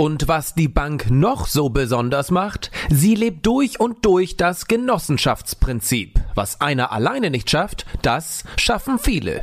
Und 0.00 0.28
was 0.28 0.54
die 0.54 0.68
Bank 0.68 1.10
noch 1.10 1.46
so 1.46 1.68
besonders 1.68 2.30
macht, 2.30 2.70
sie 2.88 3.14
lebt 3.14 3.44
durch 3.44 3.80
und 3.80 4.02
durch 4.06 4.38
das 4.38 4.66
Genossenschaftsprinzip. 4.66 6.18
Was 6.34 6.62
einer 6.62 6.90
alleine 6.90 7.28
nicht 7.28 7.50
schafft, 7.50 7.84
das 8.00 8.44
schaffen 8.56 8.98
viele. 8.98 9.42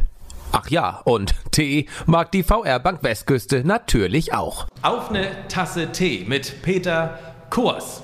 Ach 0.52 0.68
ja, 0.68 1.00
und 1.04 1.36
Tee 1.52 1.86
mag 2.08 2.32
die 2.32 2.42
VR 2.42 2.80
Bank 2.80 3.04
Westküste 3.04 3.64
natürlich 3.66 4.34
auch. 4.34 4.66
Auf 4.82 5.12
eine 5.12 5.28
Tasse 5.48 5.92
Tee 5.92 6.26
mit 6.28 6.64
Peter 6.64 7.20
Kurs. 7.52 8.02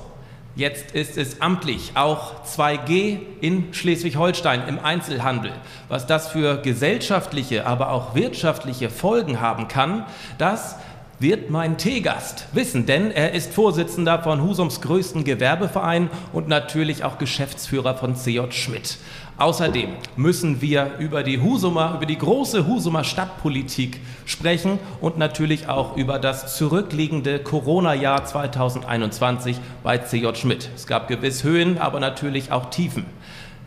Jetzt 0.55 0.91
ist 0.91 1.17
es 1.17 1.41
amtlich 1.41 1.93
auch 1.95 2.45
2G 2.45 3.17
in 3.41 3.73
Schleswig-Holstein 3.73 4.67
im 4.67 4.77
Einzelhandel. 4.77 5.51
Was 5.89 6.05
das 6.05 6.27
für 6.27 6.57
gesellschaftliche, 6.57 7.65
aber 7.65 7.89
auch 7.89 8.13
wirtschaftliche 8.13 8.91
Folgen 8.91 9.41
haben 9.41 9.67
kann, 9.67 10.05
das 10.37 10.75
wird 11.19 11.49
mein 11.49 11.77
Teegast 11.77 12.47
wissen, 12.53 12.85
denn 12.85 13.11
er 13.11 13.33
ist 13.33 13.53
Vorsitzender 13.53 14.21
von 14.21 14.41
Husums 14.41 14.81
größten 14.81 15.23
Gewerbeverein 15.23 16.09
und 16.33 16.47
natürlich 16.47 17.03
auch 17.03 17.17
Geschäftsführer 17.17 17.95
von 17.95 18.15
CJ 18.15 18.51
Schmidt. 18.51 18.97
Außerdem 19.37 19.89
müssen 20.15 20.61
wir 20.61 20.91
über 20.99 21.23
die 21.23 21.41
Husumer, 21.41 21.95
über 21.95 22.05
die 22.05 22.17
große 22.17 22.67
Husumer 22.67 23.03
Stadtpolitik 23.03 23.99
sprechen 24.25 24.77
und 25.01 25.17
natürlich 25.17 25.67
auch 25.67 25.97
über 25.97 26.19
das 26.19 26.55
zurückliegende 26.55 27.39
Corona-Jahr 27.39 28.25
2021 28.25 29.57
bei 29.81 29.97
CJ 29.97 30.35
Schmidt. 30.35 30.69
Es 30.75 30.85
gab 30.85 31.07
gewiss 31.07 31.43
Höhen, 31.43 31.79
aber 31.79 31.99
natürlich 31.99 32.51
auch 32.51 32.69
Tiefen. 32.69 33.05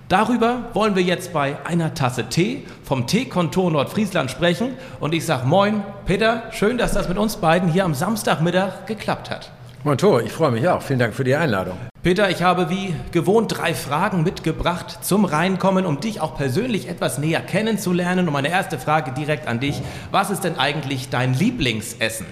Darüber 0.09 0.71
wollen 0.73 0.95
wir 0.95 1.03
jetzt 1.03 1.33
bei 1.33 1.57
einer 1.65 1.93
Tasse 1.95 2.29
Tee 2.29 2.63
vom 2.85 3.09
Teekontor 3.09 3.73
Nordfriesland 3.73 4.31
sprechen. 4.31 4.75
Und 5.01 5.13
ich 5.13 5.27
sage 5.27 5.49
Moin, 5.49 5.83
Peter, 6.05 6.45
schön, 6.53 6.79
dass 6.79 6.93
das 6.93 7.09
mit 7.09 7.19
uns 7.19 7.39
beiden 7.39 7.69
hier 7.69 7.85
am 7.85 7.93
Samstagmittag 7.93 8.87
geklappt 8.87 9.31
hat. 9.31 9.51
Moin 9.83 9.99
Tor, 9.99 10.23
ich 10.23 10.31
freue 10.31 10.53
mich 10.53 10.69
auch. 10.69 10.81
Vielen 10.81 11.01
Dank 11.01 11.13
für 11.13 11.25
die 11.25 11.35
Einladung. 11.35 11.77
Peter, 12.05 12.31
ich 12.31 12.41
habe 12.45 12.71
wie 12.71 12.95
gewohnt 13.11 13.59
drei 13.59 13.75
Fragen 13.75 14.23
mitgebracht 14.23 14.99
zum 15.03 15.25
Reinkommen, 15.25 15.85
um 15.85 15.99
dich 15.99 16.21
auch 16.21 16.37
persönlich 16.37 16.89
etwas 16.89 17.19
näher 17.19 17.41
kennenzulernen. 17.41 18.29
Und 18.29 18.33
meine 18.33 18.49
erste 18.49 18.79
Frage 18.79 19.11
direkt 19.11 19.49
an 19.49 19.59
dich. 19.59 19.83
Was 20.13 20.31
ist 20.31 20.45
denn 20.45 20.57
eigentlich 20.57 21.09
dein 21.09 21.35
Lieblingsessen? 21.35 22.27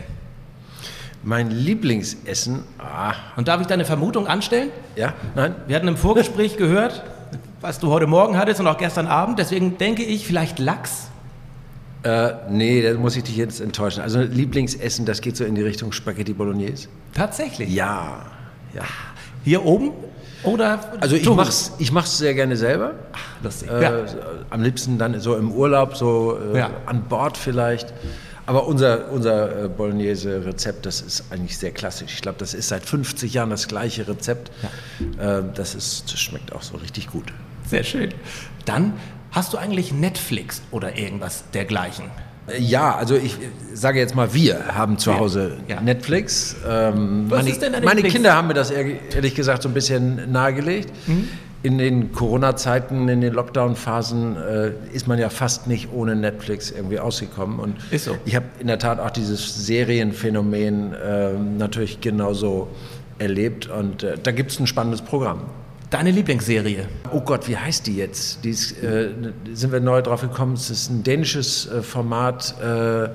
Mein 1.25 1.51
Lieblingsessen? 1.51 2.63
Ah. 2.79 3.15
Und 3.35 3.49
darf 3.49 3.61
ich 3.61 3.67
deine 3.67 3.85
Vermutung 3.85 4.29
anstellen? 4.29 4.71
Ja? 4.95 5.15
Nein? 5.35 5.57
Wir 5.67 5.75
hatten 5.75 5.89
im 5.89 5.97
Vorgespräch 5.97 6.57
gehört, 6.57 7.03
was 7.61 7.79
du 7.79 7.91
heute 7.91 8.07
Morgen 8.07 8.37
hattest 8.37 8.61
und 8.61 8.67
auch 8.67 8.79
gestern 8.79 9.07
Abend. 9.07 9.39
Deswegen 9.39 9.79
denke 9.79 10.03
ich 10.03 10.27
vielleicht 10.27 10.59
Lachs. 10.59 11.09
Äh, 12.03 12.35
nee, 12.51 12.83
da 12.83 12.99
muss 12.99 13.17
ich 13.17 13.25
dich 13.25 13.37
jetzt 13.37 13.61
enttäuschen. 13.61 14.03
Also 14.03 14.21
Lieblingsessen, 14.21 15.07
das 15.07 15.21
geht 15.21 15.37
so 15.37 15.45
in 15.45 15.55
die 15.55 15.63
Richtung 15.63 15.93
Spaghetti 15.93 16.35
Bolognese. 16.35 16.89
Tatsächlich? 17.15 17.71
Ja. 17.71 18.27
ja. 18.75 18.83
Hier 19.43 19.65
oben? 19.65 19.93
Oder 20.43 20.79
also 21.01 21.17
ich 21.17 21.29
mach's, 21.31 21.73
ich 21.79 21.91
mach's 21.91 22.19
sehr 22.19 22.35
gerne 22.35 22.57
selber. 22.57 22.93
Ach, 23.13 23.43
lustig. 23.43 23.71
Äh, 23.71 23.83
ja. 23.83 24.05
Am 24.51 24.63
liebsten 24.63 24.99
dann 24.99 25.19
so 25.19 25.37
im 25.37 25.51
Urlaub, 25.51 25.97
so 25.97 26.39
äh, 26.53 26.59
ja. 26.59 26.71
an 26.85 27.05
Bord 27.05 27.39
vielleicht. 27.39 27.95
Aber 28.47 28.67
unser, 28.67 29.11
unser 29.11 29.65
äh, 29.65 29.69
Bolognese-Rezept, 29.69 30.85
das 30.85 31.01
ist 31.01 31.25
eigentlich 31.31 31.57
sehr 31.57 31.71
klassisch. 31.71 32.13
Ich 32.15 32.23
glaube, 32.23 32.39
das 32.39 32.53
ist 32.53 32.69
seit 32.69 32.85
50 32.85 33.33
Jahren 33.33 33.51
das 33.51 33.69
gleiche 33.69 34.07
Rezept. 34.07 34.51
Ja. 35.19 35.39
Äh, 35.39 35.45
das, 35.55 35.75
ist, 35.75 36.13
das 36.13 36.21
schmeckt 36.21 36.53
auch 36.53 36.63
so 36.63 36.77
richtig 36.77 37.09
gut. 37.11 37.33
Sehr 37.67 37.85
schön. 37.85 38.11
Dann 38.67 38.95
hast 39.31 39.53
du 39.53 39.59
eigentlich 39.59 39.93
Netflix 39.93 40.63
oder 40.71 40.97
irgendwas 40.97 41.45
dergleichen? 41.53 42.11
Ja, 42.59 42.95
also 42.95 43.17
ich 43.17 43.39
sage 43.73 43.99
jetzt 43.99 44.15
mal, 44.15 44.35
wir 44.35 44.75
haben 44.75 44.99
zu 44.99 45.19
Hause 45.19 45.57
ja. 45.67 45.81
Netflix. 45.81 46.57
Ähm, 46.69 47.25
Was 47.31 47.39
meine, 47.39 47.51
ist 47.51 47.63
denn 47.63 47.73
meine 47.73 47.87
Netflix? 47.87 48.13
Kinder 48.13 48.35
haben 48.35 48.49
mir 48.49 48.55
das 48.55 48.71
ehrlich 48.71 49.35
gesagt 49.35 49.63
so 49.63 49.71
ein 49.71 49.75
bisschen 49.75 50.31
nahegelegt. 50.31 50.93
Mhm. 51.07 51.31
In 51.65 51.79
den 51.79 52.13
Corona-Zeiten, 52.13 53.09
in 53.09 53.23
den 53.23 53.33
Lockdown-Phasen 53.33 54.37
äh, 54.37 54.73
ist 54.93 55.09
man 55.09 55.19
ja 55.19 55.31
fast 55.31 55.67
nicht 55.67 55.89
ohne 55.95 56.15
Netflix 56.15 56.71
irgendwie 56.71 57.01
ausgekommen. 57.01 57.59
Und 57.59 57.77
ist 57.91 58.05
so. 58.05 58.19
ich 58.27 58.37
habe 58.37 58.45
in 58.59 58.67
der 58.67 58.79
Tat 58.79 59.01
auch 59.01 59.11
dieses 59.11 59.65
Serienphänomen 59.65 60.93
äh, 60.93 61.33
natürlich 61.33 62.03
genauso 62.03 62.69
erlebt. 63.19 63.67
Und 63.71 64.03
äh, 64.03 64.19
da 64.23 64.31
gibt 64.31 64.53
es 64.53 64.61
ein 64.61 64.67
spannendes 64.67 65.01
Programm. 65.01 65.41
Deine 65.89 66.11
Lieblingsserie? 66.11 66.87
Oh 67.11 67.23
Gott, 67.23 67.49
wie 67.49 67.57
heißt 67.57 67.87
die 67.87 67.97
jetzt? 67.97 68.45
Die 68.45 68.51
ist, 68.51 68.83
äh, 68.83 69.09
sind 69.55 69.73
wir 69.73 69.81
neu 69.81 70.03
drauf 70.03 70.21
gekommen. 70.21 70.53
Es 70.53 70.69
ist 70.69 70.91
ein 70.91 71.03
dänisches 71.03 71.67
äh, 71.67 71.81
Format, 71.81 72.57
äh, 72.61 73.09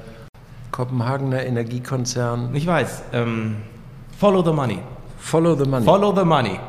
Kopenhagener 0.71 1.45
Energiekonzern. 1.45 2.55
Ich 2.55 2.65
weiß. 2.65 3.03
Ähm, 3.13 3.57
Follow 4.17 4.43
the 4.43 4.53
Money. 4.53 4.79
Follow 5.19 5.55
the 5.55 5.69
Money. 5.69 5.85
Follow 5.85 6.15
the 6.15 6.25
Money. 6.25 6.59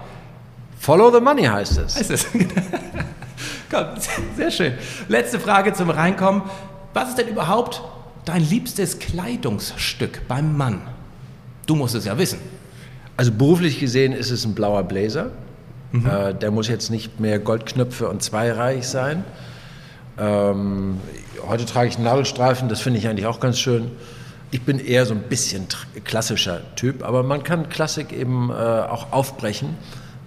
Follow 0.80 1.12
the 1.12 1.20
Money 1.20 1.44
heißt 1.44 1.76
es. 1.76 1.96
Heißt 1.96 2.10
es. 2.10 2.26
Komm, 3.70 3.86
sehr 4.34 4.50
schön. 4.50 4.72
Letzte 5.08 5.38
Frage 5.38 5.74
zum 5.74 5.90
Reinkommen. 5.90 6.40
Was 6.94 7.10
ist 7.10 7.18
denn 7.18 7.28
überhaupt 7.28 7.82
dein 8.24 8.42
liebstes 8.42 8.98
Kleidungsstück 8.98 10.26
beim 10.26 10.56
Mann? 10.56 10.80
Du 11.66 11.76
musst 11.76 11.94
es 11.94 12.06
ja 12.06 12.16
wissen. 12.16 12.38
Also 13.18 13.30
beruflich 13.30 13.78
gesehen 13.78 14.14
ist 14.14 14.30
es 14.30 14.46
ein 14.46 14.54
blauer 14.54 14.82
Blazer. 14.84 15.32
Mhm. 15.92 16.06
Äh, 16.06 16.34
der 16.34 16.50
muss 16.50 16.66
jetzt 16.68 16.90
nicht 16.90 17.20
mehr 17.20 17.38
Goldknöpfe 17.38 18.08
und 18.08 18.22
zweireich 18.22 18.88
sein. 18.88 19.24
Ähm, 20.18 20.98
heute 21.46 21.66
trage 21.66 21.90
ich 21.90 21.98
Nadelstreifen, 21.98 22.70
das 22.70 22.80
finde 22.80 22.98
ich 22.98 23.06
eigentlich 23.06 23.26
auch 23.26 23.38
ganz 23.38 23.58
schön. 23.58 23.90
Ich 24.50 24.62
bin 24.62 24.78
eher 24.78 25.04
so 25.04 25.12
ein 25.12 25.24
bisschen 25.24 25.66
klassischer 26.04 26.62
Typ, 26.74 27.04
aber 27.04 27.22
man 27.22 27.42
kann 27.42 27.68
Klassik 27.68 28.14
eben 28.14 28.48
äh, 28.48 28.54
auch 28.54 29.12
aufbrechen. 29.12 29.76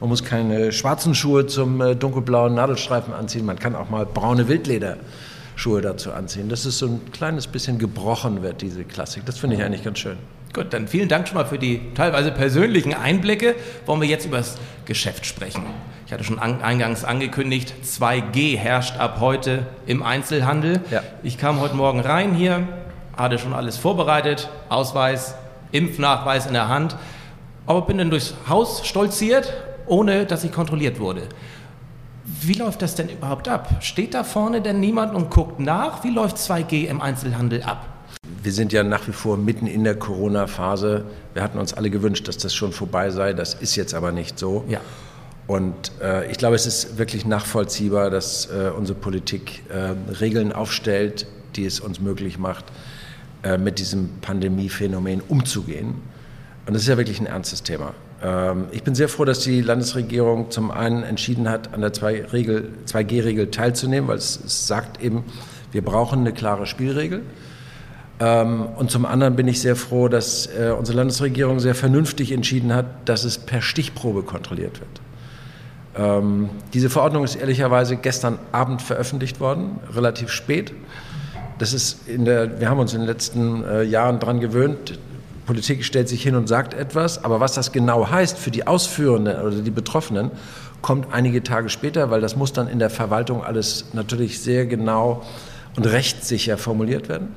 Man 0.03 0.09
muss 0.09 0.25
keine 0.25 0.73
schwarzen 0.73 1.15
Schuhe 1.15 1.47
zum 1.47 1.79
äh, 1.79 1.95
dunkelblauen 1.95 2.53
Nadelstreifen 2.55 3.13
anziehen, 3.13 3.45
man 3.45 3.57
kann 3.57 3.73
auch 3.73 3.89
mal 3.89 4.05
braune 4.05 4.49
Wildlederschuhe 4.49 5.79
dazu 5.81 6.11
anziehen. 6.11 6.49
Das 6.49 6.65
ist 6.65 6.79
so 6.79 6.87
ein 6.87 7.11
kleines 7.13 7.47
bisschen 7.47 7.79
gebrochen 7.79 8.43
wird, 8.43 8.61
diese 8.61 8.83
Klassik. 8.83 9.25
Das 9.25 9.39
finde 9.39 9.55
ich 9.55 9.63
eigentlich 9.63 9.85
ganz 9.85 9.99
schön. 9.99 10.17
Gut, 10.51 10.73
dann 10.73 10.89
vielen 10.89 11.07
Dank 11.07 11.29
schon 11.29 11.37
mal 11.37 11.45
für 11.45 11.57
die 11.57 11.93
teilweise 11.95 12.33
persönlichen 12.33 12.93
Einblicke. 12.93 13.55
Wollen 13.85 14.01
wir 14.01 14.07
jetzt 14.09 14.25
über 14.25 14.39
das 14.39 14.57
Geschäft 14.83 15.25
sprechen? 15.25 15.63
Ich 16.05 16.11
hatte 16.11 16.25
schon 16.25 16.37
an, 16.37 16.61
eingangs 16.61 17.05
angekündigt, 17.05 17.73
2G 17.85 18.57
herrscht 18.57 18.97
ab 18.97 19.21
heute 19.21 19.67
im 19.85 20.03
Einzelhandel. 20.03 20.81
Ja. 20.91 21.01
Ich 21.23 21.37
kam 21.37 21.61
heute 21.61 21.75
Morgen 21.77 22.01
rein 22.01 22.33
hier, 22.33 22.67
hatte 23.15 23.39
schon 23.39 23.53
alles 23.53 23.77
vorbereitet, 23.77 24.49
Ausweis, 24.67 25.35
Impfnachweis 25.71 26.45
in 26.45 26.51
der 26.51 26.67
Hand, 26.67 26.97
aber 27.65 27.83
bin 27.83 27.99
dann 27.99 28.09
durchs 28.09 28.33
Haus 28.49 28.85
stolziert, 28.85 29.53
ohne 29.87 30.25
dass 30.25 30.43
ich 30.43 30.51
kontrolliert 30.51 30.99
wurde. 30.99 31.23
Wie 32.25 32.53
läuft 32.53 32.81
das 32.81 32.95
denn 32.95 33.09
überhaupt 33.09 33.47
ab? 33.47 33.69
Steht 33.81 34.13
da 34.13 34.23
vorne 34.23 34.61
denn 34.61 34.79
niemand 34.79 35.13
und 35.13 35.29
guckt 35.29 35.59
nach? 35.59 36.03
Wie 36.03 36.09
läuft 36.09 36.37
2G 36.37 36.87
im 36.87 37.01
Einzelhandel 37.01 37.63
ab? 37.63 37.93
wir 38.43 38.51
sind 38.51 38.73
ja 38.73 38.83
nach 38.83 39.07
wie 39.07 39.13
vor 39.13 39.37
mitten 39.37 39.67
in 39.67 39.83
der 39.83 39.95
Corona-Phase. 39.95 41.05
Wir 41.33 41.43
hatten 41.43 41.57
uns 41.57 41.73
alle 41.73 41.89
gewünscht, 41.89 42.27
dass 42.27 42.37
das 42.37 42.53
schon 42.53 42.73
vorbei 42.73 43.09
sei. 43.09 43.33
Das 43.33 43.53
ist 43.53 43.75
jetzt 43.75 43.93
aber 43.93 44.11
nicht 44.11 44.37
so. 44.37 44.65
Ja. 44.67 44.81
Und 45.47 45.91
äh, 46.01 46.29
ich 46.29 46.37
glaube, 46.37 46.55
es 46.55 46.65
ist 46.65 46.97
wirklich 46.97 47.25
nachvollziehbar, 47.25 48.09
dass 48.09 48.47
äh, 48.47 48.69
unsere 48.75 48.97
Politik 48.97 49.63
äh, 49.69 49.93
Regeln 50.19 50.51
aufstellt, 50.51 51.27
die 51.55 51.65
es 51.65 51.79
uns 51.79 51.99
möglich 51.99 52.37
macht, 52.37 52.65
äh, 53.43 53.57
mit 53.57 53.79
diesem 53.79 54.09
Pandemiephänomen 54.21 55.21
umzugehen. 55.21 55.95
Und 56.65 56.73
das 56.73 56.83
ist 56.83 56.87
ja 56.87 56.97
wirklich 56.97 57.19
ein 57.19 57.25
ernstes 57.25 57.63
Thema. 57.63 57.93
Ähm, 58.23 58.65
ich 58.71 58.83
bin 58.83 58.95
sehr 58.95 59.09
froh, 59.09 59.25
dass 59.25 59.39
die 59.39 59.61
Landesregierung 59.61 60.49
zum 60.49 60.71
einen 60.71 61.03
entschieden 61.03 61.49
hat, 61.49 61.73
an 61.73 61.81
der 61.81 61.93
2G-Regel 61.93 63.51
teilzunehmen, 63.51 64.07
weil 64.07 64.17
es, 64.17 64.67
sagt 64.67 65.03
eben, 65.03 65.23
wir 65.71 65.83
brauchen 65.83 66.19
eine 66.19 66.31
klare 66.31 66.65
Spielregel. 66.65 67.21
Ähm, 68.19 68.67
und 68.77 68.91
zum 68.91 69.05
anderen 69.05 69.35
bin 69.35 69.47
ich 69.47 69.59
sehr 69.59 69.75
froh, 69.75 70.07
dass 70.07 70.47
äh, 70.47 70.71
unsere 70.77 70.97
Landesregierung 70.97 71.59
sehr 71.59 71.75
vernünftig 71.75 72.31
entschieden 72.31 72.73
hat, 72.73 72.85
dass 73.05 73.23
es 73.23 73.37
per 73.37 73.61
Stichprobe 73.61 74.23
kontrolliert 74.23 74.79
wird. 74.79 75.01
Ähm, 75.95 76.49
diese 76.73 76.89
Verordnung 76.89 77.23
ist 77.23 77.35
ehrlicherweise 77.35 77.97
gestern 77.97 78.39
Abend 78.51 78.81
veröffentlicht 78.81 79.39
worden, 79.39 79.79
relativ 79.93 80.29
spät. 80.29 80.73
Das 81.59 81.73
ist 81.73 82.07
in 82.07 82.25
der, 82.25 82.59
wir 82.59 82.69
haben 82.69 82.79
uns 82.79 82.93
in 82.93 83.01
den 83.01 83.07
letzten 83.07 83.63
äh, 83.63 83.83
Jahren 83.83 84.19
daran 84.19 84.39
gewöhnt, 84.39 84.97
Politik 85.45 85.83
stellt 85.83 86.09
sich 86.09 86.23
hin 86.23 86.35
und 86.35 86.47
sagt 86.47 86.73
etwas, 86.73 87.23
aber 87.23 87.39
was 87.39 87.53
das 87.53 87.71
genau 87.71 88.09
heißt 88.09 88.37
für 88.37 88.51
die 88.51 88.65
Ausführenden 88.65 89.41
oder 89.41 89.61
die 89.61 89.71
Betroffenen, 89.71 90.31
kommt 90.81 91.13
einige 91.13 91.43
Tage 91.43 91.69
später, 91.69 92.11
weil 92.11 92.21
das 92.21 92.35
muss 92.35 92.53
dann 92.53 92.67
in 92.67 92.79
der 92.79 92.89
Verwaltung 92.89 93.43
alles 93.43 93.85
natürlich 93.93 94.41
sehr 94.41 94.65
genau 94.65 95.23
und 95.75 95.85
rechtssicher 95.85 96.57
formuliert 96.57 97.09
werden. 97.09 97.29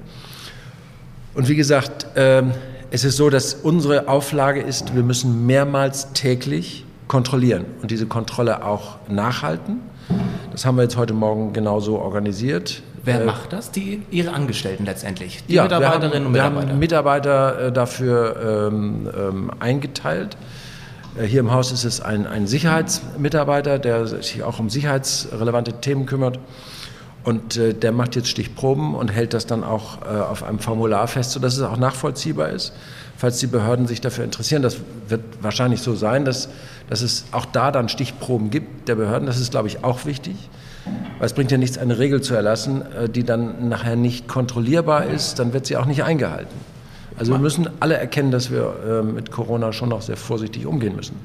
Und 1.35 1.49
wie 1.49 1.57
gesagt, 1.57 2.07
ähm, 2.17 2.53
es 2.91 3.05
ist 3.05 3.17
so, 3.17 3.31
dass 3.31 3.55
unsere 3.55 4.09
Auflage 4.09 4.61
ist, 4.61 4.95
wir 4.95 5.03
müssen 5.03 5.47
mehrmals 5.47 6.13
täglich 6.13 6.85
kontrollieren 7.09 7.65
und 7.83 7.91
diese 7.91 8.07
Kontrolle 8.07 8.65
auch 8.65 8.97
nachhalten. 9.09 9.81
Das 10.53 10.65
haben 10.65 10.77
wir 10.77 10.83
jetzt 10.83 10.97
heute 10.97 11.15
Morgen 11.15 11.53
genauso 11.53 11.99
organisiert. 11.99 12.83
Wer 13.07 13.23
äh, 13.23 13.25
macht 13.25 13.53
das? 13.53 13.71
Die, 13.71 14.03
Ihre 14.11 14.33
Angestellten 14.33 14.85
letztendlich? 14.85 15.45
Die 15.49 15.55
ja, 15.55 15.63
Mitarbeiterinnen 15.63 16.27
und 16.27 16.33
Mitarbeiter? 16.33 16.67
Wir 16.67 16.73
haben 16.73 16.79
Mitarbeiter 16.79 17.67
äh, 17.67 17.73
dafür 17.73 18.69
ähm, 18.69 19.09
ähm, 19.17 19.51
eingeteilt. 19.61 20.37
Äh, 21.17 21.25
hier 21.25 21.41
im 21.41 21.53
Haus 21.53 21.73
ist 21.73 21.85
es 21.85 22.01
ein, 22.01 22.27
ein 22.27 22.47
Sicherheitsmitarbeiter, 22.49 23.79
der 23.79 24.07
sich 24.07 24.43
auch 24.43 24.59
um 24.59 24.69
sicherheitsrelevante 24.69 25.81
Themen 25.81 26.07
kümmert. 26.07 26.41
Und 27.23 27.57
äh, 27.57 27.75
der 27.75 27.93
macht 27.93 28.17
jetzt 28.17 28.29
Stichproben 28.29 28.95
und 28.95 29.09
hält 29.13 29.35
das 29.35 29.47
dann 29.47 29.63
auch 29.63 30.03
äh, 30.03 30.09
auf 30.09 30.43
einem 30.43 30.59
Formular 30.59 31.07
fest, 31.07 31.31
sodass 31.31 31.57
es 31.57 31.63
auch 31.63 31.77
nachvollziehbar 31.77 32.49
ist, 32.51 32.73
falls 33.17 33.39
die 33.39 33.47
Behörden 33.47 33.87
sich 33.87 34.01
dafür 34.01 34.25
interessieren. 34.25 34.63
Das 34.63 34.79
wird 35.09 35.23
wahrscheinlich 35.41 35.81
so 35.81 35.95
sein, 35.95 36.25
dass, 36.25 36.49
dass 36.91 37.03
es 37.03 37.25
auch 37.31 37.47
da 37.47 37.71
dann 37.71 37.89
Stichproben 37.89 38.51
gibt 38.51 38.89
der 38.89 38.97
Behörden. 38.97 39.27
Das 39.27 39.39
ist, 39.39 39.53
glaube 39.53 39.69
ich, 39.69 39.85
auch 39.85 40.07
wichtig. 40.07 40.37
Weil 41.19 41.27
es 41.27 41.33
bringt 41.33 41.51
ja 41.51 41.59
nichts, 41.59 41.79
eine 41.79 41.99
Regel 41.99 42.21
zu 42.21 42.35
erlassen, 42.35 42.83
äh, 42.93 43.09
die 43.09 43.25
dann 43.25 43.69
nachher 43.69 43.97
nicht 43.97 44.29
kontrollierbar 44.29 45.07
ist, 45.07 45.39
dann 45.39 45.53
wird 45.53 45.67
sie 45.67 45.77
auch 45.77 45.87
nicht 45.87 46.05
eingehalten. 46.05 46.55
Also 47.19 47.33
wir 47.33 47.39
müssen 47.39 47.69
alle 47.81 47.97
erkennen, 47.97 48.31
dass 48.31 48.51
wir 48.51 48.75
äh, 48.87 49.03
mit 49.03 49.31
Corona 49.31 49.73
schon 49.73 49.89
noch 49.89 50.03
sehr 50.03 50.19
vorsichtig 50.19 50.67
umgehen 50.67 50.95
müssen. 50.95 51.17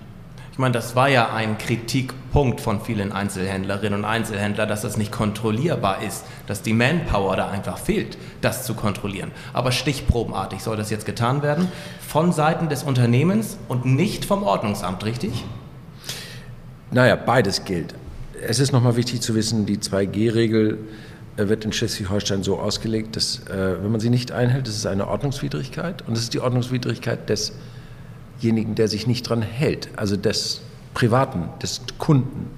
Ich 0.51 0.57
meine, 0.57 0.73
das 0.73 0.95
war 0.95 1.07
ja 1.07 1.33
ein 1.33 1.57
Kritikpunkt 1.57 2.59
von 2.59 2.81
vielen 2.81 3.13
Einzelhändlerinnen 3.13 3.99
und 3.99 4.05
Einzelhändlern, 4.05 4.67
dass 4.67 4.81
das 4.81 4.97
nicht 4.97 5.11
kontrollierbar 5.11 6.01
ist, 6.03 6.25
dass 6.45 6.61
die 6.61 6.73
Manpower 6.73 7.37
da 7.37 7.49
einfach 7.49 7.77
fehlt, 7.77 8.17
das 8.41 8.65
zu 8.65 8.73
kontrollieren. 8.73 9.31
Aber 9.53 9.71
stichprobenartig 9.71 10.61
soll 10.61 10.75
das 10.75 10.89
jetzt 10.89 11.05
getan 11.05 11.41
werden 11.41 11.69
von 12.05 12.33
Seiten 12.33 12.67
des 12.67 12.83
Unternehmens 12.83 13.57
und 13.69 13.85
nicht 13.85 14.25
vom 14.25 14.43
Ordnungsamt, 14.43 15.05
richtig? 15.05 15.45
Naja, 16.91 17.15
beides 17.15 17.63
gilt. 17.63 17.95
Es 18.47 18.59
ist 18.59 18.71
nochmal 18.71 18.95
wichtig 18.95 19.21
zu 19.21 19.35
wissen, 19.35 19.65
die 19.65 19.77
2G-Regel 19.77 20.79
äh, 21.37 21.47
wird 21.47 21.65
in 21.65 21.73
Schleswig-Holstein 21.73 22.43
so 22.43 22.59
ausgelegt, 22.59 23.15
dass, 23.15 23.39
äh, 23.47 23.81
wenn 23.81 23.91
man 23.91 23.99
sie 23.99 24.09
nicht 24.09 24.31
einhält, 24.31 24.67
das 24.67 24.75
ist 24.75 24.85
eine 24.85 25.07
Ordnungswidrigkeit 25.07 26.07
und 26.07 26.17
es 26.17 26.23
ist 26.23 26.33
die 26.33 26.39
Ordnungswidrigkeit 26.39 27.29
des 27.29 27.53
desjenigen, 28.41 28.75
der 28.75 28.87
sich 28.87 29.07
nicht 29.07 29.29
dran 29.29 29.41
hält, 29.41 29.89
also 29.95 30.17
des 30.17 30.61
Privaten, 30.93 31.49
des 31.61 31.81
Kunden, 31.99 32.49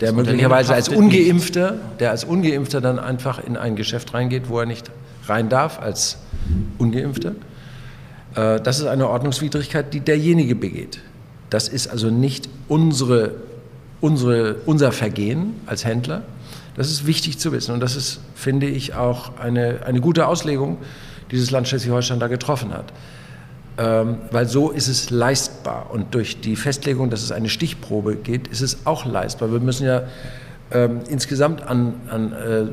der 0.00 0.08
das 0.12 0.16
möglicherweise 0.16 0.74
als 0.74 0.88
Ungeimpfter, 0.88 1.78
der 1.98 2.10
als 2.10 2.24
Ungeimpfter 2.24 2.80
dann 2.80 2.98
einfach 2.98 3.42
in 3.42 3.56
ein 3.56 3.74
Geschäft 3.74 4.12
reingeht, 4.12 4.48
wo 4.48 4.60
er 4.60 4.66
nicht 4.66 4.90
rein 5.26 5.48
darf 5.48 5.80
als 5.80 6.18
Ungeimpfter. 6.78 7.32
Äh, 8.34 8.60
das 8.60 8.80
ist 8.80 8.86
eine 8.86 9.08
Ordnungswidrigkeit, 9.08 9.94
die 9.94 10.00
derjenige 10.00 10.54
begeht. 10.54 11.00
Das 11.50 11.68
ist 11.68 11.88
also 11.88 12.10
nicht 12.10 12.48
unsere, 12.68 13.34
unsere, 14.04 14.56
unser 14.66 14.92
Vergehen 14.92 15.54
als 15.66 15.84
Händler. 15.84 16.22
Das 16.76 16.90
ist 16.90 17.06
wichtig 17.06 17.38
zu 17.38 17.52
wissen 17.52 17.72
und 17.72 17.80
das 17.80 17.96
ist, 17.96 18.20
finde 18.34 18.66
ich, 18.66 18.94
auch 18.94 19.38
eine, 19.38 19.80
eine 19.86 20.00
gute 20.00 20.26
Auslegung, 20.26 20.78
die 21.30 21.36
dieses 21.36 21.50
Land 21.50 21.68
Schleswig-Holstein 21.68 22.20
da 22.20 22.28
getroffen 22.28 22.72
hat 22.72 22.92
ähm, 23.76 24.18
weil 24.30 24.46
so 24.46 24.70
ist 24.70 24.88
es 24.88 25.10
leistbar. 25.10 25.90
Und 25.90 26.14
durch 26.14 26.40
die 26.40 26.56
Festlegung, 26.56 27.10
dass 27.10 27.22
es 27.22 27.32
eine 27.32 27.48
Stichprobe 27.48 28.16
geht, 28.16 28.46
ist 28.48 28.60
es 28.60 28.86
auch 28.86 29.04
leistbar. 29.04 29.52
Wir 29.52 29.60
müssen 29.60 29.86
ja 29.86 30.02
ähm, 30.70 31.00
insgesamt 31.08 31.62
an, 31.62 31.94
an 32.08 32.32
äh, 32.32 32.66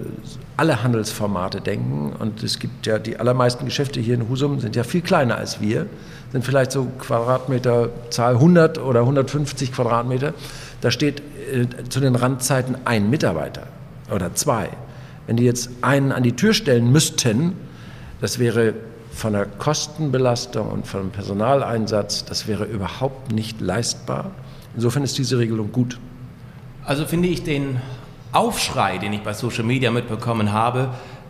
alle 0.58 0.84
Handelsformate 0.84 1.62
denken. 1.62 2.14
Und 2.20 2.44
es 2.44 2.60
gibt 2.60 2.86
ja 2.86 3.00
die 3.00 3.18
allermeisten 3.18 3.66
Geschäfte 3.66 4.00
hier 4.00 4.16
in 4.16 4.30
Husum 4.30 4.60
sind 4.60 4.76
ja 4.76 4.84
viel 4.84 5.02
kleiner 5.02 5.38
als 5.38 5.60
wir, 5.60 5.88
sind 6.32 6.46
vielleicht 6.46 6.72
so 6.72 6.88
Quadratmeter, 7.00 7.90
Zahl 8.10 8.36
100 8.36 8.78
oder 8.78 9.02
150 9.02 9.74
Quadratmeter. 9.74 10.34
Da 10.82 10.92
steht 10.92 11.22
äh, 11.54 11.68
zu 11.90 12.00
den 12.00 12.16
Randzeiten 12.16 12.78
ein 12.86 13.10
Mitarbeiter 13.10 13.68
oder 14.12 14.34
zwei. 14.36 14.70
Wenn 15.28 15.38
die 15.38 15.44
jetzt 15.44 15.70
einen 15.82 16.12
an 16.12 16.24
die 16.24 16.36
Tür 16.36 16.54
stellen 16.54 16.92
müssten, 16.92 17.54
das 18.20 18.40
wäre 18.40 18.74
von 19.14 19.34
der 19.34 19.46
Kostenbelastung 19.46 20.70
und 20.70 20.88
vom 20.88 21.12
Personaleinsatz, 21.12 22.26
das 22.26 22.48
wäre 22.48 22.66
überhaupt 22.66 23.32
nicht 23.32 23.62
leistbar. 23.62 24.32
Insofern 24.76 25.04
ist 25.04 25.18
diese 25.18 25.38
Regelung 25.38 25.72
gut. 25.72 26.00
Also 26.84 27.06
finde 27.06 27.28
ich 27.28 27.44
den 27.44 27.80
Aufschrei, 28.32 28.98
den 28.98 29.14
ich 29.14 29.22
bei 29.22 29.34
Social 29.34 29.64
Media 29.64 29.92
mitbekommen 29.92 30.52
habe, 30.52 30.90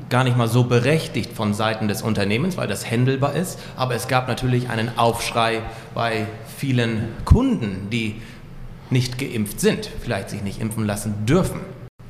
gar 0.10 0.24
nicht 0.24 0.38
mal 0.38 0.48
so 0.48 0.64
berechtigt 0.64 1.34
von 1.34 1.54
Seiten 1.54 1.88
des 1.88 2.02
Unternehmens, 2.02 2.58
weil 2.58 2.68
das 2.68 2.90
händelbar 2.90 3.34
ist. 3.36 3.60
Aber 3.76 3.96
es 3.96 4.08
gab 4.08 4.28
natürlich 4.28 4.70
einen 4.70 4.98
Aufschrei 4.98 5.62
bei 5.94 6.28
vielen 6.58 7.10
Kunden, 7.26 7.88
die 7.92 8.22
nicht 8.92 9.18
geimpft 9.18 9.60
sind, 9.60 9.90
vielleicht 10.02 10.30
sich 10.30 10.44
nicht 10.44 10.62
impfen 10.62 10.86
lassen 10.86 11.26
dürfen. 11.26 11.62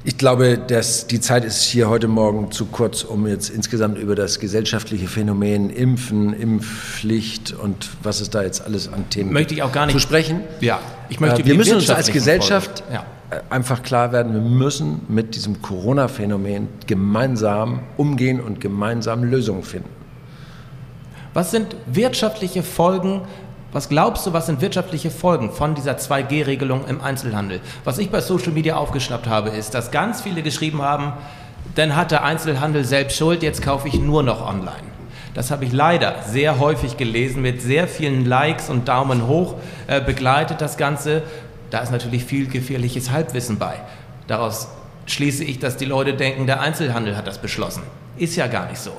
Ich 0.03 0.17
glaube, 0.17 0.57
dass 0.57 1.05
die 1.05 1.19
Zeit 1.19 1.45
ist 1.45 1.61
hier 1.61 1.87
heute 1.87 2.07
Morgen 2.07 2.51
zu 2.51 2.65
kurz, 2.65 3.03
um 3.03 3.27
jetzt 3.27 3.49
insgesamt 3.51 3.99
über 3.99 4.15
das 4.15 4.39
gesellschaftliche 4.39 5.07
Phänomen 5.07 5.69
Impfen, 5.69 6.33
Impfpflicht 6.33 7.53
und 7.53 7.87
was 8.01 8.19
es 8.19 8.31
da 8.31 8.41
jetzt 8.41 8.65
alles 8.65 8.91
an 8.91 9.07
Themen 9.11 9.31
möchte 9.31 9.53
ich 9.53 9.61
auch 9.61 9.71
gar 9.71 9.85
nicht 9.85 9.93
zu 9.93 9.99
sprechen. 9.99 10.41
Ja, 10.59 10.79
ich 11.09 11.19
möchte. 11.19 11.43
Äh, 11.43 11.45
wir 11.45 11.53
müssen 11.53 11.75
uns 11.75 11.89
als 11.91 12.11
Gesellschaft 12.11 12.83
ja. 12.91 13.05
Äh, 13.29 13.41
einfach 13.51 13.83
klar 13.83 14.11
werden: 14.11 14.33
Wir 14.33 14.41
müssen 14.41 15.01
mit 15.07 15.35
diesem 15.35 15.61
Corona-Phänomen 15.61 16.67
gemeinsam 16.87 17.81
umgehen 17.95 18.41
und 18.41 18.59
gemeinsam 18.59 19.23
Lösungen 19.23 19.61
finden. 19.61 19.89
Was 21.35 21.51
sind 21.51 21.75
wirtschaftliche 21.85 22.63
Folgen 22.63 23.21
was 23.71 23.88
glaubst 23.88 24.25
du, 24.25 24.33
was 24.33 24.47
sind 24.47 24.59
wirtschaftliche 24.59 25.09
Folgen 25.09 25.51
von 25.51 25.75
dieser 25.75 25.94
2G-Regelung 25.94 26.88
im 26.88 27.01
Einzelhandel? 27.01 27.62
Was 27.85 28.00
ich 28.00 28.09
bei 28.09 28.19
Social 28.19 28.51
Media 28.51 28.75
aufgeschnappt 28.75 29.27
habe, 29.27 29.50
ist, 29.50 29.73
dass 29.73 29.91
ganz 29.91 30.21
viele 30.21 30.41
geschrieben 30.41 30.81
haben, 30.81 31.13
dann 31.75 31.95
hat 31.95 32.12
der 32.12 32.23
Einzelhandel 32.23 32.83
selbst 32.83 33.18
Schuld, 33.18 33.44
jetzt 33.44 33.62
kaufe 33.62 33.88
ich 33.88 33.97
nur 34.00 34.23
noch 34.23 34.45
online. 34.45 34.91
Das 35.33 35.51
habe 35.51 35.63
ich 35.63 35.71
leider 35.71 36.15
sehr 36.27 36.59
häufig 36.59 36.97
gelesen, 36.97 37.41
mit 37.41 37.62
sehr 37.62 37.88
vielen 37.88 38.25
Likes 38.25 38.69
und 38.69 38.89
Daumen 38.89 39.27
hoch 39.27 39.56
äh, 39.88 40.01
begleitet 40.01 40.59
das 40.59 40.75
Ganze. 40.75 41.24
Da 41.69 41.79
ist 41.79 41.91
natürlich 41.91 42.25
viel 42.25 42.47
gefährliches 42.47 43.12
Halbwissen 43.12 43.57
bei. 43.57 43.75
Daraus 44.27 44.67
schließe 45.05 45.45
ich, 45.45 45.60
dass 45.60 45.77
die 45.77 45.86
Leute 45.86 46.13
denken, 46.13 46.45
der 46.48 46.60
Einzelhandel 46.60 47.15
hat 47.15 47.27
das 47.27 47.38
beschlossen. 47.38 47.84
Ist 48.17 48.36
ja 48.36 48.48
gar 48.48 48.67
nicht 48.69 48.79
so. 48.79 48.91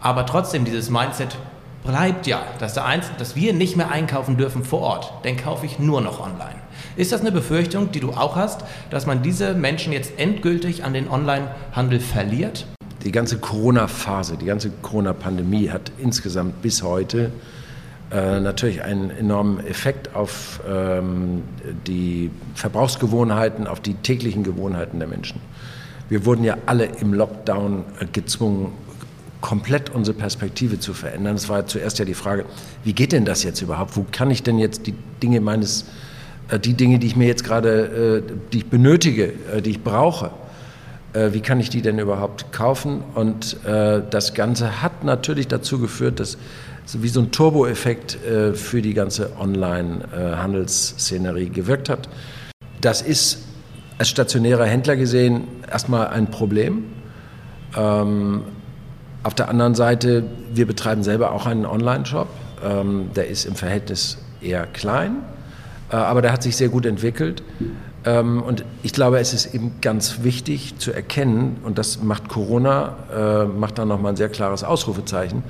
Aber 0.00 0.24
trotzdem, 0.24 0.64
dieses 0.64 0.88
Mindset 0.88 1.36
bleibt 1.84 2.26
ja, 2.26 2.42
dass, 2.58 2.74
der 2.74 2.84
Einzel 2.84 3.12
dass 3.18 3.36
wir 3.36 3.52
nicht 3.52 3.76
mehr 3.76 3.90
einkaufen 3.90 4.36
dürfen 4.36 4.64
vor 4.64 4.80
Ort. 4.80 5.12
Dann 5.24 5.36
kaufe 5.36 5.66
ich 5.66 5.78
nur 5.78 6.00
noch 6.00 6.20
online. 6.20 6.56
Ist 6.96 7.12
das 7.12 7.20
eine 7.20 7.32
Befürchtung, 7.32 7.92
die 7.92 8.00
du 8.00 8.12
auch 8.12 8.36
hast, 8.36 8.64
dass 8.90 9.06
man 9.06 9.22
diese 9.22 9.54
Menschen 9.54 9.92
jetzt 9.92 10.18
endgültig 10.18 10.84
an 10.84 10.92
den 10.92 11.08
Onlinehandel 11.08 12.00
verliert? 12.00 12.66
Die 13.04 13.12
ganze 13.12 13.38
Corona-Phase, 13.38 14.36
die 14.36 14.44
ganze 14.44 14.70
Corona-Pandemie 14.70 15.70
hat 15.70 15.90
insgesamt 15.98 16.60
bis 16.60 16.82
heute 16.82 17.32
äh, 18.10 18.40
natürlich 18.40 18.82
einen 18.82 19.10
enormen 19.10 19.64
Effekt 19.66 20.14
auf 20.14 20.60
ähm, 20.68 21.42
die 21.86 22.30
Verbrauchsgewohnheiten, 22.54 23.66
auf 23.66 23.80
die 23.80 23.94
täglichen 23.94 24.42
Gewohnheiten 24.42 24.98
der 24.98 25.08
Menschen. 25.08 25.40
Wir 26.08 26.26
wurden 26.26 26.42
ja 26.42 26.56
alle 26.66 26.86
im 26.86 27.14
Lockdown 27.14 27.84
äh, 28.00 28.06
gezwungen, 28.06 28.72
komplett 29.40 29.90
unsere 29.90 30.16
Perspektive 30.16 30.78
zu 30.78 30.94
verändern. 30.94 31.34
Es 31.34 31.48
war 31.48 31.66
zuerst 31.66 31.98
ja 31.98 32.04
die 32.04 32.14
Frage, 32.14 32.44
wie 32.84 32.92
geht 32.92 33.12
denn 33.12 33.24
das 33.24 33.42
jetzt 33.42 33.62
überhaupt? 33.62 33.96
Wo 33.96 34.06
kann 34.10 34.30
ich 34.30 34.42
denn 34.42 34.58
jetzt 34.58 34.86
die 34.86 34.94
Dinge 35.22 35.40
meines, 35.40 35.86
äh, 36.48 36.58
die 36.58 36.74
Dinge, 36.74 36.98
die 36.98 37.06
ich 37.06 37.16
mir 37.16 37.26
jetzt 37.26 37.44
gerade, 37.44 38.24
äh, 38.26 38.32
die 38.52 38.58
ich 38.58 38.66
benötige, 38.66 39.32
äh, 39.54 39.62
die 39.62 39.70
ich 39.70 39.82
brauche, 39.82 40.30
wie 41.12 41.40
kann 41.40 41.58
ich 41.58 41.70
die 41.70 41.82
denn 41.82 41.98
überhaupt 41.98 42.52
kaufen? 42.52 43.02
Und 43.16 43.56
das 43.64 44.32
Ganze 44.32 44.80
hat 44.80 45.02
natürlich 45.02 45.48
dazu 45.48 45.80
geführt, 45.80 46.20
dass 46.20 46.38
so 46.84 47.02
wie 47.02 47.08
so 47.08 47.18
ein 47.18 47.32
Turbo-Effekt 47.32 48.16
für 48.54 48.80
die 48.80 48.94
ganze 48.94 49.32
Online-Handelsszenerie 49.40 51.48
gewirkt 51.48 51.88
hat. 51.88 52.08
Das 52.80 53.02
ist 53.02 53.42
als 53.98 54.08
stationärer 54.08 54.66
Händler 54.66 54.94
gesehen 54.94 55.48
erstmal 55.68 56.06
ein 56.06 56.30
Problem. 56.30 56.84
Ähm, 57.76 58.42
auf 59.22 59.34
der 59.34 59.48
anderen 59.48 59.74
Seite, 59.74 60.24
wir 60.52 60.66
betreiben 60.66 61.02
selber 61.02 61.32
auch 61.32 61.46
einen 61.46 61.66
Online-Shop. 61.66 62.28
Ähm, 62.64 63.10
der 63.14 63.28
ist 63.28 63.44
im 63.44 63.54
Verhältnis 63.54 64.18
eher 64.40 64.66
klein, 64.66 65.16
äh, 65.90 65.96
aber 65.96 66.22
der 66.22 66.32
hat 66.32 66.42
sich 66.42 66.56
sehr 66.56 66.68
gut 66.68 66.86
entwickelt. 66.86 67.42
Ähm, 68.04 68.42
und 68.42 68.64
ich 68.82 68.92
glaube, 68.92 69.18
es 69.18 69.34
ist 69.34 69.54
eben 69.54 69.72
ganz 69.80 70.22
wichtig 70.22 70.78
zu 70.78 70.92
erkennen, 70.92 71.58
und 71.64 71.78
das 71.78 72.02
macht 72.02 72.28
Corona, 72.28 72.96
äh, 73.14 73.44
macht 73.44 73.78
da 73.78 73.84
nochmal 73.84 74.12
ein 74.12 74.16
sehr 74.16 74.30
klares 74.30 74.64
Ausrufezeichen, 74.64 75.42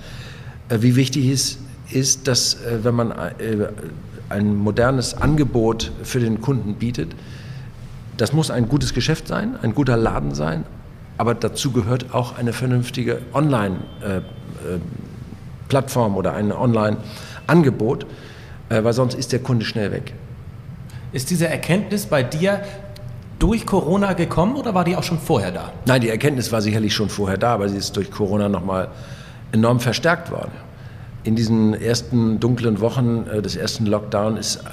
äh, 0.68 0.78
wie 0.80 0.96
wichtig 0.96 1.28
es 1.28 1.58
ist, 1.92 2.26
dass 2.26 2.54
äh, 2.54 2.82
wenn 2.82 2.94
man 2.94 3.12
äh, 3.12 3.68
ein 4.28 4.56
modernes 4.56 5.14
Angebot 5.14 5.92
für 6.02 6.20
den 6.20 6.40
Kunden 6.40 6.74
bietet, 6.74 7.12
das 8.16 8.32
muss 8.32 8.50
ein 8.50 8.68
gutes 8.68 8.94
Geschäft 8.94 9.28
sein, 9.28 9.56
ein 9.62 9.74
guter 9.74 9.96
Laden 9.96 10.34
sein, 10.34 10.64
aber 11.20 11.34
dazu 11.34 11.70
gehört 11.70 12.14
auch 12.14 12.38
eine 12.38 12.54
vernünftige 12.54 13.18
Online-Plattform 13.34 16.16
oder 16.16 16.32
ein 16.32 16.50
Online-Angebot, 16.50 18.06
weil 18.70 18.92
sonst 18.94 19.16
ist 19.16 19.32
der 19.32 19.40
Kunde 19.40 19.66
schnell 19.66 19.92
weg. 19.92 20.14
Ist 21.12 21.28
diese 21.28 21.46
Erkenntnis 21.46 22.06
bei 22.06 22.22
dir 22.22 22.62
durch 23.38 23.66
Corona 23.66 24.14
gekommen 24.14 24.56
oder 24.56 24.74
war 24.74 24.84
die 24.84 24.96
auch 24.96 25.02
schon 25.02 25.18
vorher 25.18 25.50
da? 25.50 25.74
Nein, 25.84 26.00
die 26.00 26.08
Erkenntnis 26.08 26.50
war 26.52 26.62
sicherlich 26.62 26.94
schon 26.94 27.10
vorher 27.10 27.36
da, 27.36 27.52
aber 27.52 27.68
sie 27.68 27.76
ist 27.76 27.94
durch 27.98 28.10
Corona 28.10 28.48
nochmal 28.48 28.88
enorm 29.52 29.78
verstärkt 29.78 30.30
worden. 30.30 30.52
In 31.24 31.36
diesen 31.36 31.74
ersten 31.74 32.40
dunklen 32.40 32.80
Wochen 32.80 33.26
äh, 33.30 33.42
des 33.42 33.56
ersten 33.56 33.84
Lockdown 33.84 34.38
ist 34.38 34.64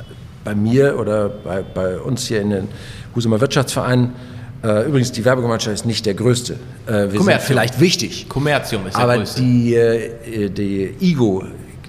bei 0.45 0.55
mir 0.55 0.97
oder 0.97 1.27
bei, 1.27 1.61
bei 1.61 1.99
uns 1.99 2.25
hier 2.25 2.39
in 2.39 2.51
den 2.51 2.69
Husumer 3.15 3.41
Wirtschaftsverein 3.41 4.05
äh, 4.05 4.36
übrigens, 4.63 5.11
die 5.11 5.23
Werbegemeinschaft 5.23 5.73
ist 5.75 5.85
nicht 5.85 6.05
der 6.05 6.15
größte. 6.15 6.55
Äh, 6.87 7.09
sind 7.09 7.41
vielleicht 7.41 7.79
wichtig. 7.79 8.27
Kommerzium 8.27 8.87
ist 8.87 8.95
der 8.95 9.03
aber 9.03 9.17
größte. 9.17 9.41
Aber 9.41 9.47
die, 9.47 9.75
äh, 9.75 10.49
die 10.49 10.95
IGO, 10.99 11.43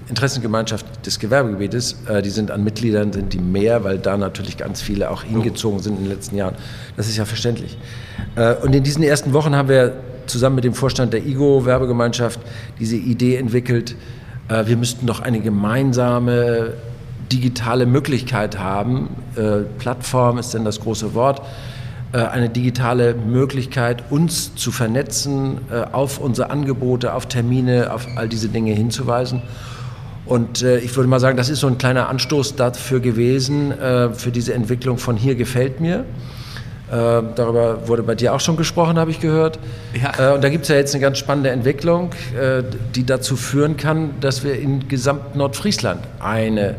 Interessengemeinschaft 0.09 1.05
des 1.05 1.19
Gewerbegebietes, 1.19 1.97
äh, 2.07 2.21
die 2.21 2.31
sind 2.31 2.49
an 2.51 2.63
Mitgliedern, 2.63 3.13
sind 3.13 3.31
die 3.31 3.39
mehr, 3.39 3.83
weil 3.83 3.99
da 3.99 4.17
natürlich 4.17 4.57
ganz 4.57 4.81
viele 4.81 5.11
auch 5.11 5.23
hingezogen 5.23 5.79
sind 5.79 5.97
in 5.97 6.03
den 6.05 6.11
letzten 6.11 6.35
Jahren. 6.35 6.55
Das 6.97 7.07
ist 7.07 7.15
ja 7.15 7.25
verständlich. 7.25 7.77
Äh, 8.35 8.55
und 8.55 8.73
in 8.73 8.83
diesen 8.83 9.03
ersten 9.03 9.33
Wochen 9.33 9.55
haben 9.55 9.69
wir 9.69 9.93
zusammen 10.25 10.55
mit 10.55 10.63
dem 10.63 10.73
Vorstand 10.73 11.13
der 11.13 11.25
IGO 11.25 11.65
Werbegemeinschaft 11.65 12.39
diese 12.79 12.95
Idee 12.95 13.35
entwickelt, 13.35 13.95
äh, 14.49 14.65
wir 14.65 14.77
müssten 14.77 15.05
doch 15.05 15.19
eine 15.19 15.39
gemeinsame 15.39 16.73
digitale 17.31 17.85
Möglichkeit 17.85 18.57
haben. 18.57 19.09
Plattform 19.77 20.39
ist 20.39 20.55
denn 20.55 20.65
das 20.65 20.79
große 20.79 21.13
Wort 21.13 21.43
eine 22.11 22.49
digitale 22.49 23.13
Möglichkeit, 23.13 24.03
uns 24.09 24.55
zu 24.55 24.71
vernetzen, 24.71 25.59
auf 25.91 26.19
unsere 26.19 26.49
Angebote, 26.49 27.13
auf 27.13 27.27
Termine, 27.27 27.93
auf 27.93 28.07
all 28.15 28.27
diese 28.27 28.49
Dinge 28.49 28.73
hinzuweisen. 28.73 29.41
Und 30.29 30.61
äh, 30.61 30.77
ich 30.77 30.95
würde 30.95 31.09
mal 31.09 31.19
sagen, 31.19 31.37
das 31.37 31.49
ist 31.49 31.59
so 31.59 31.67
ein 31.67 31.79
kleiner 31.79 32.07
Anstoß 32.07 32.55
dafür 32.55 32.99
gewesen, 32.99 33.71
äh, 33.71 34.13
für 34.13 34.29
diese 34.29 34.53
Entwicklung 34.53 34.99
von 34.99 35.17
hier 35.17 35.33
gefällt 35.33 35.81
mir. 35.81 36.05
Äh, 36.91 37.23
darüber 37.35 37.87
wurde 37.87 38.03
bei 38.03 38.13
dir 38.13 38.35
auch 38.35 38.39
schon 38.39 38.55
gesprochen, 38.55 38.99
habe 38.99 39.09
ich 39.09 39.19
gehört. 39.19 39.57
Ja. 39.99 40.31
Äh, 40.31 40.35
und 40.35 40.43
da 40.43 40.49
gibt 40.49 40.63
es 40.63 40.69
ja 40.69 40.75
jetzt 40.75 40.93
eine 40.93 41.01
ganz 41.01 41.17
spannende 41.17 41.49
Entwicklung, 41.49 42.11
äh, 42.39 42.61
die 42.93 43.07
dazu 43.07 43.35
führen 43.35 43.75
kann, 43.75 44.11
dass 44.21 44.43
wir 44.43 44.53
in 44.53 44.87
gesamt 44.87 45.35
Nordfriesland 45.35 46.01
eine 46.19 46.75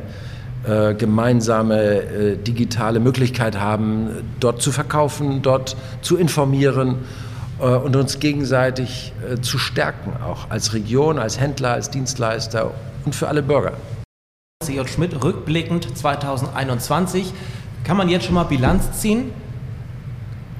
äh, 0.65 0.95
gemeinsame 0.95 2.37
digitale 2.37 3.01
Möglichkeit 3.01 3.59
haben, 3.59 4.09
dort 4.41 4.63
zu 4.63 4.73
verkaufen, 4.73 5.43
dort 5.43 5.77
zu 6.03 6.17
informieren 6.17 6.99
und 7.59 7.95
uns 7.95 8.21
gegenseitig 8.21 9.13
zu 9.43 9.59
stärken, 9.59 10.13
auch 10.25 10.49
als 10.49 10.73
Region, 10.73 11.19
als 11.19 11.39
Händler, 11.39 11.73
als 11.73 11.91
Dienstleister 11.91 12.71
und 13.05 13.15
für 13.15 13.29
alle 13.29 13.43
Bürger. 13.43 13.75
CJ 14.65 14.87
Schmidt, 14.89 15.23
rückblickend 15.25 15.97
2021, 15.97 17.33
kann 17.85 17.97
man 17.97 18.09
jetzt 18.09 18.27
schon 18.27 18.35
mal 18.35 18.45
Bilanz 18.45 19.01
ziehen? 19.01 19.33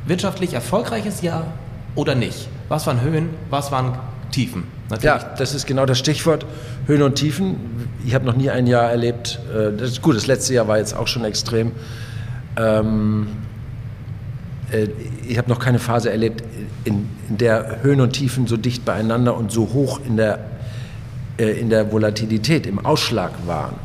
Wirtschaftlich 0.07 0.55
erfolgreiches 0.55 1.21
Jahr 1.21 1.47
oder 1.95 2.15
nicht? 2.15 2.49
Was 2.69 2.87
waren 2.87 3.03
Höhen, 3.03 3.31
was 3.51 3.71
waren 3.71 3.99
Tiefen? 4.31 4.80
Natürlich. 4.91 5.23
Ja, 5.23 5.35
das 5.39 5.55
ist 5.55 5.67
genau 5.67 5.87
das 5.87 5.99
Stichwort 6.01 6.45
Höhen 6.87 7.03
und 7.03 7.15
Tiefen. 7.15 7.57
Ich 8.05 8.15
habe 8.15 8.27
noch 8.27 8.35
nie 8.35 8.51
ein 8.51 8.67
Jahr 8.67 8.91
erlebt, 8.91 9.39
äh, 9.55 9.73
das 9.77 10.03
gut, 10.03 10.17
das 10.17 10.27
letzte 10.27 10.55
Jahr 10.55 10.67
war 10.67 10.79
jetzt 10.79 10.97
auch 10.97 11.07
schon 11.07 11.25
extrem. 11.25 11.71
Ähm, 12.57 13.29
äh, 14.73 14.89
ich 15.29 15.39
habe 15.39 15.49
noch 15.49 15.61
keine 15.61 15.79
Phase 15.79 16.11
erlebt, 16.11 16.43
in, 16.85 17.09
in 17.29 17.39
der 17.39 17.83
Höhen 17.83 18.01
und 18.01 18.15
Tiefen 18.15 18.49
so 18.49 18.57
dicht 18.57 18.85
beieinander 18.85 19.37
und 19.37 19.53
so 19.53 19.73
hoch 19.73 20.01
in 20.05 20.17
der 20.17 20.41
äh, 21.39 21.53
in 21.53 21.71
der 21.71 21.93
Volatilität, 21.93 22.67
im 22.67 22.85
Ausschlag 22.85 23.31
waren. 23.47 23.77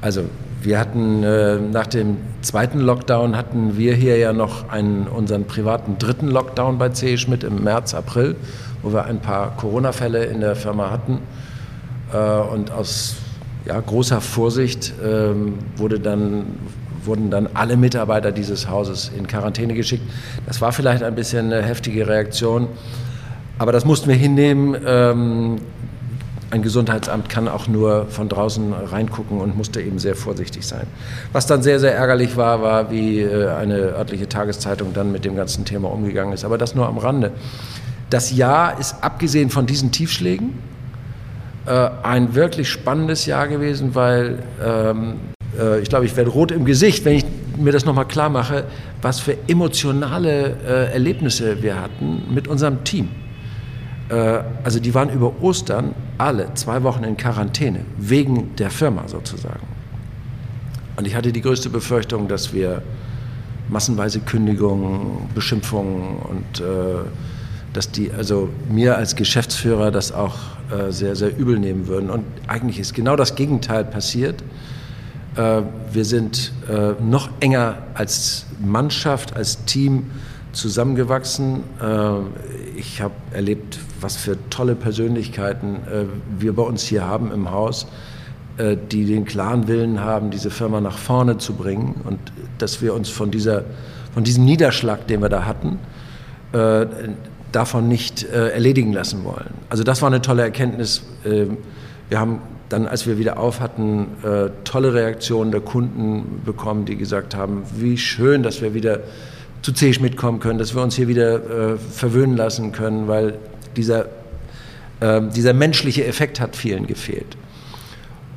Also 0.00 0.24
wir 0.62 0.78
hatten 0.78 1.72
nach 1.72 1.88
dem 1.88 2.18
zweiten 2.40 2.78
Lockdown 2.78 3.36
hatten 3.36 3.76
wir 3.76 3.94
hier 3.94 4.16
ja 4.16 4.32
noch 4.32 4.68
einen, 4.68 5.08
unseren 5.08 5.44
privaten 5.44 5.98
dritten 5.98 6.28
Lockdown 6.28 6.78
bei 6.78 6.90
CE 6.90 7.18
Schmidt 7.18 7.42
im 7.42 7.64
März, 7.64 7.94
April, 7.94 8.36
wo 8.82 8.92
wir 8.92 9.04
ein 9.04 9.20
paar 9.20 9.56
Corona-Fälle 9.56 10.24
in 10.24 10.40
der 10.40 10.56
Firma 10.56 10.90
hatten. 10.90 11.18
Äh, 12.12 12.16
und 12.16 12.70
aus 12.70 13.16
ja, 13.64 13.78
großer 13.80 14.20
Vorsicht 14.20 14.92
ähm, 15.04 15.58
wurde 15.76 16.00
dann, 16.00 16.44
wurden 17.04 17.30
dann 17.30 17.48
alle 17.54 17.76
Mitarbeiter 17.76 18.32
dieses 18.32 18.68
Hauses 18.68 19.10
in 19.16 19.26
Quarantäne 19.26 19.74
geschickt. 19.74 20.02
Das 20.46 20.60
war 20.60 20.72
vielleicht 20.72 21.02
ein 21.02 21.14
bisschen 21.14 21.52
eine 21.52 21.62
heftige 21.62 22.06
Reaktion, 22.08 22.68
aber 23.58 23.72
das 23.72 23.84
mussten 23.84 24.08
wir 24.08 24.16
hinnehmen. 24.16 24.76
Ähm, 24.84 25.56
ein 26.50 26.60
Gesundheitsamt 26.60 27.30
kann 27.30 27.48
auch 27.48 27.66
nur 27.66 28.06
von 28.08 28.28
draußen 28.28 28.74
reingucken 28.74 29.40
und 29.40 29.56
musste 29.56 29.80
eben 29.80 29.98
sehr 29.98 30.14
vorsichtig 30.14 30.66
sein. 30.66 30.86
Was 31.32 31.46
dann 31.46 31.62
sehr, 31.62 31.80
sehr 31.80 31.94
ärgerlich 31.94 32.36
war, 32.36 32.60
war, 32.60 32.90
wie 32.90 33.20
äh, 33.20 33.48
eine 33.48 33.76
örtliche 33.94 34.28
Tageszeitung 34.28 34.92
dann 34.92 35.12
mit 35.12 35.24
dem 35.24 35.34
ganzen 35.34 35.64
Thema 35.64 35.90
umgegangen 35.90 36.34
ist. 36.34 36.44
Aber 36.44 36.58
das 36.58 36.74
nur 36.74 36.86
am 36.86 36.98
Rande. 36.98 37.32
Das 38.12 38.30
Jahr 38.30 38.78
ist 38.78 39.02
abgesehen 39.02 39.48
von 39.48 39.64
diesen 39.64 39.90
Tiefschlägen 39.90 40.50
äh, 41.64 41.88
ein 42.02 42.34
wirklich 42.34 42.68
spannendes 42.68 43.24
Jahr 43.24 43.48
gewesen, 43.48 43.94
weil 43.94 44.42
ähm, 44.62 45.14
äh, 45.58 45.80
ich 45.80 45.88
glaube, 45.88 46.04
ich 46.04 46.14
werde 46.14 46.28
rot 46.28 46.50
im 46.50 46.66
Gesicht, 46.66 47.06
wenn 47.06 47.16
ich 47.16 47.24
mir 47.56 47.72
das 47.72 47.86
nochmal 47.86 48.06
klar 48.06 48.28
mache, 48.28 48.64
was 49.00 49.18
für 49.18 49.34
emotionale 49.48 50.90
Erlebnisse 50.92 51.62
wir 51.62 51.80
hatten 51.80 52.22
mit 52.28 52.48
unserem 52.48 52.84
Team. 52.84 53.08
Äh, 54.10 54.40
also 54.62 54.78
die 54.78 54.92
waren 54.92 55.08
über 55.08 55.32
Ostern 55.40 55.94
alle 56.18 56.52
zwei 56.52 56.82
Wochen 56.82 57.04
in 57.04 57.16
Quarantäne, 57.16 57.80
wegen 57.96 58.54
der 58.56 58.68
Firma 58.68 59.08
sozusagen. 59.08 59.66
Und 60.96 61.06
ich 61.06 61.14
hatte 61.14 61.32
die 61.32 61.40
größte 61.40 61.70
Befürchtung, 61.70 62.28
dass 62.28 62.52
wir 62.52 62.82
massenweise 63.70 64.20
Kündigungen, 64.20 65.30
Beschimpfungen 65.34 66.18
und 66.18 66.60
äh, 66.60 67.06
dass 67.72 67.90
die 67.90 68.12
also 68.12 68.48
mir 68.70 68.96
als 68.96 69.16
Geschäftsführer 69.16 69.90
das 69.90 70.12
auch 70.12 70.36
äh, 70.70 70.90
sehr, 70.90 71.16
sehr 71.16 71.36
übel 71.36 71.58
nehmen 71.58 71.86
würden. 71.86 72.10
Und 72.10 72.24
eigentlich 72.46 72.78
ist 72.78 72.94
genau 72.94 73.16
das 73.16 73.34
Gegenteil 73.34 73.84
passiert. 73.84 74.42
Äh, 75.36 75.62
wir 75.92 76.04
sind 76.04 76.52
äh, 76.68 76.92
noch 77.02 77.30
enger 77.40 77.78
als 77.94 78.46
Mannschaft, 78.60 79.34
als 79.34 79.64
Team 79.64 80.10
zusammengewachsen. 80.52 81.62
Äh, 81.80 82.78
ich 82.78 83.00
habe 83.00 83.14
erlebt, 83.32 83.78
was 84.00 84.16
für 84.16 84.36
tolle 84.50 84.74
Persönlichkeiten 84.74 85.76
äh, 85.76 86.04
wir 86.38 86.54
bei 86.54 86.62
uns 86.62 86.82
hier 86.82 87.06
haben 87.06 87.32
im 87.32 87.50
Haus, 87.50 87.86
äh, 88.58 88.76
die 88.90 89.06
den 89.06 89.24
klaren 89.24 89.68
Willen 89.68 90.00
haben, 90.00 90.30
diese 90.30 90.50
Firma 90.50 90.80
nach 90.80 90.98
vorne 90.98 91.38
zu 91.38 91.54
bringen 91.54 92.00
und 92.04 92.18
dass 92.58 92.82
wir 92.82 92.92
uns 92.94 93.08
von, 93.08 93.30
dieser, 93.30 93.64
von 94.12 94.24
diesem 94.24 94.44
Niederschlag, 94.44 95.06
den 95.06 95.22
wir 95.22 95.28
da 95.28 95.44
hatten, 95.44 95.78
davon 97.52 97.86
nicht 97.88 98.24
erledigen 98.24 98.92
lassen 98.92 99.24
wollen. 99.24 99.54
Also 99.68 99.84
das 99.84 100.02
war 100.02 100.08
eine 100.08 100.22
tolle 100.22 100.42
Erkenntnis. 100.42 101.02
wir 101.22 102.18
haben 102.18 102.40
dann, 102.68 102.86
als 102.86 103.06
wir 103.06 103.18
wieder 103.18 103.38
auf 103.38 103.60
hatten, 103.60 104.06
tolle 104.64 104.94
Reaktionen 104.94 105.50
der 105.50 105.60
Kunden 105.60 106.40
bekommen, 106.44 106.86
die 106.86 106.96
gesagt 106.96 107.34
haben, 107.34 107.64
wie 107.76 107.98
schön, 107.98 108.42
dass 108.42 108.62
wir 108.62 108.74
wieder 108.74 109.00
zu 109.62 109.72
C 109.72 109.94
mitkommen 110.00 110.40
können, 110.40 110.58
dass 110.58 110.74
wir 110.74 110.82
uns 110.82 110.96
hier 110.96 111.08
wieder 111.08 111.74
äh, 111.74 111.78
verwöhnen 111.78 112.36
lassen 112.36 112.72
können, 112.72 113.06
weil 113.06 113.38
dieser, 113.76 114.06
äh, 115.00 115.22
dieser 115.34 115.54
menschliche 115.54 116.04
Effekt 116.04 116.40
hat 116.40 116.56
vielen 116.56 116.86
gefehlt. 116.86 117.36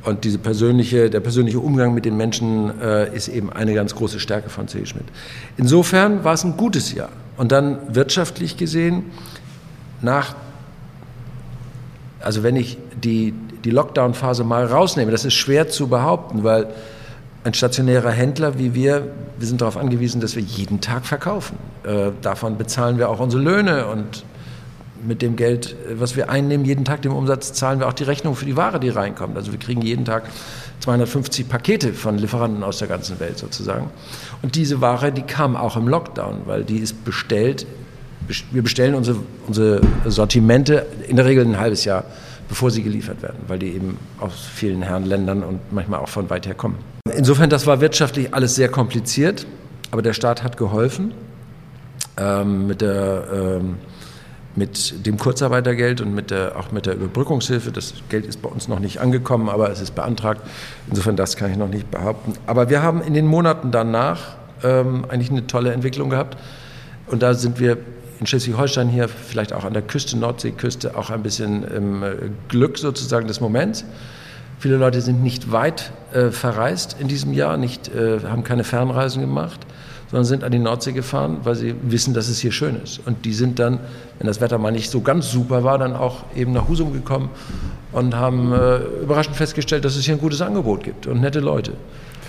Und 0.04 0.22
diese 0.22 0.38
persönliche, 0.38 1.10
der 1.10 1.18
persönliche 1.18 1.58
Umgang 1.58 1.92
mit 1.92 2.04
den 2.04 2.16
Menschen 2.16 2.80
äh, 2.80 3.14
ist 3.14 3.26
eben 3.26 3.52
eine 3.52 3.74
ganz 3.74 3.96
große 3.96 4.20
Stärke 4.20 4.50
von 4.50 4.68
C. 4.68 4.86
Schmidt. 4.86 5.06
Insofern 5.56 6.22
war 6.22 6.34
es 6.34 6.44
ein 6.44 6.56
gutes 6.56 6.94
Jahr. 6.94 7.10
Und 7.36 7.52
dann 7.52 7.94
wirtschaftlich 7.94 8.56
gesehen, 8.56 9.04
nach, 10.02 10.34
also 12.20 12.42
wenn 12.42 12.56
ich 12.56 12.78
die, 13.02 13.34
die 13.64 13.70
Lockdown-Phase 13.70 14.44
mal 14.44 14.66
rausnehme, 14.66 15.10
das 15.10 15.24
ist 15.24 15.34
schwer 15.34 15.68
zu 15.68 15.88
behaupten, 15.88 16.44
weil 16.44 16.68
ein 17.44 17.54
stationärer 17.54 18.10
Händler 18.10 18.58
wie 18.58 18.74
wir, 18.74 19.08
wir 19.38 19.46
sind 19.46 19.60
darauf 19.60 19.76
angewiesen, 19.76 20.20
dass 20.20 20.34
wir 20.34 20.42
jeden 20.42 20.80
Tag 20.80 21.06
verkaufen. 21.06 21.56
Äh, 21.84 22.10
davon 22.20 22.58
bezahlen 22.58 22.98
wir 22.98 23.08
auch 23.08 23.20
unsere 23.20 23.42
Löhne 23.42 23.86
und 23.86 24.24
mit 25.06 25.22
dem 25.22 25.36
Geld, 25.36 25.76
was 25.94 26.16
wir 26.16 26.30
einnehmen, 26.30 26.64
jeden 26.66 26.84
Tag 26.84 27.02
dem 27.02 27.12
Umsatz, 27.12 27.52
zahlen 27.52 27.80
wir 27.80 27.88
auch 27.88 27.92
die 27.92 28.04
Rechnung 28.04 28.34
für 28.34 28.44
die 28.44 28.56
Ware, 28.56 28.80
die 28.80 28.88
reinkommt. 28.88 29.36
Also 29.36 29.52
wir 29.52 29.58
kriegen 29.58 29.82
jeden 29.82 30.04
Tag 30.04 30.24
250 30.80 31.48
Pakete 31.48 31.92
von 31.92 32.18
Lieferanten 32.18 32.62
aus 32.62 32.78
der 32.78 32.88
ganzen 32.88 33.20
Welt 33.20 33.38
sozusagen. 33.38 33.90
Und 34.42 34.56
diese 34.56 34.80
Ware, 34.80 35.12
die 35.12 35.22
kam 35.22 35.56
auch 35.56 35.76
im 35.76 35.88
Lockdown, 35.88 36.42
weil 36.46 36.64
die 36.64 36.78
ist 36.78 37.04
bestellt. 37.04 37.66
Wir 38.50 38.62
bestellen 38.62 38.94
unsere, 38.94 39.18
unsere 39.46 39.80
Sortimente 40.06 40.86
in 41.06 41.16
der 41.16 41.26
Regel 41.26 41.44
ein 41.44 41.58
halbes 41.58 41.84
Jahr 41.84 42.04
bevor 42.48 42.70
sie 42.70 42.82
geliefert 42.82 43.22
werden, 43.22 43.38
weil 43.48 43.58
die 43.58 43.74
eben 43.74 43.98
aus 44.20 44.46
vielen 44.54 44.82
Herrenländern 44.82 45.42
und 45.42 45.60
manchmal 45.72 46.00
auch 46.00 46.08
von 46.08 46.30
weit 46.30 46.46
her 46.46 46.54
kommen. 46.54 46.78
Insofern, 47.16 47.50
das 47.50 47.66
war 47.66 47.80
wirtschaftlich 47.80 48.34
alles 48.34 48.54
sehr 48.54 48.68
kompliziert, 48.68 49.46
aber 49.90 50.02
der 50.02 50.12
Staat 50.12 50.42
hat 50.42 50.56
geholfen 50.56 51.12
ähm, 52.16 52.66
mit 52.66 52.80
der 52.80 53.24
ähm, 53.32 53.76
mit 54.56 55.06
dem 55.06 55.18
Kurzarbeitergeld 55.18 56.00
und 56.00 56.14
mit 56.14 56.30
der, 56.30 56.56
auch 56.56 56.72
mit 56.72 56.86
der 56.86 56.94
Überbrückungshilfe. 56.94 57.70
Das 57.70 57.94
Geld 58.08 58.26
ist 58.26 58.42
bei 58.42 58.48
uns 58.48 58.68
noch 58.68 58.80
nicht 58.80 58.98
angekommen, 59.00 59.48
aber 59.48 59.70
es 59.70 59.80
ist 59.80 59.94
beantragt. 59.94 60.40
Insofern, 60.88 61.16
das 61.16 61.36
kann 61.36 61.50
ich 61.50 61.56
noch 61.56 61.68
nicht 61.68 61.90
behaupten. 61.90 62.32
Aber 62.46 62.70
wir 62.70 62.82
haben 62.82 63.02
in 63.02 63.14
den 63.14 63.26
Monaten 63.26 63.70
danach 63.70 64.36
ähm, 64.64 65.04
eigentlich 65.08 65.30
eine 65.30 65.46
tolle 65.46 65.72
Entwicklung 65.72 66.10
gehabt. 66.10 66.38
Und 67.06 67.22
da 67.22 67.34
sind 67.34 67.60
wir 67.60 67.76
in 68.18 68.26
Schleswig-Holstein 68.26 68.88
hier, 68.88 69.08
vielleicht 69.08 69.52
auch 69.52 69.64
an 69.64 69.74
der 69.74 69.82
Küste, 69.82 70.16
Nordseeküste, 70.16 70.96
auch 70.96 71.10
ein 71.10 71.22
bisschen 71.22 71.62
im 71.64 72.02
äh, 72.02 72.14
Glück 72.48 72.78
sozusagen 72.78 73.28
des 73.28 73.40
Moments. 73.40 73.84
Viele 74.58 74.76
Leute 74.76 75.02
sind 75.02 75.22
nicht 75.22 75.52
weit 75.52 75.92
äh, 76.14 76.30
verreist 76.30 76.96
in 76.98 77.08
diesem 77.08 77.34
Jahr, 77.34 77.58
nicht, 77.58 77.94
äh, 77.94 78.20
haben 78.20 78.42
keine 78.42 78.64
Fernreisen 78.64 79.20
gemacht 79.20 79.66
sondern 80.10 80.24
sind 80.24 80.44
an 80.44 80.52
die 80.52 80.58
Nordsee 80.58 80.92
gefahren, 80.92 81.38
weil 81.44 81.54
sie 81.54 81.74
wissen, 81.82 82.14
dass 82.14 82.28
es 82.28 82.38
hier 82.38 82.52
schön 82.52 82.80
ist. 82.82 83.00
Und 83.06 83.24
die 83.24 83.32
sind 83.32 83.58
dann, 83.58 83.80
wenn 84.18 84.26
das 84.26 84.40
Wetter 84.40 84.58
mal 84.58 84.72
nicht 84.72 84.90
so 84.90 85.00
ganz 85.00 85.30
super 85.30 85.64
war, 85.64 85.78
dann 85.78 85.94
auch 85.94 86.24
eben 86.34 86.52
nach 86.52 86.68
Husum 86.68 86.92
gekommen 86.92 87.30
und 87.92 88.14
haben 88.14 88.52
äh, 88.52 88.76
überraschend 89.02 89.36
festgestellt, 89.36 89.84
dass 89.84 89.96
es 89.96 90.04
hier 90.04 90.14
ein 90.14 90.20
gutes 90.20 90.40
Angebot 90.40 90.84
gibt 90.84 91.06
und 91.06 91.20
nette 91.20 91.40
Leute. 91.40 91.72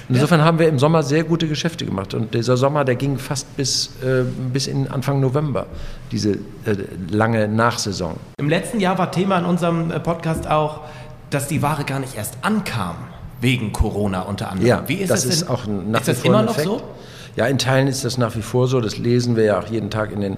Und 0.10 0.16
insofern 0.16 0.42
haben 0.42 0.58
wir 0.58 0.70
im 0.70 0.80
Sommer 0.80 1.04
sehr 1.04 1.26
gute 1.26 1.50
Geschäfte 1.50 1.86
gemacht. 1.86 2.14
Und 2.14 2.34
dieser 2.34 2.56
Sommer, 2.56 2.86
der 2.86 2.96
ging 2.96 3.18
fast 3.18 3.58
bis, 3.58 3.90
äh, 4.02 4.24
bis 4.54 4.68
in 4.68 4.88
Anfang 4.88 5.20
November, 5.20 5.66
diese 6.12 6.32
äh, 6.32 6.38
lange 7.10 7.48
Nachsaison. 7.50 8.16
Im 8.40 8.48
letzten 8.48 8.80
Jahr 8.80 8.98
war 8.98 9.12
Thema 9.12 9.38
in 9.40 9.46
unserem 9.46 9.92
äh, 9.92 10.00
Podcast 10.00 10.50
auch, 10.50 10.82
dass 11.30 11.50
die 11.50 11.62
Ware 11.62 11.84
gar 11.84 12.00
nicht 12.00 12.16
erst 12.16 12.38
ankam, 12.42 12.96
wegen 13.42 13.74
Corona 13.74 14.22
unter 14.22 14.50
anderem. 14.50 14.68
Ja, 14.68 14.84
Wie 14.88 14.96
ist 14.96 15.10
das, 15.10 15.24
das 15.24 15.34
ist 15.34 15.50
auch 15.50 15.68
nach 15.68 16.00
ist 16.00 16.08
das 16.08 16.24
immer 16.24 16.42
noch 16.42 16.58
so? 16.58 16.82
Ja, 17.38 17.46
in 17.46 17.60
Teilen 17.60 17.88
ist 17.88 18.04
das 18.04 18.18
nach 18.18 18.36
wie 18.36 18.42
vor 18.42 18.68
so. 18.68 18.82
Das 18.82 18.98
lesen 18.98 19.36
wir 19.36 19.44
ja 19.44 19.60
auch 19.60 19.68
jeden 19.68 19.92
Tag 19.92 20.12
in 20.12 20.22
den, 20.22 20.38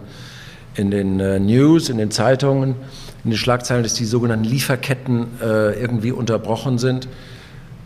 in 0.76 0.92
den 0.92 1.22
äh, 1.22 1.40
News, 1.40 1.88
in 1.88 1.98
den 1.98 2.12
Zeitungen, 2.12 2.76
in 3.24 3.32
den 3.32 3.38
Schlagzeilen, 3.38 3.84
dass 3.84 3.94
die 3.94 4.04
sogenannten 4.04 4.44
Lieferketten 4.44 5.28
äh, 5.42 5.80
irgendwie 5.80 6.12
unterbrochen 6.12 6.78
sind. 6.78 7.08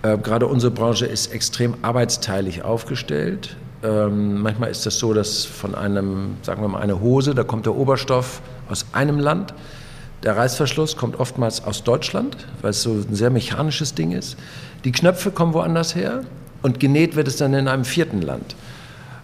Äh, 0.02 0.18
gerade 0.18 0.48
unsere 0.48 0.72
Branche 0.72 1.06
ist 1.06 1.32
extrem 1.32 1.76
arbeitsteilig 1.84 2.64
aufgestellt. 2.64 3.56
Ähm, 3.84 4.42
manchmal 4.42 4.72
ist 4.72 4.88
das 4.88 4.98
so, 4.98 5.14
dass 5.14 5.46
von 5.46 5.76
einem, 5.76 6.38
sagen 6.42 6.64
wir 6.64 6.68
mal, 6.70 6.82
eine 6.82 7.00
Hose, 7.00 7.36
da 7.36 7.44
kommt 7.44 7.68
der 7.68 7.76
Oberstoff 7.76 8.42
aus 8.68 8.88
einem 8.94 9.20
Land. 9.20 9.54
Der 10.24 10.38
Reißverschluss 10.38 10.98
kommt 10.98 11.20
oftmals 11.20 11.64
aus 11.64 11.84
Deutschland, 11.84 12.36
weil 12.64 12.72
es 12.72 12.82
so 12.82 12.94
ein 12.94 13.14
sehr 13.14 13.30
mechanisches 13.30 13.94
Ding 13.94 14.12
ist. 14.12 14.38
Die 14.86 14.92
Knöpfe 14.92 15.30
kommen 15.30 15.54
woanders 15.54 15.94
her 15.94 16.22
und 16.64 16.80
genäht 16.80 17.16
wird 17.16 17.28
es 17.28 17.38
dann 17.38 17.54
in 17.54 17.68
einem 17.68 17.86
vierten 17.86 18.24
Land. 18.24 18.56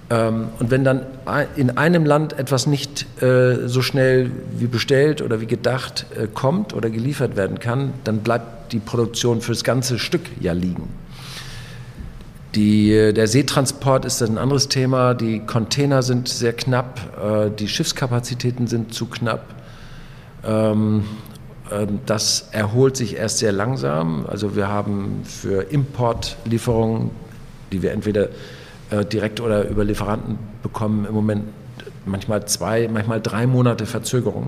Ähm, 0.10 0.48
und 0.60 0.72
wenn 0.72 0.84
dann 0.84 1.06
in 1.56 1.78
einem 1.78 2.06
Land 2.06 2.38
etwas 2.38 2.66
nicht 2.66 3.06
äh, 3.22 3.68
so 3.68 3.82
schnell 3.82 4.32
wie 4.58 4.68
bestellt 4.68 5.22
oder 5.22 5.40
wie 5.42 5.46
gedacht 5.46 6.06
äh, 6.16 6.28
kommt 6.28 6.74
oder 6.74 6.90
geliefert 6.90 7.36
werden 7.36 7.60
kann, 7.60 7.94
dann 8.04 8.20
bleibt 8.20 8.74
die 8.74 8.80
Produktion 8.80 9.42
fürs 9.42 9.64
ganze 9.64 10.00
Stück 10.00 10.24
ja 10.40 10.54
liegen. 10.54 10.90
Die, 12.56 12.92
äh, 12.92 13.14
der 13.14 13.28
Seetransport 13.28 14.06
ist 14.06 14.22
ein 14.24 14.40
anderes 14.40 14.68
Thema. 14.68 15.14
Die 15.14 15.42
Container 15.42 16.02
sind 16.02 16.28
sehr 16.28 16.54
knapp, 16.54 17.00
die 17.60 17.68
Schiffskapazitäten 17.68 18.68
sind 18.68 18.94
zu 18.94 19.06
knapp. 19.06 19.46
Ähm, 20.44 21.04
ähm, 21.72 22.00
das 22.06 22.50
erholt 22.52 22.98
sich 22.98 23.16
erst 23.16 23.40
sehr 23.40 23.52
langsam. 23.52 24.26
Also 24.28 24.56
wir 24.56 24.68
haben 24.68 25.22
für 25.24 25.64
Importlieferungen, 25.72 27.12
die 27.72 27.82
wir 27.82 27.92
entweder 27.92 28.30
äh, 28.92 29.06
direkt 29.06 29.40
oder 29.40 29.68
über 29.68 29.84
Lieferanten 29.84 30.38
bekommen 30.64 31.06
im 31.06 31.14
Moment 31.14 31.44
manchmal 32.06 32.46
zwei, 32.46 32.88
manchmal 32.92 33.22
drei 33.22 33.48
Monate 33.48 33.86
Verzögerung. 33.86 34.48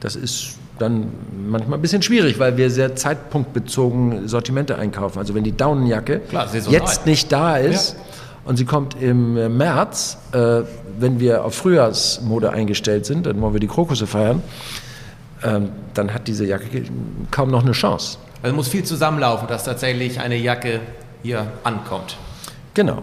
Das 0.00 0.16
ist 0.16 0.58
dann 0.78 1.12
manchmal 1.48 1.78
ein 1.78 1.82
bisschen 1.82 2.02
schwierig, 2.02 2.38
weil 2.38 2.56
wir 2.56 2.70
sehr 2.70 2.96
zeitpunktbezogen 2.96 4.28
Sortimente 4.28 4.76
einkaufen. 4.76 5.18
Also 5.18 5.34
wenn 5.34 5.44
die 5.44 5.56
Daunenjacke 5.56 6.20
Klar, 6.20 6.48
jetzt 6.68 7.06
nicht 7.06 7.30
da 7.32 7.56
ist 7.56 7.94
ja. 7.94 8.00
und 8.44 8.56
sie 8.56 8.64
kommt 8.64 9.00
im 9.00 9.56
März, 9.56 10.18
äh, 10.32 10.62
wenn 10.98 11.20
wir 11.20 11.44
auf 11.44 11.54
Frühjahrsmode 11.54 12.50
eingestellt 12.50 13.06
sind, 13.06 13.26
dann 13.26 13.40
wollen 13.40 13.52
wir 13.52 13.60
die 13.60 13.68
Krokusse 13.68 14.06
feiern, 14.06 14.42
äh, 15.42 15.60
dann 15.94 16.12
hat 16.12 16.28
diese 16.28 16.44
Jacke 16.44 16.82
kaum 17.30 17.50
noch 17.50 17.62
eine 17.62 17.72
Chance. 17.72 18.18
Also 18.42 18.54
muss 18.54 18.68
viel 18.68 18.84
zusammenlaufen, 18.84 19.48
dass 19.48 19.64
tatsächlich 19.64 20.20
eine 20.20 20.36
Jacke 20.36 20.80
hier 21.22 21.46
ankommt. 21.62 22.16
Genau. 22.74 23.02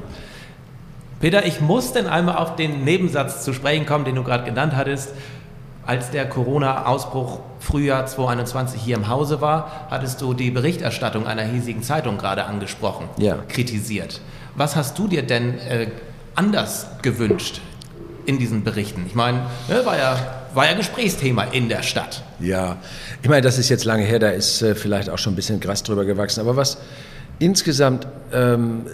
Peter, 1.22 1.46
ich 1.46 1.62
muss 1.62 1.94
denn 1.94 2.08
einmal 2.08 2.38
auf 2.38 2.56
den 2.56 2.84
Nebensatz 2.84 3.44
zu 3.44 3.54
sprechen 3.54 3.86
kommen, 3.86 4.06
den 4.06 4.16
du 4.16 4.24
gerade 4.24 4.44
genannt 4.44 4.76
hattest. 4.76 5.10
Als 5.86 6.10
der 6.10 6.28
Corona-Ausbruch 6.28 7.40
Frühjahr 7.60 8.08
2021 8.08 8.82
hier 8.82 8.96
im 8.96 9.08
Hause 9.08 9.40
war, 9.40 9.88
hattest 9.92 10.22
du 10.22 10.34
die 10.34 10.50
Berichterstattung 10.50 11.28
einer 11.28 11.44
hiesigen 11.44 11.84
Zeitung 11.84 12.18
gerade 12.18 12.46
angesprochen, 12.46 13.08
ja. 13.18 13.38
kritisiert. 13.48 14.20
Was 14.56 14.76
hast 14.76 14.98
du 14.98 15.08
dir 15.08 15.22
denn 15.22 15.60
äh, 15.60 15.88
anders 16.34 16.88
gewünscht 17.04 17.62
in 18.26 18.40
diesen 18.40 18.64
Berichten? 18.64 19.06
Ich 19.08 19.14
meine, 19.14 19.42
ne, 19.70 19.86
war, 19.86 19.98
ja, 19.98 20.18
war 20.56 20.66
ja 20.66 20.74
Gesprächsthema 20.74 21.44
in 21.46 21.70
der 21.70 21.84
Stadt. 21.84 22.24
Ja, 22.40 22.78
ich 23.22 23.30
meine, 23.30 23.42
das 23.42 23.60
ist 23.60 23.70
jetzt 23.70 23.86
lange 23.86 24.04
her, 24.04 24.18
da 24.18 24.30
ist 24.30 24.64
äh, 24.64 24.74
vielleicht 24.74 25.10
auch 25.10 25.20
schon 25.20 25.34
ein 25.34 25.36
bisschen 25.36 25.60
Gras 25.60 25.84
drüber 25.84 26.06
gewachsen. 26.06 26.42
Aber 26.42 26.56
was 26.56 26.80
insgesamt 27.38 28.08
ähm, 28.34 28.86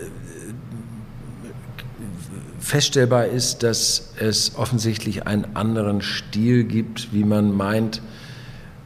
feststellbar 2.67 3.27
ist, 3.27 3.63
dass 3.63 4.10
es 4.19 4.58
offensichtlich 4.58 5.25
einen 5.25 5.56
anderen 5.56 6.01
Stil 6.01 6.65
gibt, 6.65 7.13
wie 7.13 7.23
man 7.23 7.56
meint, 7.56 8.01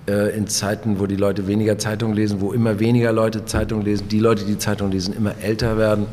äh, 0.07 0.37
in 0.37 0.47
Zeiten, 0.47 0.99
wo 0.99 1.07
die 1.07 1.15
Leute 1.15 1.47
weniger 1.47 1.79
Zeitung 1.79 2.13
lesen, 2.13 2.41
wo 2.41 2.53
immer 2.53 2.79
weniger 2.79 3.11
Leute 3.11 3.45
Zeitung 3.45 3.81
lesen, 3.81 4.07
die 4.07 4.19
Leute, 4.19 4.45
die 4.45 4.59
Zeitung 4.59 4.91
lesen, 4.91 5.15
immer 5.15 5.33
älter 5.41 5.79
werden, 5.79 6.05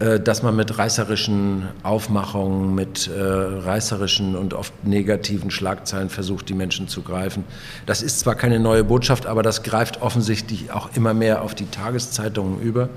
äh, 0.00 0.18
dass 0.18 0.42
man 0.42 0.56
mit 0.56 0.76
reißerischen 0.76 1.68
Aufmachungen, 1.84 2.74
mit 2.74 3.08
äh, 3.08 3.20
reißerischen 3.20 4.34
und 4.34 4.52
oft 4.52 4.72
negativen 4.84 5.52
Schlagzeilen 5.52 6.10
versucht, 6.10 6.48
die 6.48 6.54
Menschen 6.54 6.88
zu 6.88 7.02
greifen. 7.02 7.44
Das 7.86 8.02
ist 8.02 8.18
zwar 8.18 8.34
keine 8.34 8.58
neue 8.58 8.82
Botschaft, 8.82 9.26
aber 9.26 9.44
das 9.44 9.62
greift 9.62 10.02
offensichtlich 10.02 10.72
auch 10.72 10.90
immer 10.96 11.14
mehr 11.14 11.42
auf 11.42 11.54
die 11.54 11.66
Tageszeitungen 11.66 12.60
über. 12.60 12.88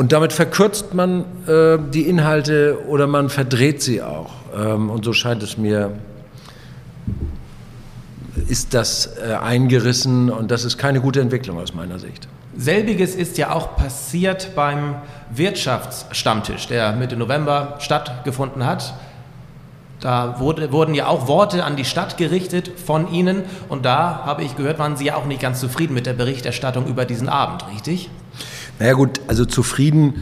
Und 0.00 0.12
damit 0.12 0.32
verkürzt 0.32 0.94
man 0.94 1.26
äh, 1.46 1.76
die 1.92 2.08
Inhalte 2.08 2.78
oder 2.88 3.06
man 3.06 3.28
verdreht 3.28 3.82
sie 3.82 4.00
auch. 4.00 4.30
Ähm, 4.56 4.88
und 4.88 5.04
so 5.04 5.12
scheint 5.12 5.42
es 5.42 5.58
mir, 5.58 5.92
ist 8.48 8.72
das 8.72 9.18
äh, 9.18 9.34
eingerissen 9.34 10.30
und 10.30 10.50
das 10.50 10.64
ist 10.64 10.78
keine 10.78 11.02
gute 11.02 11.20
Entwicklung 11.20 11.58
aus 11.60 11.74
meiner 11.74 11.98
Sicht. 11.98 12.28
Selbiges 12.56 13.14
ist 13.14 13.36
ja 13.36 13.52
auch 13.52 13.76
passiert 13.76 14.54
beim 14.54 14.94
Wirtschaftsstammtisch, 15.34 16.66
der 16.66 16.92
Mitte 16.92 17.18
November 17.18 17.76
stattgefunden 17.80 18.64
hat. 18.64 18.94
Da 20.00 20.40
wurde, 20.40 20.72
wurden 20.72 20.94
ja 20.94 21.08
auch 21.08 21.28
Worte 21.28 21.62
an 21.62 21.76
die 21.76 21.84
Stadt 21.84 22.16
gerichtet 22.16 22.72
von 22.86 23.12
Ihnen 23.12 23.42
und 23.68 23.84
da 23.84 24.22
habe 24.24 24.44
ich 24.44 24.56
gehört, 24.56 24.78
waren 24.78 24.96
Sie 24.96 25.04
ja 25.04 25.16
auch 25.16 25.26
nicht 25.26 25.42
ganz 25.42 25.60
zufrieden 25.60 25.92
mit 25.92 26.06
der 26.06 26.14
Berichterstattung 26.14 26.86
über 26.86 27.04
diesen 27.04 27.28
Abend, 27.28 27.66
richtig? 27.70 28.08
Naja 28.80 28.94
gut, 28.94 29.20
also 29.26 29.44
zufrieden 29.44 30.14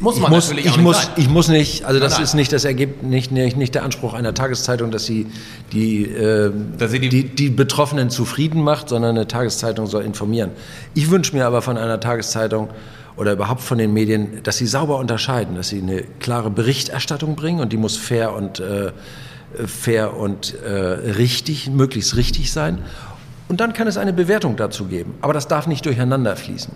muss 0.00 0.14
man 0.14 0.30
ich 0.30 0.30
muss, 0.30 0.48
natürlich 0.48 0.66
ich 0.66 0.78
muss, 0.78 1.02
sein. 1.02 1.12
Ich 1.16 1.28
muss 1.28 1.48
nicht, 1.48 1.84
also 1.84 1.98
das 1.98 2.12
nein, 2.12 2.18
nein. 2.18 2.24
ist 2.24 2.34
nicht 2.34 2.52
das 2.52 2.64
Ergebnis, 2.64 3.02
nicht, 3.02 3.32
nicht, 3.32 3.56
nicht, 3.56 3.74
der 3.74 3.82
Anspruch 3.82 4.14
einer 4.14 4.32
Tageszeitung, 4.32 4.92
dass 4.92 5.06
sie, 5.06 5.26
die, 5.72 6.04
äh, 6.04 6.52
dass 6.78 6.92
sie 6.92 7.00
die, 7.00 7.08
die, 7.08 7.24
die, 7.24 7.50
Betroffenen 7.50 8.08
zufrieden 8.08 8.62
macht, 8.62 8.90
sondern 8.90 9.16
eine 9.16 9.26
Tageszeitung 9.26 9.88
soll 9.88 10.04
informieren. 10.04 10.52
Ich 10.94 11.10
wünsche 11.10 11.34
mir 11.34 11.46
aber 11.46 11.62
von 11.62 11.76
einer 11.76 11.98
Tageszeitung 11.98 12.68
oder 13.16 13.32
überhaupt 13.32 13.60
von 13.60 13.76
den 13.76 13.92
Medien, 13.92 14.40
dass 14.44 14.58
sie 14.58 14.68
sauber 14.68 14.98
unterscheiden, 14.98 15.56
dass 15.56 15.70
sie 15.70 15.82
eine 15.82 16.04
klare 16.20 16.48
Berichterstattung 16.48 17.34
bringen 17.34 17.58
und 17.58 17.72
die 17.72 17.76
muss 17.76 17.96
fair 17.96 18.34
und, 18.34 18.60
äh, 18.60 18.92
fair 19.66 20.16
und 20.16 20.54
äh, 20.62 20.70
richtig, 20.70 21.68
möglichst 21.68 22.14
richtig 22.14 22.52
sein. 22.52 22.78
Und 23.48 23.60
dann 23.60 23.72
kann 23.72 23.88
es 23.88 23.96
eine 23.96 24.12
Bewertung 24.12 24.54
dazu 24.54 24.84
geben. 24.84 25.14
Aber 25.22 25.32
das 25.32 25.48
darf 25.48 25.66
nicht 25.66 25.84
durcheinander 25.86 26.36
fließen. 26.36 26.72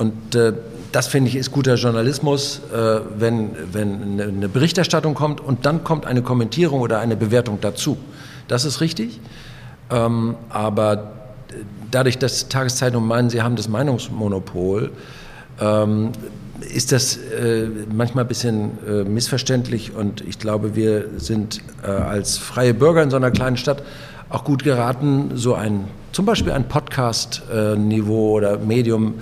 Und 0.00 0.34
äh, 0.34 0.54
das 0.92 1.08
finde 1.08 1.28
ich 1.28 1.36
ist 1.36 1.52
guter 1.52 1.74
Journalismus, 1.74 2.62
äh, 2.72 3.00
wenn, 3.18 3.50
wenn 3.70 4.18
eine 4.18 4.48
Berichterstattung 4.48 5.12
kommt 5.12 5.42
und 5.42 5.66
dann 5.66 5.84
kommt 5.84 6.06
eine 6.06 6.22
Kommentierung 6.22 6.80
oder 6.80 7.00
eine 7.00 7.16
Bewertung 7.16 7.58
dazu. 7.60 7.98
Das 8.48 8.64
ist 8.64 8.80
richtig. 8.80 9.20
Ähm, 9.90 10.36
aber 10.48 11.12
dadurch, 11.90 12.16
dass 12.16 12.48
Tageszeitungen 12.48 13.06
meinen, 13.06 13.28
sie 13.28 13.42
haben 13.42 13.56
das 13.56 13.68
Meinungsmonopol, 13.68 14.90
ähm, 15.60 16.12
ist 16.60 16.92
das 16.92 17.18
äh, 17.18 17.66
manchmal 17.92 18.24
ein 18.24 18.28
bisschen 18.28 18.70
äh, 18.88 19.04
missverständlich 19.04 19.94
und 19.94 20.22
ich 20.22 20.38
glaube, 20.38 20.76
wir 20.76 21.08
sind 21.18 21.60
äh, 21.82 21.90
als 21.90 22.38
freie 22.38 22.72
Bürger 22.72 23.02
in 23.02 23.10
so 23.10 23.16
einer 23.16 23.30
kleinen 23.30 23.58
Stadt 23.58 23.82
auch 24.30 24.44
gut 24.44 24.64
geraten, 24.64 25.32
so 25.34 25.54
ein 25.54 25.84
zum 26.12 26.24
Beispiel 26.24 26.52
ein 26.52 26.66
Podcast-Niveau 26.68 28.32
oder 28.32 28.58
Medium 28.58 29.14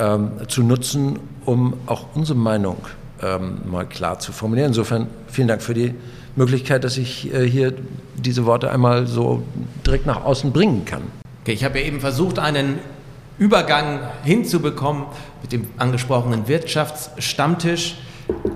ähm, 0.00 0.30
zu 0.48 0.62
nutzen, 0.62 1.18
um 1.44 1.74
auch 1.86 2.06
unsere 2.14 2.38
Meinung 2.38 2.78
ähm, 3.22 3.58
mal 3.70 3.86
klar 3.86 4.18
zu 4.18 4.32
formulieren. 4.32 4.68
Insofern 4.68 5.06
vielen 5.28 5.48
Dank 5.48 5.62
für 5.62 5.74
die 5.74 5.94
Möglichkeit, 6.36 6.84
dass 6.84 6.96
ich 6.96 7.32
äh, 7.32 7.46
hier 7.46 7.74
diese 8.16 8.46
Worte 8.46 8.70
einmal 8.70 9.06
so 9.06 9.42
direkt 9.86 10.06
nach 10.06 10.24
außen 10.24 10.52
bringen 10.52 10.84
kann. 10.84 11.02
Okay, 11.42 11.52
ich 11.52 11.64
habe 11.64 11.78
ja 11.78 11.86
eben 11.86 12.00
versucht, 12.00 12.38
einen 12.38 12.78
Übergang 13.38 14.00
hinzubekommen 14.24 15.04
mit 15.42 15.52
dem 15.52 15.66
angesprochenen 15.76 16.48
Wirtschaftsstammtisch. 16.48 17.96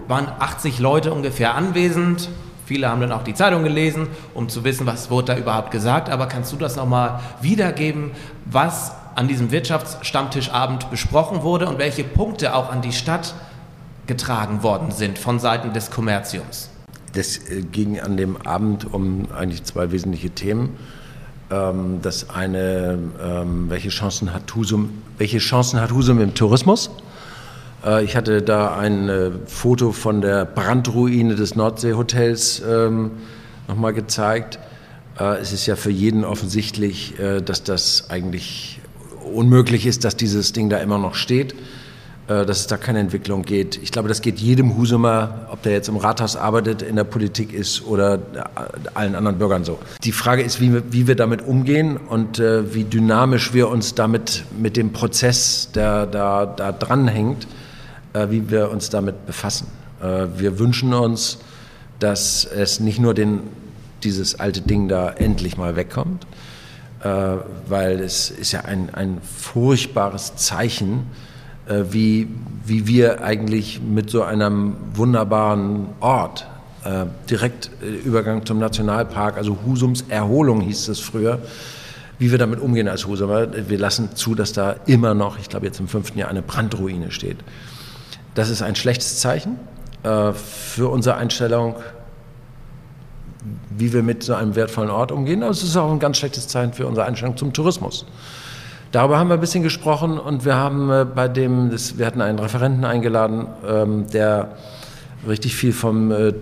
Waren 0.09 0.28
80 0.38 0.78
Leute 0.78 1.12
ungefähr 1.12 1.54
anwesend. 1.54 2.28
Viele 2.66 2.88
haben 2.88 3.00
dann 3.00 3.12
auch 3.12 3.24
die 3.24 3.35
Zeitung 3.35 3.62
gelesen, 3.62 4.07
um 4.33 4.48
zu 4.48 4.64
wissen, 4.64 4.87
was 4.87 5.11
wurde 5.11 5.35
da 5.35 5.38
überhaupt 5.38 5.70
gesagt. 5.70 6.09
Aber 6.09 6.26
kannst 6.26 6.52
du 6.52 6.57
das 6.57 6.76
nochmal 6.76 7.20
wiedergeben, 7.42 8.12
was 8.46 8.92
an 9.14 9.29
diesem 9.29 9.50
Wirtschaftsstammtischabend 9.50 10.90
besprochen 10.90 11.42
wurde 11.42 11.68
und 11.68 11.79
welche 11.79 12.05
Punkte 12.05 12.55
auch 12.55 12.70
an 12.70 12.83
die 12.83 12.92
Stadt 12.92 13.35
getragen 14.07 14.62
worden 14.62 14.90
sind 14.90 15.18
von 15.18 15.38
Seiten 15.38 15.72
des 15.72 15.90
Kommerziums? 15.90 16.70
Das 17.14 17.38
äh, 17.48 17.62
ging 17.62 18.00
an 18.00 18.16
dem 18.16 18.37
Abend 18.46 18.92
um 18.92 19.29
eigentlich 19.37 19.64
zwei 19.64 19.92
wesentliche 19.92 20.31
Themen. 20.31 20.77
Ähm, 21.50 22.00
das 22.03 22.31
eine, 22.31 22.98
ähm, 23.22 23.66
welche 23.68 23.90
Chancen 23.90 24.33
hat 24.33 24.55
Husum, 24.55 24.90
welche 25.18 25.38
Chancen 25.38 25.81
hat 25.81 25.92
Husum 25.92 26.20
im 26.20 26.35
Tourismus? 26.35 26.90
Äh, 27.85 28.05
ich 28.05 28.16
hatte 28.16 28.42
da 28.42 28.77
ein 28.77 29.09
äh, 29.09 29.31
Foto 29.46 29.92
von 29.92 30.20
der 30.20 30.44
Brandruine 30.44 31.35
des 31.37 31.55
Nordseehotels 31.55 32.62
ähm, 32.66 33.12
nochmal 33.68 33.92
gezeigt. 33.92 34.59
Es 35.16 35.53
ist 35.53 35.66
ja 35.66 35.77
für 35.77 35.92
jeden 35.92 36.24
offensichtlich, 36.24 37.14
dass 37.44 37.62
das 37.62 38.11
eigentlich 38.11 38.81
unmöglich 39.26 39.87
ist, 39.87 40.04
dass 40.04 40.16
dieses 40.16 40.52
Ding 40.52 40.68
da 40.70 40.78
immer 40.78 40.98
noch 40.98 41.14
steht. 41.14 41.54
Äh, 42.26 42.46
dass 42.46 42.60
es 42.60 42.66
da 42.66 42.78
keine 42.78 43.00
Entwicklung 43.00 43.42
geht. 43.42 43.78
Ich 43.82 43.92
glaube, 43.92 44.08
das 44.08 44.22
geht 44.22 44.38
jedem 44.38 44.78
Husumer, 44.78 45.46
ob 45.50 45.60
der 45.62 45.72
jetzt 45.72 45.90
im 45.90 45.98
Rathaus 45.98 46.37
arbeitet, 46.37 46.80
in 46.80 46.96
der 46.96 47.04
Politik 47.04 47.52
ist 47.52 47.84
oder 47.84 48.14
äh, 48.14 48.18
allen 48.94 49.14
anderen 49.14 49.37
Bürgern 49.37 49.62
so. 49.62 49.78
Die 50.02 50.12
Frage 50.12 50.40
ist, 50.40 50.58
wie 50.58 50.72
wir, 50.72 50.82
wie 50.90 51.06
wir 51.06 51.16
damit 51.16 51.42
umgehen 51.42 51.98
und 51.98 52.38
äh, 52.38 52.74
wie 52.74 52.84
dynamisch 52.84 53.52
wir 53.52 53.68
uns 53.68 53.94
damit 53.94 54.44
mit 54.58 54.78
dem 54.78 54.94
Prozess, 54.94 55.68
der 55.74 56.06
da, 56.06 56.46
da 56.46 56.72
dranhängt, 56.72 57.46
wie 58.28 58.48
wir 58.48 58.70
uns 58.70 58.90
damit 58.90 59.26
befassen. 59.26 59.66
Wir 60.37 60.60
wünschen 60.60 60.94
uns, 60.94 61.38
dass 61.98 62.44
es 62.44 62.78
nicht 62.78 63.00
nur 63.00 63.12
den, 63.12 63.40
dieses 64.04 64.38
alte 64.38 64.60
Ding 64.60 64.87
da 64.87 65.10
endlich 65.10 65.56
mal 65.56 65.74
wegkommt, 65.74 66.24
weil 67.05 68.01
es 68.01 68.31
ist 68.31 68.53
ja 68.53 68.61
ein, 68.61 68.95
ein 68.95 69.21
furchtbares 69.21 70.37
Zeichen, 70.37 71.07
äh, 71.67 71.85
wie, 71.90 72.29
wie 72.67 72.87
wir 72.87 73.25
eigentlich 73.25 73.81
mit 73.81 74.11
so 74.11 74.23
einem 74.23 74.77
wunderbaren 74.95 75.87
Ort, 76.01 76.47
äh, 76.85 77.07
direkt 77.31 77.71
äh, 77.83 77.87
Übergang 77.87 78.45
zum 78.45 78.59
Nationalpark, 78.59 79.38
also 79.38 79.59
Husums 79.64 80.05
Erholung 80.11 80.61
hieß 80.61 80.88
es 80.88 81.01
früher, 81.01 81.38
wie 82.19 82.31
wir 82.31 82.38
damit 82.38 82.61
umgehen 82.61 82.87
als 82.87 83.07
Husumer. 83.07 83.49
Wir 83.69 83.79
lassen 83.79 84.14
zu, 84.14 84.35
dass 84.35 84.53
da 84.53 84.77
immer 84.85 85.14
noch, 85.14 85.38
ich 85.38 85.49
glaube 85.49 85.64
jetzt 85.67 85.81
im 85.81 85.88
fünften 85.88 86.19
Jahr, 86.19 86.29
eine 86.29 86.43
Brandruine 86.43 87.11
steht. 87.11 87.38
Das 88.35 88.51
ist 88.51 88.61
ein 88.61 88.77
schlechtes 88.77 89.21
Zeichen 89.21 89.59
äh, 90.03 90.33
für 90.33 90.90
unsere 90.90 91.17
Einstellung, 91.17 91.77
wie 93.76 93.92
wir 93.92 94.02
mit 94.02 94.22
so 94.22 94.35
einem 94.35 94.54
wertvollen 94.54 94.90
Ort 94.90 95.12
umgehen. 95.12 95.42
Aber 95.42 95.52
es 95.52 95.62
ist 95.62 95.76
auch 95.76 95.90
ein 95.90 95.98
ganz 95.98 96.18
schlechtes 96.18 96.48
Zeichen 96.48 96.72
für 96.72 96.87
unsere 96.87 97.07
Einstellung 97.07 97.37
zum 97.37 97.52
Tourismus. 97.52 98.07
Darüber 98.92 99.18
haben 99.18 99.28
wir 99.28 99.35
ein 99.35 99.40
bisschen 99.40 99.64
gesprochen 99.64 100.18
und 100.18 100.44
wir 100.44 100.54
haben 100.54 100.90
äh, 100.90 101.04
bei 101.04 101.26
dem, 101.26 101.70
das, 101.70 101.98
wir 101.98 102.07
hatten 102.07 102.20
einen 102.20 102.38
Referenten 102.38 102.85
eingeladen, 102.85 103.46
ähm, 103.66 104.07
der 104.12 104.57
richtig 105.26 105.57
viel 105.57 105.72
vom 105.72 106.12
äh, 106.12 106.33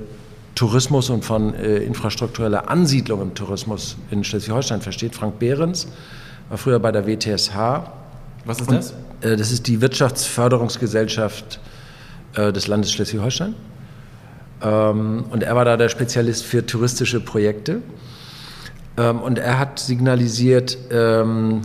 Tourismus 0.55 1.09
und 1.09 1.25
von 1.25 1.55
äh, 1.55 1.79
infrastruktureller 1.79 2.69
Ansiedlung 2.69 3.23
im 3.23 3.35
Tourismus 3.35 3.97
in 4.11 4.23
Schleswig-Holstein 4.23 4.83
versteht. 4.83 5.15
Frank 5.15 5.39
Behrens 5.39 5.89
war 6.51 6.59
früher 6.59 6.79
bei 6.79 6.93
der 6.93 7.07
WTSH. 7.07 7.57
Was 8.45 8.61
ist 8.61 8.71
das? 8.71 8.95
Und, 9.23 9.31
äh, 9.31 9.37
das 9.37 9.51
ist 9.51 9.67
die 9.67 9.81
Wirtschaftsförderungsgesellschaft 9.81 11.59
äh, 12.35 12.53
des 12.53 12.67
Landes 12.67 12.93
Schleswig-Holstein. 12.93 13.55
Ähm, 14.63 15.25
und 15.31 15.43
er 15.43 15.57
war 15.57 15.65
da 15.65 15.77
der 15.77 15.89
Spezialist 15.89 16.45
für 16.45 16.65
touristische 16.65 17.21
Projekte. 17.21 17.83
Ähm, 18.97 19.21
und 19.21 19.39
er 19.39 19.59
hat 19.59 19.79
signalisiert, 19.79 20.77
ähm, 20.91 21.63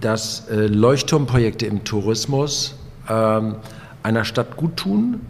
dass 0.00 0.48
äh, 0.48 0.66
Leuchtturmprojekte 0.66 1.66
im 1.66 1.84
Tourismus 1.84 2.76
einer 3.04 4.24
Stadt 4.24 4.56
gut 4.56 4.76
tun, 4.76 5.20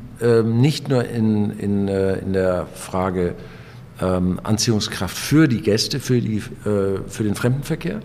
nicht 0.45 0.91
nur 0.91 1.07
in, 1.07 1.59
in, 1.59 1.89
äh, 1.89 2.19
in 2.19 2.35
der 2.35 2.67
Frage 2.75 3.35
Anziehungskraft 3.99 5.17
für 5.17 5.49
die 5.49 5.63
Gäste, 5.63 6.01
für, 6.01 6.21
die, 6.21 6.37
äh, 6.37 7.01
für 7.09 7.25
den 7.25 7.35
Fremdenverkehr, 7.35 8.01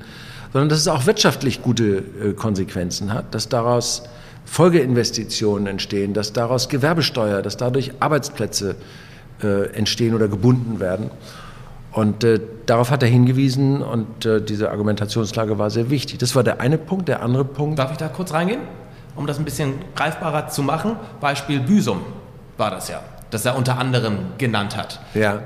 sondern 0.54 0.70
dass 0.70 0.80
es 0.80 0.88
auch 0.88 1.06
wirtschaftlich 1.06 1.62
gute 1.62 2.02
Konsequenzen 2.38 3.14
hat, 3.14 3.36
dass 3.36 3.50
daraus 3.50 4.04
Folgeinvestitionen 4.48 5.68
entstehen, 5.68 6.14
dass 6.14 6.34
daraus 6.34 6.70
Gewerbesteuer, 6.70 7.42
dass 7.42 7.58
dadurch 7.58 7.92
Arbeitsplätze 8.00 8.76
äh, 9.44 9.68
entstehen 9.74 10.16
oder 10.16 10.28
gebunden 10.30 10.80
werden. 10.80 11.12
Und 11.92 12.24
äh, 12.24 12.40
darauf 12.66 12.90
hat 12.90 13.04
er 13.04 13.10
hingewiesen 13.10 13.82
und 13.82 14.26
äh, 14.26 14.42
diese 14.42 14.72
Argumentationslage 14.72 15.60
war 15.60 15.70
sehr 15.70 15.90
wichtig. 15.90 16.20
Das 16.20 16.36
war 16.36 16.44
der 16.44 16.62
eine 16.62 16.78
Punkt. 16.78 17.08
Der 17.08 17.22
andere 17.22 17.44
Punkt. 17.44 17.78
Darf 17.78 17.92
ich 17.92 17.98
da 17.98 18.08
kurz 18.08 18.34
reingehen, 18.34 18.62
um 19.16 19.28
das 19.28 19.38
ein 19.38 19.46
bisschen 19.46 19.74
greifbarer 19.96 20.48
zu 20.48 20.64
machen? 20.64 20.96
Beispiel 21.20 21.60
Büsum 21.60 22.02
war 22.56 22.72
das 22.72 22.88
ja, 22.88 23.02
das 23.30 23.46
er 23.46 23.58
unter 23.58 23.78
anderem 23.78 24.18
genannt 24.38 24.78
hat. 24.78 25.00
Ja. 25.14 25.42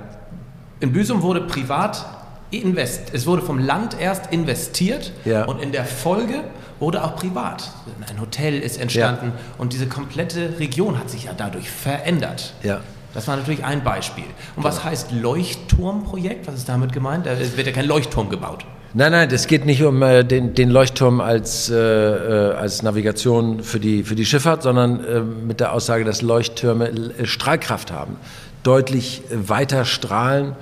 In 0.80 0.94
Büsum 0.94 1.22
wurde 1.22 1.42
privat 1.42 2.06
invest, 2.52 3.14
es 3.14 3.26
wurde 3.26 3.42
vom 3.42 3.60
Land 3.60 4.00
erst 4.00 4.32
investiert 4.32 5.12
ja. 5.26 5.46
und 5.46 5.62
in 5.62 5.72
der 5.72 5.86
Folge 5.86 6.44
wurde 6.80 7.04
auch 7.04 7.16
privat. 7.16 7.72
Ein 8.10 8.20
Hotel 8.20 8.60
ist 8.60 8.80
entstanden 8.80 9.34
ja. 9.36 9.56
und 9.58 9.74
diese 9.74 9.88
komplette 9.88 10.60
Region 10.60 10.98
hat 11.00 11.10
sich 11.10 11.26
ja 11.26 11.32
dadurch 11.36 11.70
verändert. 11.70 12.54
Ja. 12.64 12.82
Das 13.14 13.28
war 13.28 13.36
natürlich 13.36 13.64
ein 13.64 13.84
Beispiel. 13.84 14.24
Und 14.56 14.64
was 14.64 14.84
heißt 14.84 15.12
Leuchtturmprojekt? 15.12 16.48
Was 16.48 16.56
ist 16.56 16.70
damit 16.70 16.94
gemeint? 16.94 17.28
Es 17.28 17.58
wird 17.58 17.68
ja 17.68 17.74
kein 17.74 17.86
Leuchtturm 17.86 18.30
gebaut. 18.30 18.66
Nein, 18.94 19.14
nein, 19.14 19.30
es 19.32 19.48
geht 19.48 19.66
nicht 19.66 19.84
um 19.84 20.02
äh, 20.02 20.24
den, 20.24 20.54
den, 20.54 20.70
Leuchtturm 20.70 21.22
als, 21.22 21.70
äh, 21.70 21.76
äh, 21.76 22.54
als 22.56 22.84
Navigation 22.84 23.64
für 23.64 23.80
die, 23.80 24.04
für 24.04 24.16
die 24.16 24.26
Schifffahrt, 24.26 24.64
sondern 24.64 25.04
äh, 25.06 25.22
mit 25.22 25.62
der 25.62 25.72
Aussage, 25.72 26.04
dass 26.04 26.22
Leuchttürme 26.22 26.90
äh, 26.90 27.26
Strahlkraft 27.26 27.92
haben, 27.92 28.18
deutlich 28.64 29.22
weiter 29.32 29.86
strahlen 29.86 30.56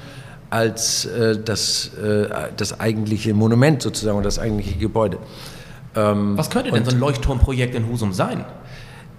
als 0.49 1.05
äh, 1.05 1.37
das, 1.37 1.91
das 2.57 2.79
eigentliche 2.79 3.33
Monument 3.33 3.81
sozusagen 3.81 4.17
und 4.17 4.25
das 4.25 4.39
eigentliche 4.39 4.77
Gebäude. 4.77 5.17
Ähm, 5.95 6.37
Was 6.37 6.49
könnte 6.49 6.71
denn 6.71 6.85
so 6.85 6.91
ein 6.91 6.99
Leuchtturmprojekt 6.99 7.75
in 7.75 7.87
Husum 7.87 8.13
sein? 8.13 8.45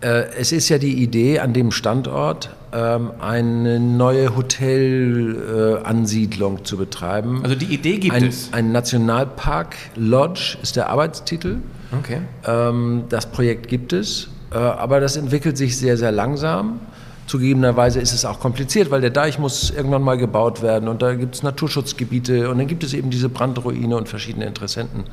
es 0.03 0.51
ist 0.51 0.71
ja 0.71 0.79
die 0.79 1.03
Idee, 1.03 1.41
an 1.41 1.53
dem 1.53 1.73
Standort 1.73 2.49
ähm, 2.73 3.11
eine 3.19 3.81
neue 3.81 4.37
Hotelansiedlung 4.37 6.59
äh, 6.59 6.63
zu 6.63 6.77
betreiben. 6.77 7.41
Also 7.43 7.57
die 7.57 7.65
Idee 7.67 7.99
gibt 7.99 8.15
ein, 8.15 8.27
es? 8.27 8.51
Ein 8.53 8.71
Nationalpark 8.73 9.77
Lodge 9.97 10.57
ist 10.63 10.77
der 10.77 10.89
Arbeitstitel. 10.89 11.57
Okay. 11.99 12.21
Ähm, 12.47 13.05
das 13.09 13.27
Projekt 13.27 13.67
gibt 13.69 13.93
es, 13.93 14.29
äh, 14.53 14.59
aber 14.59 15.01
das 15.01 15.17
entwickelt 15.17 15.57
sich 15.57 15.77
sehr, 15.77 15.97
sehr 15.97 16.13
langsam. 16.13 16.79
Zugegebenerweise 17.31 18.01
ist 18.01 18.13
es 18.13 18.25
auch 18.25 18.41
kompliziert, 18.41 18.91
weil 18.91 19.03
der 19.03 19.11
Deich 19.11 19.39
muss 19.39 19.71
irgendwann 19.71 20.03
mal 20.03 20.19
gebaut 20.19 20.63
werden 20.63 20.89
und 20.89 21.01
da 21.01 21.15
gibt 21.15 21.37
es 21.37 21.45
Naturschutzgebiete 21.45 22.51
und 22.51 22.59
dann 22.59 22.67
gibt 22.67 22.83
es 22.83 22.93
eben 22.93 23.09
diese 23.11 23.29
Brandruine 23.29 23.97
und 23.97 24.09
verschiedene 24.09 24.47
Interessenten 24.47 25.05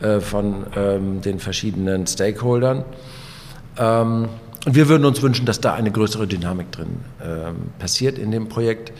äh, 0.00 0.20
von 0.20 0.64
ähm, 0.74 1.20
den 1.20 1.40
verschiedenen 1.40 2.06
Stakeholdern. 2.06 2.86
Ähm, 3.76 4.30
und 4.64 4.74
wir 4.74 4.88
würden 4.88 5.04
uns 5.04 5.20
wünschen, 5.20 5.44
dass 5.44 5.60
da 5.60 5.74
eine 5.74 5.90
größere 5.90 6.26
Dynamik 6.26 6.72
drin 6.72 7.00
ähm, 7.22 7.56
passiert 7.78 8.16
in 8.16 8.30
dem 8.30 8.48
Projekt. 8.48 8.94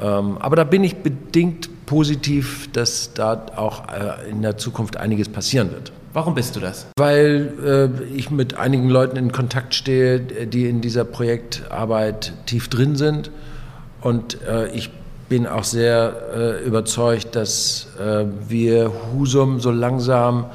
Ähm, 0.00 0.38
aber 0.38 0.54
da 0.54 0.62
bin 0.62 0.84
ich 0.84 0.98
bedingt 0.98 1.86
positiv, 1.86 2.70
dass 2.72 3.14
da 3.14 3.46
auch 3.56 3.88
äh, 3.88 4.30
in 4.30 4.42
der 4.42 4.56
Zukunft 4.58 4.96
einiges 4.96 5.28
passieren 5.28 5.72
wird. 5.72 5.90
Warum 6.12 6.34
bist 6.34 6.56
du 6.56 6.60
das? 6.60 6.86
Weil 6.98 7.52
äh, 8.00 8.04
ich 8.14 8.30
mit 8.30 8.54
einigen 8.54 8.88
Leuten 8.88 9.16
in 9.16 9.30
Kontakt 9.30 9.74
stehe, 9.74 10.18
die 10.18 10.68
in 10.68 10.80
dieser 10.80 11.04
Projektarbeit 11.04 12.32
tief 12.46 12.68
drin 12.68 12.96
sind. 12.96 13.30
Und 14.00 14.42
äh, 14.42 14.68
ich 14.74 14.90
bin 15.28 15.46
auch 15.46 15.62
sehr 15.62 16.16
äh, 16.34 16.64
überzeugt, 16.66 17.36
dass 17.36 17.86
äh, 18.00 18.24
wir 18.48 18.92
Husum 19.12 19.60
so 19.60 19.70
langsam 19.70 20.46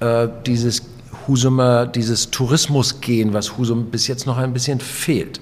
äh, 0.00 0.28
dieses 0.44 0.82
Husumer 1.26 1.86
dieses 1.86 2.30
Tourismusgehen, 2.30 3.32
was 3.32 3.56
Husum 3.56 3.86
bis 3.86 4.08
jetzt 4.08 4.26
noch 4.26 4.36
ein 4.36 4.52
bisschen 4.52 4.80
fehlt, 4.80 5.40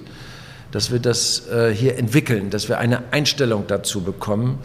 dass 0.71 0.91
wir 0.91 0.99
das 0.99 1.47
äh, 1.49 1.73
hier 1.73 1.97
entwickeln, 1.97 2.51
dass 2.51 2.69
wir 2.69 2.77
eine 2.77 3.11
Einstellung 3.11 3.65
dazu 3.67 4.01
bekommen, 4.01 4.59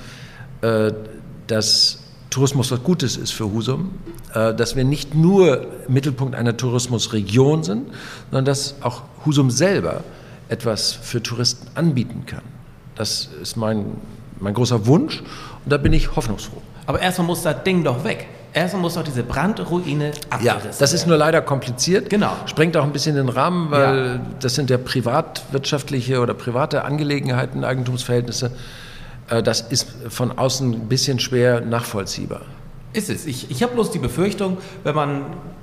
dass 1.47 1.99
Tourismus 2.37 2.71
was 2.71 2.83
Gutes 2.83 3.17
ist 3.17 3.33
für 3.33 3.51
Husum, 3.51 3.93
äh, 4.35 4.53
dass 4.53 4.77
wir 4.77 4.85
nicht 4.85 5.15
nur 5.15 5.69
Mittelpunkt 5.89 6.35
einer 6.35 6.55
Tourismusregion 6.55 7.63
sind, 7.63 7.87
sondern 8.31 8.45
dass 8.45 8.75
auch 8.83 9.05
Husum 9.25 9.51
selber 9.51 10.05
etwas 10.51 10.93
für 10.93 11.23
Touristen 11.23 11.67
anbieten 11.75 12.25
kann. 12.27 12.43
Das 12.95 13.31
ist 13.41 13.57
mein, 13.57 13.87
mein 14.39 14.53
großer 14.53 14.87
Wunsch 14.87 15.21
und 15.21 15.73
da 15.73 15.79
bin 15.79 15.95
ich 15.95 16.15
hoffnungsfroh. 16.15 16.61
Aber 16.85 17.01
erstmal 17.01 17.27
muss 17.27 17.41
das 17.41 17.63
Ding 17.63 17.83
doch 17.83 18.05
weg. 18.05 18.29
Erstmal 18.53 18.83
muss 18.83 18.95
doch 18.97 19.05
diese 19.05 19.23
Brandruine 19.23 20.11
abgerissen 20.29 20.45
Ja, 20.45 20.61
das 20.79 20.93
ist 20.93 21.07
nur 21.07 21.17
leider 21.17 21.41
kompliziert. 21.41 22.11
Genau. 22.11 22.33
Sprengt 22.45 22.77
auch 22.77 22.85
ein 22.85 22.93
bisschen 22.93 23.17
den 23.17 23.31
Rahmen, 23.31 23.71
weil 23.71 24.07
ja. 24.07 24.21
das 24.41 24.55
sind 24.55 24.69
ja 24.69 24.77
privatwirtschaftliche 24.77 26.21
oder 26.21 26.35
private 26.35 26.85
Angelegenheiten, 26.85 27.65
Eigentumsverhältnisse. 27.65 28.51
Äh, 29.29 29.43
das 29.43 29.61
ist 29.61 29.89
von 30.09 30.37
außen 30.37 30.73
ein 30.73 30.89
bisschen 30.89 31.19
schwer 31.19 31.61
nachvollziehbar. 31.61 32.43
Ist 32.93 33.11
es. 33.11 33.27
Ich, 33.27 33.51
ich 33.51 33.63
habe 33.63 33.75
bloß 33.75 33.91
die 33.91 33.99
Befürchtung, 33.99 34.59
wenn 34.85 34.95
man 34.95 35.23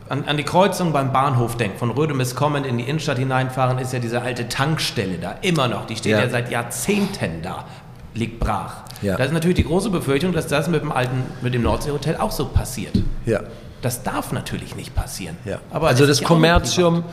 an, 0.10 0.26
an, 0.26 0.38
die 0.38 0.44
Kreuzung 0.44 0.92
beim 0.92 1.12
Bahnhof 1.12 1.58
denkt, 1.58 1.80
von 1.80 1.90
Rödemis 1.90 2.36
kommend 2.36 2.66
in 2.66 2.78
die 2.78 2.84
Innenstadt 2.84 3.18
hineinfahren, 3.18 3.80
ist 3.80 3.94
ja 3.94 4.00
diese 4.00 4.22
alte 4.22 4.50
Tankstelle 4.50 5.18
da 5.18 5.36
immer 5.42 5.68
noch. 5.68 5.88
Die 5.88 5.96
steht 5.96 6.12
ja, 6.12 6.20
ja 6.20 6.30
seit 6.30 6.52
Jahrzehnten 6.52 7.42
da, 7.42 7.66
liegt 8.14 8.40
brach. 8.40 8.84
Ja. 9.02 9.18
Da 9.18 9.24
ist 9.24 9.34
natürlich 9.34 9.56
die 9.56 9.64
große 9.64 9.90
Befürchtung, 9.90 10.34
dass 10.34 10.48
das 10.48 10.68
mit 10.68 10.82
dem 10.82 10.92
alten, 10.92 11.24
mit 11.42 11.54
dem 11.54 11.64
Nordseehotel 11.64 12.18
auch 12.18 12.32
so 12.32 12.46
passiert. 12.46 12.94
Ja. 13.26 13.42
Das 13.82 14.04
darf 14.04 14.32
natürlich 14.32 14.76
nicht 14.76 14.94
passieren. 14.94 15.36
Ja. 15.44 15.60
Aber 15.72 15.88
also 15.88 16.06
das 16.06 16.22
Kommerzium 16.24 17.04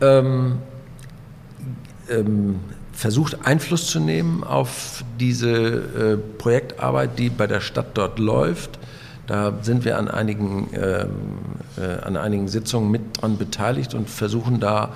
ähm, 0.00 0.58
ähm, 2.08 2.60
versucht 3.00 3.46
Einfluss 3.46 3.86
zu 3.86 3.98
nehmen 3.98 4.44
auf 4.44 5.02
diese 5.18 5.48
äh, 5.48 6.16
Projektarbeit, 6.36 7.18
die 7.18 7.30
bei 7.30 7.46
der 7.46 7.62
Stadt 7.62 7.86
dort 7.94 8.18
läuft. 8.18 8.78
Da 9.26 9.54
sind 9.62 9.86
wir 9.86 9.96
an 9.96 10.08
einigen, 10.08 10.68
ähm, 10.74 11.08
äh, 11.78 12.04
an 12.04 12.18
einigen 12.18 12.46
Sitzungen 12.48 12.90
mit 12.90 13.22
dran 13.22 13.38
beteiligt 13.38 13.94
und 13.94 14.10
versuchen 14.10 14.60
da 14.60 14.90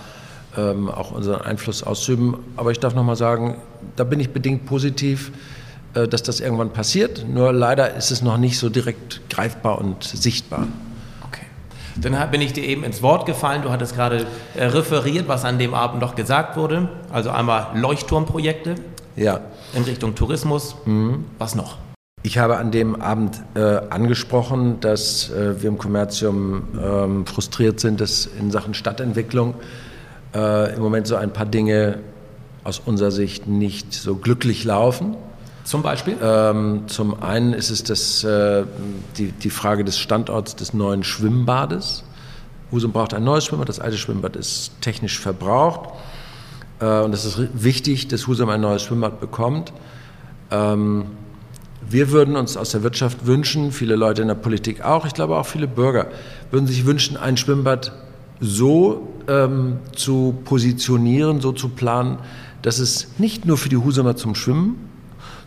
ähm, 0.55 0.91
auch 0.91 1.13
unseren 1.13 1.41
Einfluss 1.41 1.83
auszuüben. 1.83 2.37
Aber 2.59 2.73
ich 2.73 2.79
darf 2.79 2.95
noch 2.95 3.05
mal 3.05 3.17
sagen, 3.17 3.57
da 3.97 4.05
bin 4.05 4.21
ich 4.21 4.35
bedingt 4.35 4.67
positiv, 4.67 5.33
äh, 5.95 6.07
dass 6.07 6.23
das 6.23 6.41
irgendwann 6.41 6.75
passiert. 6.75 7.25
Nur 7.27 7.55
leider 7.55 7.95
ist 7.95 8.11
es 8.11 8.21
noch 8.21 8.37
nicht 8.37 8.59
so 8.59 8.69
direkt 8.69 9.23
greifbar 9.31 9.79
und 9.79 10.05
sichtbar. 10.05 10.69
Dann 11.97 12.31
bin 12.31 12.41
ich 12.41 12.53
dir 12.53 12.65
eben 12.65 12.85
ins 12.85 13.03
Wort 13.03 13.27
gefallen. 13.27 13.63
Du 13.63 13.71
hattest 13.71 13.95
gerade 13.95 14.27
äh, 14.57 14.65
referiert, 14.65 15.29
was 15.29 15.45
an 15.45 15.59
dem 15.59 15.75
Abend 15.75 16.01
noch 16.01 16.15
gesagt 16.15 16.57
wurde. 16.57 16.89
Also 17.13 17.31
einmal 17.31 17.69
Leuchtturmprojekte 17.75 18.75
ja. 19.17 19.41
in 19.75 19.85
Richtung 19.85 20.15
Tourismus. 20.15 20.77
Mhm. 20.85 21.25
Was 21.39 21.55
noch? 21.55 21.79
Ich 22.23 22.39
habe 22.39 22.57
an 22.57 22.71
dem 22.71 23.01
Abend 23.01 23.43
äh, 23.55 23.61
angesprochen, 23.91 24.81
dass 24.81 25.31
äh, 25.31 25.61
wir 25.61 25.69
im 25.69 25.77
Kommerzium 25.77 26.69
ähm, 26.83 27.27
frustriert 27.27 27.81
sind, 27.81 28.01
dass 28.01 28.27
in 28.27 28.51
Sachen 28.51 28.73
Stadtentwicklung 28.73 29.55
äh, 30.35 30.75
im 30.75 30.81
Moment 30.81 31.07
so 31.07 31.17
ein 31.17 31.33
paar 31.33 31.47
Dinge 31.47 31.99
aus 32.65 32.81
unserer 32.85 33.11
Sicht 33.11 33.47
nicht 33.47 33.93
so 33.93 34.17
glücklich 34.17 34.65
laufen. 34.65 35.17
Zum 35.65 35.83
Beispiel? 35.83 36.19
Ähm, 36.23 36.83
zum 36.89 37.23
einen 37.23 37.55
ist 37.55 37.71
es 37.71 37.83
das, 37.83 38.23
äh, 38.23 38.65
die, 39.17 39.33
die 39.33 39.49
Frage 39.49 39.83
des 39.83 39.99
Standorts 39.99 40.57
des 40.57 40.75
neuen 40.75 41.03
Schwimmbades. 41.03 42.05
Husum 42.71 42.93
braucht 42.93 43.15
ein 43.15 43.25
neues 43.25 43.47
Schwimmbad, 43.47 43.71
das 43.71 43.81
alte 43.81 43.97
Schwimmbad 43.97 44.37
ist 44.37 44.73
technisch 44.83 45.19
verbraucht. 45.19 45.89
Äh, 46.81 47.01
und 47.01 47.15
es 47.15 47.25
ist 47.25 47.41
wichtig, 47.55 48.09
dass 48.09 48.27
Husum 48.27 48.51
ein 48.51 48.61
neues 48.61 48.83
Schwimmbad 48.83 49.21
bekommt. 49.21 49.73
Ähm, 50.51 51.07
wir 51.81 52.11
würden 52.11 52.37
uns 52.37 52.59
aus 52.59 52.71
der 52.73 52.83
Wirtschaft 52.83 53.27
wünschen, 53.27 53.73
viele 53.73 53.97
Leute 53.97 54.21
in 54.21 54.29
der 54.29 54.35
Politik 54.35 54.85
auch, 54.85 55.07
ich 55.07 55.15
glaube 55.15 55.37
auch 55.37 55.47
viele 55.47 55.67
Bürger, 55.67 56.09
würden 56.51 56.67
sich 56.67 56.85
wünschen, 56.85 57.17
ein 57.17 57.39
Schwimmbad 57.39 57.93
so 58.39 59.09
ähm, 59.29 59.79
zu 59.95 60.35
positionieren, 60.45 61.41
so 61.41 61.53
zu 61.53 61.71
planen, 61.71 62.19
dass 62.61 62.79
es 62.79 63.19
nicht 63.19 63.47
nur 63.47 63.57
für 63.57 63.71
die 63.71 63.77
Husumer 63.77 64.17
zum 64.17 64.35
Schwimmen 64.35 64.84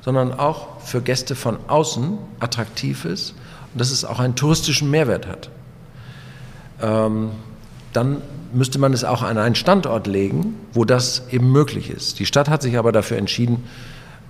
sondern 0.02 0.34
auch 0.34 0.80
für 0.82 1.02
Gäste 1.02 1.36
von 1.36 1.58
außen 1.68 2.18
attraktiv 2.40 3.06
ist 3.06 3.32
und 3.74 3.82
dass 3.82 3.92
es 3.92 4.06
auch 4.06 4.20
einen 4.20 4.36
touristischen 4.36 4.90
Mehrwert 4.90 5.28
hat. 5.28 5.50
Ähm, 6.82 7.32
dann 7.94 8.22
müsste 8.54 8.80
man 8.80 8.94
es 8.94 9.04
auch 9.04 9.24
an 9.24 9.38
einen 9.38 9.56
Standort 9.56 10.08
legen, 10.08 10.56
wo 10.74 10.86
das 10.86 11.24
eben 11.32 11.52
möglich 11.52 11.90
ist. 11.90 12.20
Die 12.20 12.26
Stadt 12.26 12.50
hat 12.50 12.62
sich 12.62 12.78
aber 12.78 12.92
dafür 12.92 13.18
entschieden, 13.18 13.64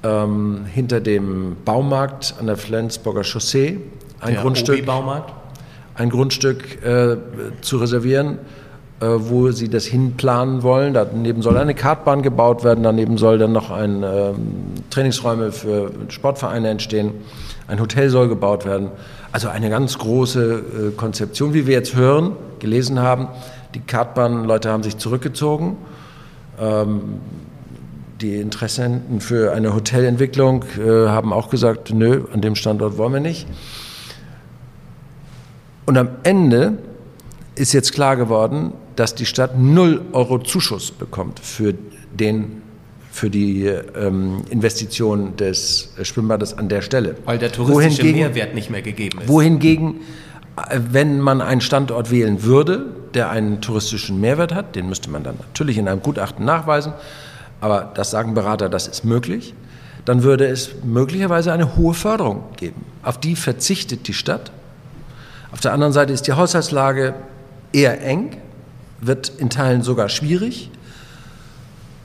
ähm, 0.03 0.65
hinter 0.65 1.01
dem 1.01 1.58
Baumarkt 1.65 2.36
an 2.39 2.47
der 2.47 2.58
Flensburger 2.58 3.23
Chaussee 3.23 3.80
ein 4.19 4.34
der 4.34 4.41
Grundstück, 4.41 4.84
ein 5.95 6.10
Grundstück 6.10 6.84
äh, 6.84 7.17
zu 7.62 7.77
reservieren, 7.77 8.39
wo 8.99 9.51
sie 9.51 9.69
das 9.69 9.86
hinplanen 9.86 10.63
wollen. 10.63 10.93
Daneben 10.93 11.41
soll 11.41 11.57
eine 11.57 11.75
Kartbahn 11.75 12.23
gebaut 12.23 12.63
werden, 12.63 12.83
daneben 12.83 13.17
soll 13.17 13.38
dann 13.38 13.51
noch 13.51 13.69
ein 13.69 14.03
ähm, 14.03 14.36
Trainingsräume 14.89 15.51
für 15.51 15.91
Sportvereine 16.10 16.69
entstehen, 16.69 17.12
ein 17.67 17.79
Hotel 17.79 18.10
soll 18.10 18.27
gebaut 18.27 18.65
werden. 18.65 18.89
Also 19.31 19.49
eine 19.49 19.69
ganz 19.69 19.97
große 19.97 20.53
äh, 20.53 20.91
Konzeption, 20.95 21.53
wie 21.53 21.67
wir 21.67 21.73
jetzt 21.73 21.95
hören, 21.95 22.33
gelesen 22.60 22.99
haben. 22.99 23.27
Die 23.75 23.81
Kartbahnleute 23.81 24.71
haben 24.71 24.83
sich 24.83 24.97
zurückgezogen. 24.97 25.77
Ähm, 26.60 27.19
die 28.21 28.38
Interessenten 28.38 29.21
für 29.21 29.53
eine 29.53 29.75
Hotelentwicklung 29.75 30.65
äh, 30.79 31.07
haben 31.07 31.33
auch 31.33 31.49
gesagt, 31.49 31.93
nö, 31.93 32.23
an 32.33 32.41
dem 32.41 32.55
Standort 32.55 32.97
wollen 32.97 33.13
wir 33.13 33.19
nicht. 33.19 33.47
Und 35.86 35.97
am 35.97 36.10
Ende 36.23 36.79
ist 37.55 37.73
jetzt 37.73 37.93
klar 37.93 38.15
geworden, 38.15 38.73
dass 38.97 39.15
die 39.15 39.25
Stadt 39.25 39.57
0 39.57 40.01
Euro 40.12 40.39
Zuschuss 40.39 40.91
bekommt 40.91 41.39
für, 41.39 41.75
den, 42.13 42.63
für 43.12 43.29
die 43.29 43.65
ähm, 43.65 44.41
Investition 44.49 45.38
des 45.38 45.93
Schwimmbades 46.01 46.57
an 46.57 46.67
der 46.67 46.81
Stelle. 46.81 47.15
Weil 47.23 47.38
der 47.38 47.51
touristische 47.51 48.01
wohingegen, 48.01 48.21
Mehrwert 48.21 48.55
nicht 48.55 48.69
mehr 48.71 48.81
gegeben 48.81 49.21
ist. 49.21 49.27
Wohingegen, 49.27 50.01
äh, 50.55 50.79
wenn 50.91 51.21
man 51.21 51.41
einen 51.41 51.62
Standort 51.62 52.10
wählen 52.10 52.43
würde, 52.43 52.88
der 53.13 53.29
einen 53.29 53.62
touristischen 53.62 54.19
Mehrwert 54.19 54.53
hat, 54.53 54.75
den 54.75 54.89
müsste 54.89 55.12
man 55.12 55.23
dann 55.23 55.38
natürlich 55.38 55.77
in 55.77 55.88
einem 55.88 56.01
Gutachten 56.01 56.43
nachweisen, 56.43 56.93
aber 57.62 57.91
das 57.93 58.10
sagen 58.10 58.33
Berater, 58.33 58.67
das 58.67 58.88
ist 58.88 59.05
möglich, 59.05 59.53
dann 60.05 60.23
würde 60.23 60.47
es 60.47 60.71
möglicherweise 60.83 61.53
eine 61.53 61.75
hohe 61.75 61.93
Förderung 61.93 62.43
geben. 62.55 62.83
Auf 63.03 63.19
die 63.19 63.36
verzichtet 63.36 64.07
die 64.07 64.13
Stadt. 64.13 64.51
Auf 65.51 65.60
der 65.60 65.73
anderen 65.73 65.93
Seite 65.93 66.13
ist 66.13 66.25
die 66.27 66.33
Haushaltslage 66.33 67.13
eher 67.73 68.01
eng 68.03 68.38
wird 69.01 69.29
in 69.29 69.49
Teilen 69.49 69.81
sogar 69.81 70.10
schwierig. 70.10 70.69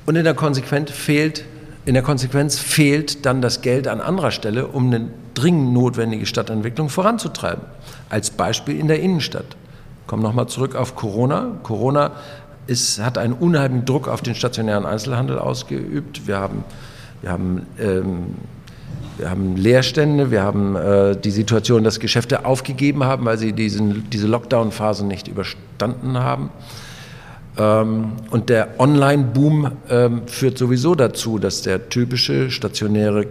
Und 0.06 0.16
in 0.16 0.24
der 0.24 0.34
Konsequenz 0.34 0.90
fehlt, 0.90 1.44
in 1.84 1.94
der 1.94 2.02
Konsequenz 2.02 2.58
fehlt 2.58 3.24
dann 3.24 3.40
das 3.40 3.60
Geld 3.60 3.88
an 3.88 4.00
anderer 4.00 4.30
Stelle, 4.30 4.66
um 4.66 4.86
eine 4.86 5.08
dringend 5.34 5.72
notwendige 5.72 6.26
Stadtentwicklung 6.26 6.88
voranzutreiben. 6.88 7.64
Als 8.08 8.30
Beispiel 8.30 8.78
in 8.78 8.88
der 8.88 9.00
Innenstadt. 9.00 9.56
Ich 10.02 10.06
komme 10.06 10.22
nochmal 10.22 10.48
zurück 10.48 10.74
auf 10.74 10.96
Corona. 10.96 11.58
Corona 11.62 12.12
ist, 12.66 13.00
hat 13.02 13.18
einen 13.18 13.32
unheimlichen 13.32 13.86
Druck 13.86 14.08
auf 14.08 14.20
den 14.20 14.34
stationären 14.34 14.86
Einzelhandel 14.86 15.38
ausgeübt. 15.38 16.26
Wir 16.26 16.38
haben, 16.38 16.64
wir 17.20 17.30
haben 17.30 17.66
ähm, 17.78 18.34
wir 19.22 19.30
haben 19.30 19.56
Leerstände, 19.56 20.30
wir 20.32 20.42
haben 20.42 20.74
äh, 20.74 21.16
die 21.16 21.30
Situation, 21.30 21.84
dass 21.84 22.00
Geschäfte 22.00 22.44
aufgegeben 22.44 23.04
haben, 23.04 23.24
weil 23.24 23.38
sie 23.38 23.52
diesen, 23.52 24.10
diese 24.10 24.26
Lockdown-Phase 24.26 25.06
nicht 25.06 25.28
überstanden 25.28 26.18
haben. 26.18 26.50
Ähm, 27.56 28.14
und 28.30 28.48
der 28.48 28.80
Online-Boom 28.80 29.70
ähm, 29.88 30.22
führt 30.26 30.58
sowieso 30.58 30.96
dazu, 30.96 31.38
dass 31.38 31.62
der 31.62 31.88
typische 31.88 32.50
stationäre, 32.50 33.26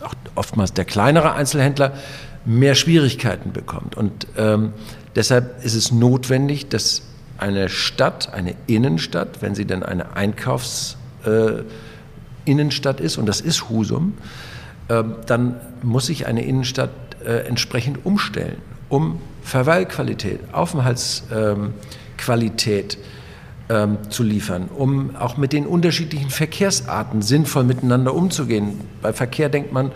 auch 0.00 0.14
oftmals 0.36 0.74
der 0.74 0.84
kleinere 0.84 1.32
Einzelhändler, 1.32 1.92
mehr 2.44 2.76
Schwierigkeiten 2.76 3.52
bekommt. 3.52 3.96
Und 3.96 4.28
ähm, 4.36 4.74
deshalb 5.16 5.64
ist 5.64 5.74
es 5.74 5.90
notwendig, 5.90 6.68
dass 6.68 7.02
eine 7.36 7.68
Stadt, 7.68 8.32
eine 8.32 8.54
Innenstadt, 8.68 9.42
wenn 9.42 9.56
sie 9.56 9.64
denn 9.64 9.82
eine 9.82 10.14
Einkaufsinnenstadt 10.14 13.00
äh, 13.00 13.04
ist, 13.04 13.18
und 13.18 13.26
das 13.26 13.40
ist 13.40 13.68
Husum, 13.68 14.14
dann 15.26 15.56
muss 15.82 16.06
sich 16.06 16.26
eine 16.26 16.44
Innenstadt 16.44 16.90
äh, 17.24 17.46
entsprechend 17.46 18.04
umstellen, 18.04 18.58
um 18.88 19.20
Verweilqualität, 19.42 20.40
Aufenthaltsqualität 20.52 22.98
ähm, 23.68 23.98
zu 24.08 24.22
liefern, 24.22 24.68
um 24.74 25.16
auch 25.16 25.36
mit 25.36 25.52
den 25.52 25.66
unterschiedlichen 25.66 26.30
Verkehrsarten 26.30 27.20
sinnvoll 27.22 27.64
miteinander 27.64 28.14
umzugehen. 28.14 28.80
Bei 29.00 29.12
Verkehr 29.12 29.48
denkt 29.48 29.72
man 29.72 29.90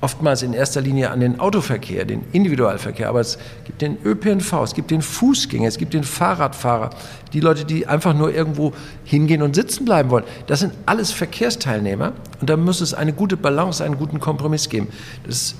oftmals 0.00 0.42
in 0.42 0.54
erster 0.54 0.80
Linie 0.80 1.10
an 1.10 1.20
den 1.20 1.40
Autoverkehr, 1.40 2.04
den 2.04 2.22
Individualverkehr, 2.32 3.08
aber 3.08 3.20
es 3.20 3.38
gibt 3.64 3.82
den 3.82 3.98
ÖPNV, 4.04 4.52
es 4.62 4.74
gibt 4.74 4.90
den 4.90 5.02
Fußgänger, 5.02 5.68
es 5.68 5.76
gibt 5.76 5.92
den 5.92 6.04
Fahrradfahrer, 6.04 6.90
die 7.32 7.40
Leute, 7.40 7.64
die 7.64 7.86
einfach 7.86 8.14
nur 8.14 8.32
irgendwo 8.32 8.72
hingehen 9.04 9.42
und 9.42 9.54
sitzen 9.54 9.84
bleiben 9.84 10.10
wollen. 10.10 10.24
Das 10.46 10.60
sind 10.60 10.72
alles 10.86 11.12
Verkehrsteilnehmer 11.12 12.12
und 12.40 12.48
da 12.48 12.56
muss 12.56 12.80
es 12.80 12.94
eine 12.94 13.12
gute 13.12 13.36
Balance, 13.36 13.84
einen 13.84 13.98
guten 13.98 14.20
Kompromiss 14.20 14.68
geben. 14.68 14.88
Das 15.26 15.54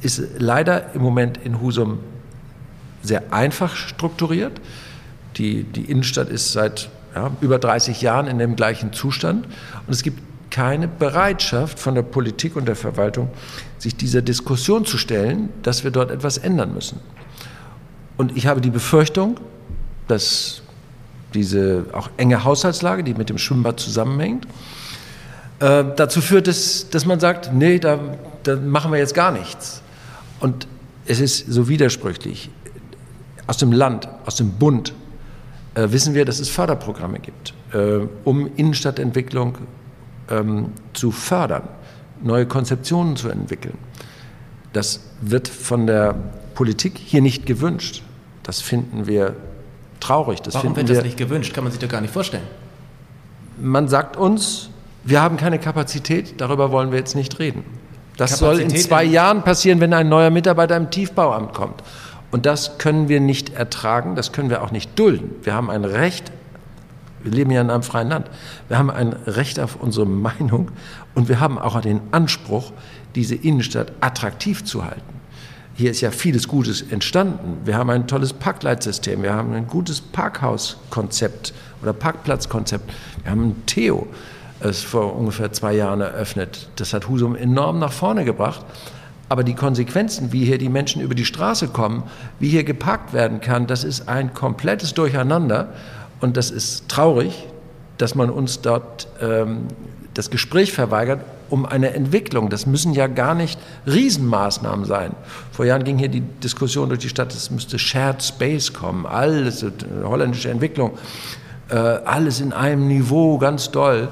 ist 0.00 0.22
leider 0.38 0.94
im 0.94 1.02
Moment 1.02 1.38
in 1.44 1.60
Husum 1.60 1.98
sehr 3.02 3.32
einfach 3.32 3.76
strukturiert. 3.76 4.60
Die, 5.36 5.64
die 5.64 5.84
Innenstadt 5.90 6.28
ist 6.28 6.52
seit 6.52 6.88
ja, 7.14 7.30
über 7.40 7.58
30 7.58 8.00
Jahren 8.00 8.26
in 8.26 8.38
dem 8.38 8.56
gleichen 8.56 8.92
Zustand 8.92 9.46
und 9.86 9.92
es 9.92 10.02
gibt 10.02 10.20
keine 10.52 10.86
Bereitschaft 10.86 11.80
von 11.80 11.94
der 11.94 12.02
Politik 12.02 12.56
und 12.56 12.68
der 12.68 12.76
Verwaltung, 12.76 13.30
sich 13.78 13.96
dieser 13.96 14.20
Diskussion 14.20 14.84
zu 14.84 14.98
stellen, 14.98 15.48
dass 15.62 15.82
wir 15.82 15.90
dort 15.90 16.10
etwas 16.10 16.36
ändern 16.36 16.74
müssen. 16.74 17.00
Und 18.18 18.36
ich 18.36 18.46
habe 18.46 18.60
die 18.60 18.70
Befürchtung, 18.70 19.40
dass 20.08 20.60
diese 21.32 21.86
auch 21.92 22.10
enge 22.18 22.44
Haushaltslage, 22.44 23.02
die 23.02 23.14
mit 23.14 23.30
dem 23.30 23.38
Schwimmbad 23.38 23.80
zusammenhängt, 23.80 24.46
äh, 25.60 25.84
dazu 25.96 26.20
führt, 26.20 26.46
dass, 26.46 26.90
dass 26.90 27.06
man 27.06 27.18
sagt, 27.18 27.50
nee, 27.54 27.78
da, 27.78 27.98
da 28.42 28.56
machen 28.56 28.92
wir 28.92 28.98
jetzt 28.98 29.14
gar 29.14 29.32
nichts. 29.32 29.80
Und 30.38 30.68
es 31.06 31.18
ist 31.18 31.50
so 31.50 31.66
widersprüchlich. 31.68 32.50
Aus 33.46 33.56
dem 33.56 33.72
Land, 33.72 34.06
aus 34.26 34.36
dem 34.36 34.50
Bund 34.50 34.92
äh, 35.74 35.90
wissen 35.90 36.12
wir, 36.12 36.26
dass 36.26 36.40
es 36.40 36.50
Förderprogramme 36.50 37.20
gibt, 37.20 37.54
äh, 37.72 38.06
um 38.24 38.50
Innenstadtentwicklung 38.56 39.56
ähm, 40.30 40.72
zu 40.92 41.10
fördern, 41.10 41.68
neue 42.22 42.46
Konzeptionen 42.46 43.16
zu 43.16 43.28
entwickeln. 43.28 43.78
Das 44.72 45.00
wird 45.20 45.48
von 45.48 45.86
der 45.86 46.14
Politik 46.54 46.98
hier 46.98 47.22
nicht 47.22 47.46
gewünscht. 47.46 48.02
Das 48.42 48.60
finden 48.60 49.06
wir 49.06 49.36
traurig. 50.00 50.40
Das 50.42 50.54
Warum 50.54 50.76
wird 50.76 50.88
das 50.88 51.02
nicht 51.02 51.16
gewünscht? 51.16 51.54
Kann 51.54 51.64
man 51.64 51.72
sich 51.72 51.80
doch 51.80 51.88
gar 51.88 52.00
nicht 52.00 52.12
vorstellen. 52.12 52.44
Man 53.60 53.88
sagt 53.88 54.16
uns, 54.16 54.70
wir 55.04 55.20
haben 55.20 55.36
keine 55.36 55.58
Kapazität, 55.58 56.40
darüber 56.40 56.72
wollen 56.72 56.90
wir 56.90 56.98
jetzt 56.98 57.14
nicht 57.14 57.38
reden. 57.38 57.64
Das 58.16 58.38
Kapazität 58.38 58.70
soll 58.70 58.76
in 58.76 58.82
zwei 58.82 59.04
in 59.04 59.12
Jahren 59.12 59.42
passieren, 59.42 59.80
wenn 59.80 59.92
ein 59.92 60.08
neuer 60.08 60.30
Mitarbeiter 60.30 60.76
im 60.76 60.90
Tiefbauamt 60.90 61.52
kommt. 61.52 61.82
Und 62.30 62.46
das 62.46 62.78
können 62.78 63.08
wir 63.08 63.20
nicht 63.20 63.54
ertragen, 63.54 64.16
das 64.16 64.32
können 64.32 64.48
wir 64.48 64.62
auch 64.62 64.70
nicht 64.70 64.98
dulden. 64.98 65.34
Wir 65.42 65.54
haben 65.54 65.70
ein 65.70 65.84
Recht 65.84 66.32
wir 67.22 67.32
leben 67.32 67.50
ja 67.50 67.60
in 67.60 67.70
einem 67.70 67.82
freien 67.82 68.08
Land. 68.08 68.30
Wir 68.68 68.78
haben 68.78 68.90
ein 68.90 69.12
Recht 69.26 69.60
auf 69.60 69.76
unsere 69.76 70.06
Meinung 70.06 70.70
und 71.14 71.28
wir 71.28 71.40
haben 71.40 71.58
auch 71.58 71.80
den 71.80 72.00
Anspruch, 72.10 72.72
diese 73.14 73.34
Innenstadt 73.34 73.92
attraktiv 74.00 74.64
zu 74.64 74.84
halten. 74.84 75.02
Hier 75.74 75.90
ist 75.90 76.02
ja 76.02 76.10
vieles 76.10 76.48
Gutes 76.48 76.82
entstanden. 76.82 77.62
Wir 77.64 77.76
haben 77.76 77.88
ein 77.90 78.06
tolles 78.06 78.34
Parkleitsystem, 78.34 79.22
wir 79.22 79.32
haben 79.32 79.54
ein 79.54 79.66
gutes 79.66 80.00
Parkhauskonzept 80.00 81.54
oder 81.80 81.92
Parkplatzkonzept. 81.92 82.92
Wir 83.22 83.30
haben 83.30 83.48
ein 83.48 83.62
Theo, 83.66 84.06
das 84.60 84.82
vor 84.82 85.16
ungefähr 85.16 85.52
zwei 85.52 85.74
Jahren 85.74 86.00
eröffnet. 86.00 86.68
Das 86.76 86.92
hat 86.92 87.08
Husum 87.08 87.34
enorm 87.36 87.78
nach 87.78 87.92
vorne 87.92 88.24
gebracht. 88.24 88.64
Aber 89.30 89.44
die 89.44 89.54
Konsequenzen, 89.54 90.30
wie 90.34 90.44
hier 90.44 90.58
die 90.58 90.68
Menschen 90.68 91.00
über 91.00 91.14
die 91.14 91.24
Straße 91.24 91.68
kommen, 91.68 92.02
wie 92.38 92.50
hier 92.50 92.64
geparkt 92.64 93.14
werden 93.14 93.40
kann, 93.40 93.66
das 93.66 93.82
ist 93.82 94.06
ein 94.06 94.34
komplettes 94.34 94.92
Durcheinander. 94.92 95.72
Und 96.22 96.36
das 96.36 96.50
ist 96.50 96.88
traurig, 96.88 97.46
dass 97.98 98.14
man 98.14 98.30
uns 98.30 98.60
dort 98.62 99.08
ähm, 99.20 99.66
das 100.14 100.30
Gespräch 100.30 100.72
verweigert 100.72 101.20
um 101.50 101.66
eine 101.66 101.92
Entwicklung. 101.94 102.48
Das 102.48 102.64
müssen 102.64 102.94
ja 102.94 103.08
gar 103.08 103.34
nicht 103.34 103.58
Riesenmaßnahmen 103.86 104.86
sein. 104.86 105.14
Vor 105.50 105.66
Jahren 105.66 105.84
ging 105.84 105.98
hier 105.98 106.08
die 106.08 106.20
Diskussion 106.20 106.88
durch 106.88 107.00
die 107.00 107.08
Stadt, 107.08 107.34
es 107.34 107.50
müsste 107.50 107.78
Shared 107.78 108.22
Space 108.22 108.72
kommen, 108.72 109.04
alles, 109.04 109.64
äh, 109.64 109.72
holländische 110.04 110.48
Entwicklung, 110.48 110.92
äh, 111.68 111.74
alles 111.74 112.40
in 112.40 112.52
einem 112.52 112.86
Niveau, 112.86 113.36
ganz 113.36 113.70
doll. 113.70 114.08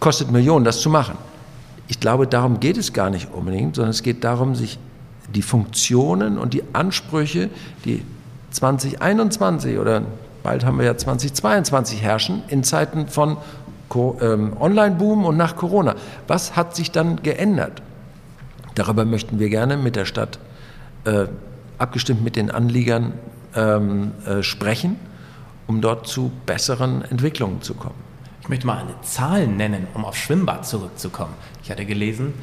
Kostet 0.00 0.32
Millionen, 0.32 0.64
das 0.64 0.80
zu 0.80 0.88
machen. 0.88 1.18
Ich 1.86 2.00
glaube, 2.00 2.26
darum 2.26 2.60
geht 2.60 2.78
es 2.78 2.94
gar 2.94 3.10
nicht 3.10 3.28
unbedingt, 3.30 3.76
sondern 3.76 3.90
es 3.90 4.02
geht 4.02 4.24
darum, 4.24 4.54
sich 4.54 4.78
die 5.34 5.42
Funktionen 5.42 6.38
und 6.38 6.54
die 6.54 6.62
Ansprüche, 6.72 7.50
die 7.84 8.02
2021 8.50 9.78
oder 9.78 10.02
bald 10.44 10.64
haben 10.64 10.78
wir 10.78 10.86
ja 10.86 10.96
2022 10.96 12.02
herrschen, 12.02 12.44
in 12.46 12.62
Zeiten 12.62 13.08
von 13.08 13.38
ähm, 14.20 14.56
Online-Boom 14.60 15.24
und 15.24 15.36
nach 15.36 15.56
Corona. 15.56 15.96
Was 16.28 16.54
hat 16.54 16.76
sich 16.76 16.92
dann 16.92 17.22
geändert? 17.22 17.82
Darüber 18.76 19.04
möchten 19.04 19.40
wir 19.40 19.48
gerne 19.48 19.76
mit 19.76 19.96
der 19.96 20.04
Stadt, 20.04 20.38
äh, 21.04 21.26
abgestimmt 21.78 22.22
mit 22.22 22.36
den 22.36 22.50
Anliegern, 22.50 23.14
ähm, 23.56 24.12
äh, 24.26 24.42
sprechen, 24.42 24.96
um 25.66 25.80
dort 25.80 26.06
zu 26.06 26.30
besseren 26.46 27.02
Entwicklungen 27.02 27.62
zu 27.62 27.74
kommen. 27.74 27.94
Ich 28.42 28.48
möchte 28.48 28.66
mal 28.66 28.78
eine 28.78 29.00
Zahl 29.00 29.46
nennen, 29.46 29.86
um 29.94 30.04
auf 30.04 30.16
Schwimmbad 30.16 30.66
zurückzukommen. 30.66 31.32
Ich 31.62 31.70
hatte 31.70 31.86
gelesen, 31.86 32.34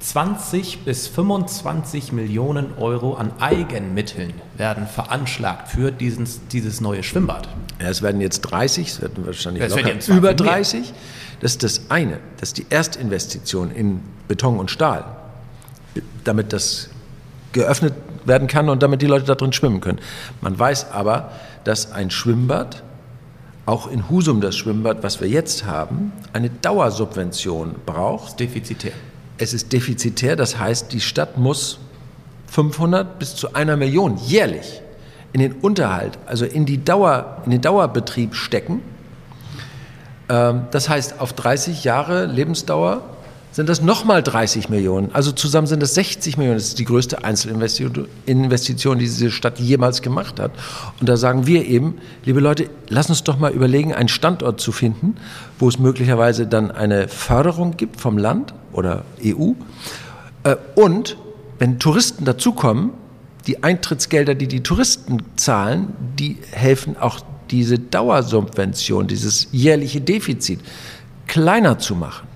20 0.00 0.84
bis 0.84 1.08
25 1.08 2.12
Millionen 2.12 2.76
Euro 2.78 3.14
an 3.14 3.32
Eigenmitteln 3.40 4.32
werden 4.56 4.86
veranschlagt 4.86 5.68
für 5.68 5.90
dieses, 5.90 6.46
dieses 6.48 6.80
neue 6.80 7.02
Schwimmbad. 7.02 7.48
Ja, 7.80 7.88
es 7.88 8.02
werden 8.02 8.20
jetzt 8.20 8.42
30, 8.42 8.88
es 8.88 9.02
werden 9.02 9.26
wahrscheinlich 9.26 9.62
ja, 9.62 9.68
locker 9.68 10.16
über 10.16 10.34
30. 10.34 10.80
Mehr. 10.80 10.90
Das 11.40 11.52
ist 11.52 11.62
das 11.62 11.90
eine, 11.90 12.18
das 12.38 12.50
ist 12.50 12.58
die 12.58 12.66
Erstinvestition 12.70 13.70
in 13.70 14.00
Beton 14.28 14.58
und 14.58 14.70
Stahl, 14.70 15.04
damit 16.24 16.52
das 16.52 16.90
geöffnet 17.52 17.94
werden 18.24 18.46
kann 18.46 18.68
und 18.68 18.82
damit 18.82 19.02
die 19.02 19.06
Leute 19.06 19.24
da 19.24 19.34
drin 19.34 19.52
schwimmen 19.52 19.80
können. 19.80 19.98
Man 20.40 20.58
weiß 20.58 20.92
aber, 20.92 21.32
dass 21.64 21.92
ein 21.92 22.10
Schwimmbad, 22.10 22.82
auch 23.66 23.90
in 23.90 24.08
Husum 24.08 24.40
das 24.40 24.56
Schwimmbad, 24.56 25.02
was 25.02 25.20
wir 25.20 25.28
jetzt 25.28 25.66
haben, 25.66 26.12
eine 26.32 26.50
Dauersubvention 26.50 27.74
braucht. 27.84 28.40
Defizitär 28.40 28.92
es 29.38 29.54
ist 29.54 29.72
defizitär, 29.72 30.36
das 30.36 30.58
heißt, 30.58 30.92
die 30.92 31.00
Stadt 31.00 31.38
muss 31.38 31.78
500 32.48 33.18
bis 33.18 33.36
zu 33.36 33.54
einer 33.54 33.76
Million 33.76 34.16
jährlich 34.16 34.82
in 35.32 35.40
den 35.40 35.52
Unterhalt, 35.52 36.18
also 36.26 36.44
in, 36.44 36.66
die 36.66 36.84
Dauer, 36.84 37.42
in 37.44 37.52
den 37.52 37.60
Dauerbetrieb 37.60 38.34
stecken. 38.34 38.82
Ähm, 40.28 40.62
das 40.70 40.88
heißt, 40.88 41.20
auf 41.20 41.32
30 41.32 41.84
Jahre 41.84 42.26
Lebensdauer 42.26 43.02
sind 43.52 43.68
das 43.68 43.82
nochmal 43.82 44.22
30 44.22 44.68
Millionen. 44.68 45.10
Also 45.14 45.32
zusammen 45.32 45.66
sind 45.66 45.82
das 45.82 45.94
60 45.94 46.36
Millionen. 46.36 46.58
Das 46.58 46.68
ist 46.68 46.78
die 46.78 46.84
größte 46.84 47.24
Einzelinvestition, 47.24 48.98
die 48.98 49.04
diese 49.04 49.30
Stadt 49.30 49.58
jemals 49.58 50.02
gemacht 50.02 50.38
hat. 50.38 50.52
Und 51.00 51.08
da 51.08 51.16
sagen 51.16 51.46
wir 51.46 51.64
eben, 51.64 51.96
liebe 52.24 52.40
Leute, 52.40 52.68
lass 52.88 53.08
uns 53.08 53.24
doch 53.24 53.38
mal 53.38 53.52
überlegen, 53.52 53.94
einen 53.94 54.08
Standort 54.08 54.60
zu 54.60 54.70
finden, 54.70 55.16
wo 55.58 55.68
es 55.68 55.78
möglicherweise 55.78 56.46
dann 56.46 56.70
eine 56.70 57.08
Förderung 57.08 57.76
gibt 57.76 58.00
vom 58.00 58.18
Land 58.18 58.54
oder 58.78 59.04
EU. 59.24 59.52
Äh, 60.44 60.56
und 60.74 61.16
wenn 61.58 61.78
Touristen 61.78 62.24
dazukommen, 62.24 62.90
die 63.46 63.62
Eintrittsgelder, 63.62 64.34
die 64.34 64.46
die 64.46 64.62
Touristen 64.62 65.22
zahlen, 65.36 65.92
die 66.18 66.38
helfen 66.52 66.96
auch 66.96 67.20
diese 67.50 67.78
Dauersubvention, 67.78 69.06
dieses 69.06 69.48
jährliche 69.52 70.00
Defizit 70.00 70.60
kleiner 71.26 71.78
zu 71.78 71.94
machen. 71.96 72.28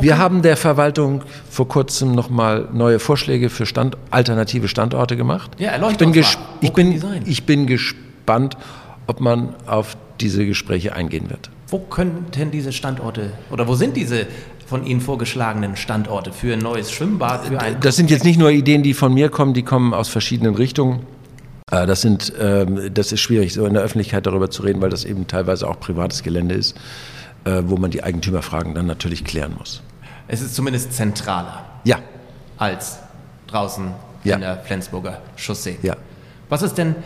Wir 0.00 0.18
haben 0.18 0.42
der 0.42 0.56
Verwaltung 0.56 1.22
vor 1.50 1.66
kurzem 1.66 2.14
nochmal 2.14 2.68
neue 2.72 3.00
Vorschläge 3.00 3.50
für 3.50 3.66
Stand, 3.66 3.96
alternative 4.10 4.68
Standorte 4.68 5.16
gemacht. 5.16 5.50
Ja, 5.58 5.72
ich 5.90 5.96
bin, 5.96 6.14
ich, 6.60 6.72
bin, 6.72 7.02
ich 7.26 7.44
bin 7.44 7.66
gespannt, 7.66 8.56
ob 9.08 9.20
man 9.20 9.54
auf 9.66 9.96
diese 10.20 10.46
Gespräche 10.46 10.94
eingehen 10.94 11.28
wird. 11.28 11.50
Wo 11.68 11.78
könnten 11.78 12.50
diese 12.52 12.72
Standorte 12.72 13.32
oder 13.50 13.66
wo 13.66 13.74
sind 13.74 13.96
diese 13.96 14.26
von 14.70 14.86
Ihnen 14.86 15.02
vorgeschlagenen 15.02 15.76
Standorte 15.76 16.32
für 16.32 16.54
ein 16.54 16.60
neues 16.60 16.90
Schwimmbad? 16.90 17.44
Für 17.44 17.60
ein 17.60 17.78
das 17.80 17.96
sind 17.96 18.10
jetzt 18.10 18.24
nicht 18.24 18.38
nur 18.38 18.50
Ideen, 18.50 18.82
die 18.82 18.94
von 18.94 19.12
mir 19.12 19.28
kommen, 19.28 19.52
die 19.52 19.62
kommen 19.62 19.92
aus 19.92 20.08
verschiedenen 20.08 20.54
Richtungen. 20.54 21.04
Äh, 21.70 21.86
das, 21.86 22.00
sind, 22.00 22.32
ähm, 22.40 22.94
das 22.94 23.12
ist 23.12 23.20
schwierig, 23.20 23.52
so 23.52 23.66
in 23.66 23.74
der 23.74 23.82
Öffentlichkeit 23.82 24.26
darüber 24.26 24.48
zu 24.50 24.62
reden, 24.62 24.80
weil 24.80 24.90
das 24.90 25.04
eben 25.04 25.26
teilweise 25.26 25.68
auch 25.68 25.78
privates 25.78 26.22
Gelände 26.22 26.54
ist. 26.54 26.76
Äh, 27.44 27.62
wo 27.64 27.78
man 27.78 27.90
die 27.90 28.02
Eigentümerfragen 28.02 28.74
dann 28.74 28.86
natürlich 28.86 29.24
klären 29.24 29.54
muss. 29.56 29.80
Es 30.28 30.42
ist 30.42 30.54
zumindest 30.54 30.92
zentraler. 30.92 31.64
Ja. 31.84 31.98
Als 32.58 32.98
draußen 33.46 33.92
ja. 34.24 34.34
in 34.34 34.42
der 34.42 34.58
Flensburger 34.58 35.22
Chaussee. 35.36 35.78
Ja. 35.80 35.96
Was 36.50 36.60
ist 36.60 36.76
denn 36.76 36.96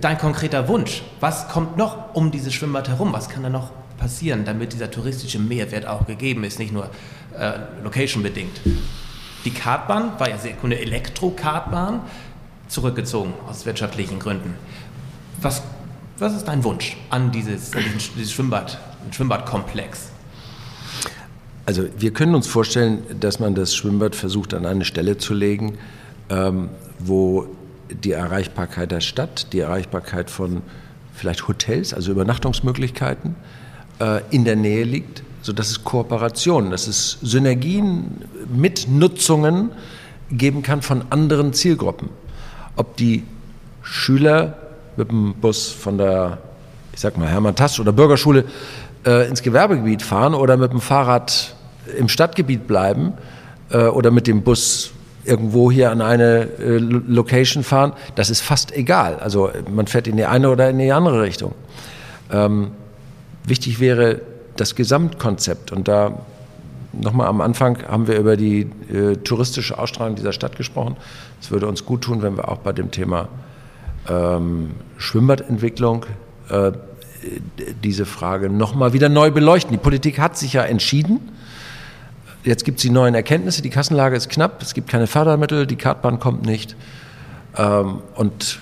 dein 0.00 0.18
konkreter 0.18 0.66
Wunsch? 0.66 1.04
Was 1.20 1.48
kommt 1.48 1.76
noch 1.76 2.12
um 2.16 2.32
dieses 2.32 2.52
Schwimmbad 2.52 2.88
herum? 2.88 3.12
Was 3.12 3.28
kann 3.28 3.44
da 3.44 3.50
noch 3.50 3.70
passieren, 3.98 4.44
damit 4.44 4.72
dieser 4.72 4.90
touristische 4.90 5.38
Mehrwert 5.38 5.86
auch 5.86 6.06
gegeben 6.06 6.44
ist, 6.44 6.58
nicht 6.58 6.72
nur 6.72 6.90
äh, 7.38 7.52
location-bedingt? 7.82 8.60
Die 9.44 9.50
Kartbahn 9.50 10.18
war 10.18 10.28
ja 10.28 10.38
sehr 10.38 10.54
eine 10.62 10.78
Elektro-Kartbahn, 10.78 12.00
zurückgezogen 12.68 13.34
aus 13.48 13.66
wirtschaftlichen 13.66 14.18
Gründen. 14.18 14.54
Was, 15.40 15.62
was 16.18 16.34
ist 16.34 16.48
dein 16.48 16.64
Wunsch 16.64 16.96
an 17.10 17.30
dieses, 17.30 17.74
an 17.74 17.82
dieses 18.16 18.32
Schwimmbad, 18.32 18.78
Schwimmbadkomplex? 19.10 20.10
Also 21.66 21.84
wir 21.98 22.12
können 22.12 22.34
uns 22.34 22.46
vorstellen, 22.46 23.02
dass 23.20 23.38
man 23.40 23.54
das 23.54 23.74
Schwimmbad 23.74 24.14
versucht 24.14 24.54
an 24.54 24.66
eine 24.66 24.84
Stelle 24.84 25.18
zu 25.18 25.34
legen, 25.34 25.78
ähm, 26.28 26.68
wo 26.98 27.46
die 27.90 28.12
Erreichbarkeit 28.12 28.90
der 28.90 29.00
Stadt, 29.00 29.52
die 29.52 29.60
Erreichbarkeit 29.60 30.30
von 30.30 30.62
vielleicht 31.14 31.48
Hotels, 31.48 31.94
also 31.94 32.10
Übernachtungsmöglichkeiten, 32.12 33.36
äh, 34.00 34.20
in 34.30 34.44
der 34.44 34.56
Nähe 34.56 34.84
liegt, 34.84 35.22
sodass 35.42 35.70
es 35.70 35.84
Kooperationen, 35.84 36.70
dass 36.70 36.86
es 36.86 37.18
Synergien, 37.22 38.22
Mitnutzungen 38.54 39.70
geben 40.30 40.62
kann 40.62 40.82
von 40.82 41.04
anderen 41.10 41.52
Zielgruppen. 41.52 42.08
Ob 42.76 42.96
die 42.96 43.24
Schüler 43.82 44.56
mit 44.96 45.10
dem 45.10 45.34
Bus 45.34 45.68
von 45.68 45.98
der, 45.98 46.38
ich 46.92 47.00
sag 47.00 47.18
mal, 47.18 47.28
Hermann 47.28 47.56
Tass 47.56 47.78
oder 47.78 47.92
Bürgerschule 47.92 48.44
äh, 49.06 49.28
ins 49.28 49.42
Gewerbegebiet 49.42 50.02
fahren 50.02 50.34
oder 50.34 50.56
mit 50.56 50.72
dem 50.72 50.80
Fahrrad 50.80 51.54
im 51.98 52.08
Stadtgebiet 52.08 52.66
bleiben 52.66 53.12
äh, 53.70 53.86
oder 53.86 54.10
mit 54.10 54.26
dem 54.26 54.42
Bus 54.42 54.92
irgendwo 55.24 55.70
hier 55.70 55.90
an 55.90 56.00
eine 56.00 56.48
äh, 56.58 56.78
Location 56.78 57.64
fahren, 57.64 57.92
das 58.14 58.30
ist 58.30 58.40
fast 58.40 58.72
egal. 58.72 59.16
Also 59.16 59.50
man 59.70 59.86
fährt 59.86 60.06
in 60.06 60.16
die 60.16 60.24
eine 60.24 60.50
oder 60.50 60.70
in 60.70 60.78
die 60.78 60.92
andere 60.92 61.22
Richtung. 61.22 61.54
Ähm, 62.30 62.72
wichtig 63.44 63.80
wäre 63.80 64.20
das 64.56 64.74
Gesamtkonzept 64.74 65.72
und 65.72 65.88
da 65.88 66.24
nochmal 66.92 67.26
am 67.26 67.40
Anfang 67.40 67.82
haben 67.88 68.06
wir 68.06 68.18
über 68.18 68.36
die 68.36 68.70
äh, 68.92 69.16
touristische 69.16 69.78
Ausstrahlung 69.78 70.16
dieser 70.16 70.32
Stadt 70.32 70.56
gesprochen. 70.56 70.96
Es 71.40 71.50
würde 71.50 71.66
uns 71.66 71.84
gut 71.84 72.02
tun, 72.02 72.22
wenn 72.22 72.36
wir 72.36 72.48
auch 72.48 72.58
bei 72.58 72.72
dem 72.72 72.90
Thema 72.90 73.28
ähm, 74.08 74.70
Schwimmbadentwicklung 74.98 76.06
äh, 76.48 76.72
diese 77.82 78.06
Frage 78.06 78.50
nochmal 78.50 78.92
wieder 78.92 79.08
neu 79.08 79.30
beleuchten. 79.30 79.72
Die 79.72 79.78
Politik 79.78 80.18
hat 80.18 80.36
sich 80.36 80.52
ja 80.52 80.62
entschieden. 80.62 81.20
Jetzt 82.44 82.64
gibt 82.64 82.78
es 82.78 82.82
die 82.82 82.90
neuen 82.90 83.14
Erkenntnisse, 83.14 83.62
die 83.62 83.70
Kassenlage 83.70 84.16
ist 84.16 84.28
knapp, 84.28 84.60
es 84.60 84.74
gibt 84.74 84.90
keine 84.90 85.06
Fördermittel, 85.06 85.66
die 85.66 85.76
Kartbahn 85.76 86.18
kommt 86.18 86.44
nicht. 86.44 86.76
Ähm, 87.56 88.02
und 88.14 88.60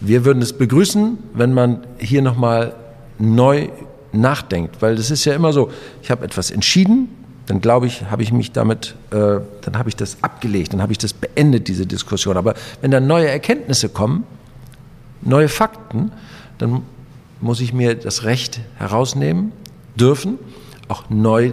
wir 0.00 0.24
würden 0.24 0.42
es 0.42 0.52
begrüßen, 0.52 1.18
wenn 1.34 1.54
man 1.54 1.86
hier 1.98 2.22
nochmal 2.22 2.74
neu 3.18 3.68
nachdenkt, 4.12 4.80
weil 4.80 4.96
das 4.96 5.10
ist 5.10 5.24
ja 5.24 5.34
immer 5.34 5.52
so, 5.52 5.70
ich 6.02 6.10
habe 6.10 6.24
etwas 6.24 6.50
entschieden, 6.50 7.08
dann 7.46 7.60
glaube 7.60 7.86
ich, 7.86 8.04
habe 8.10 8.22
ich 8.22 8.32
mich 8.32 8.52
damit, 8.52 8.94
äh, 9.10 9.40
dann 9.62 9.78
habe 9.78 9.88
ich 9.88 9.96
das 9.96 10.18
abgelegt, 10.22 10.74
dann 10.74 10.82
habe 10.82 10.92
ich 10.92 10.98
das 10.98 11.14
beendet, 11.14 11.68
diese 11.68 11.86
Diskussion. 11.86 12.36
Aber 12.36 12.54
wenn 12.82 12.90
dann 12.90 13.06
neue 13.06 13.28
Erkenntnisse 13.28 13.88
kommen, 13.88 14.24
neue 15.22 15.48
Fakten, 15.48 16.12
dann 16.58 16.82
muss 17.40 17.60
ich 17.60 17.72
mir 17.72 17.94
das 17.94 18.24
Recht 18.24 18.60
herausnehmen 18.76 19.52
dürfen, 19.96 20.38
auch 20.88 21.08
neu 21.08 21.52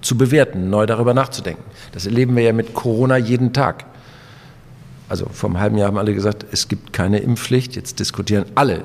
zu 0.00 0.16
bewerten, 0.16 0.70
neu 0.70 0.86
darüber 0.86 1.12
nachzudenken. 1.12 1.62
Das 1.92 2.06
erleben 2.06 2.36
wir 2.36 2.42
ja 2.42 2.52
mit 2.52 2.74
Corona 2.74 3.16
jeden 3.16 3.52
Tag. 3.52 3.86
Also 5.08 5.26
vor 5.32 5.50
einem 5.50 5.58
halben 5.58 5.76
Jahr 5.76 5.88
haben 5.88 5.98
alle 5.98 6.14
gesagt, 6.14 6.46
es 6.52 6.68
gibt 6.68 6.92
keine 6.92 7.18
Impfpflicht. 7.18 7.74
Jetzt 7.74 7.98
diskutieren 7.98 8.44
alle, 8.54 8.84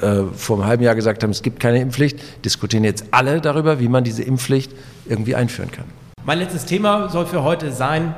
äh, 0.00 0.22
vor 0.34 0.56
einem 0.56 0.66
halben 0.66 0.82
Jahr 0.82 0.94
gesagt 0.94 1.22
haben, 1.22 1.30
es 1.30 1.42
gibt 1.42 1.60
keine 1.60 1.80
Impfpflicht, 1.80 2.44
diskutieren 2.44 2.84
jetzt 2.84 3.04
alle 3.10 3.40
darüber, 3.40 3.80
wie 3.80 3.88
man 3.88 4.04
diese 4.04 4.22
Impfpflicht 4.22 4.72
irgendwie 5.06 5.34
einführen 5.34 5.70
kann. 5.70 5.84
Mein 6.24 6.38
letztes 6.38 6.64
Thema 6.64 7.08
soll 7.08 7.26
für 7.26 7.42
heute 7.42 7.70
sein 7.72 8.14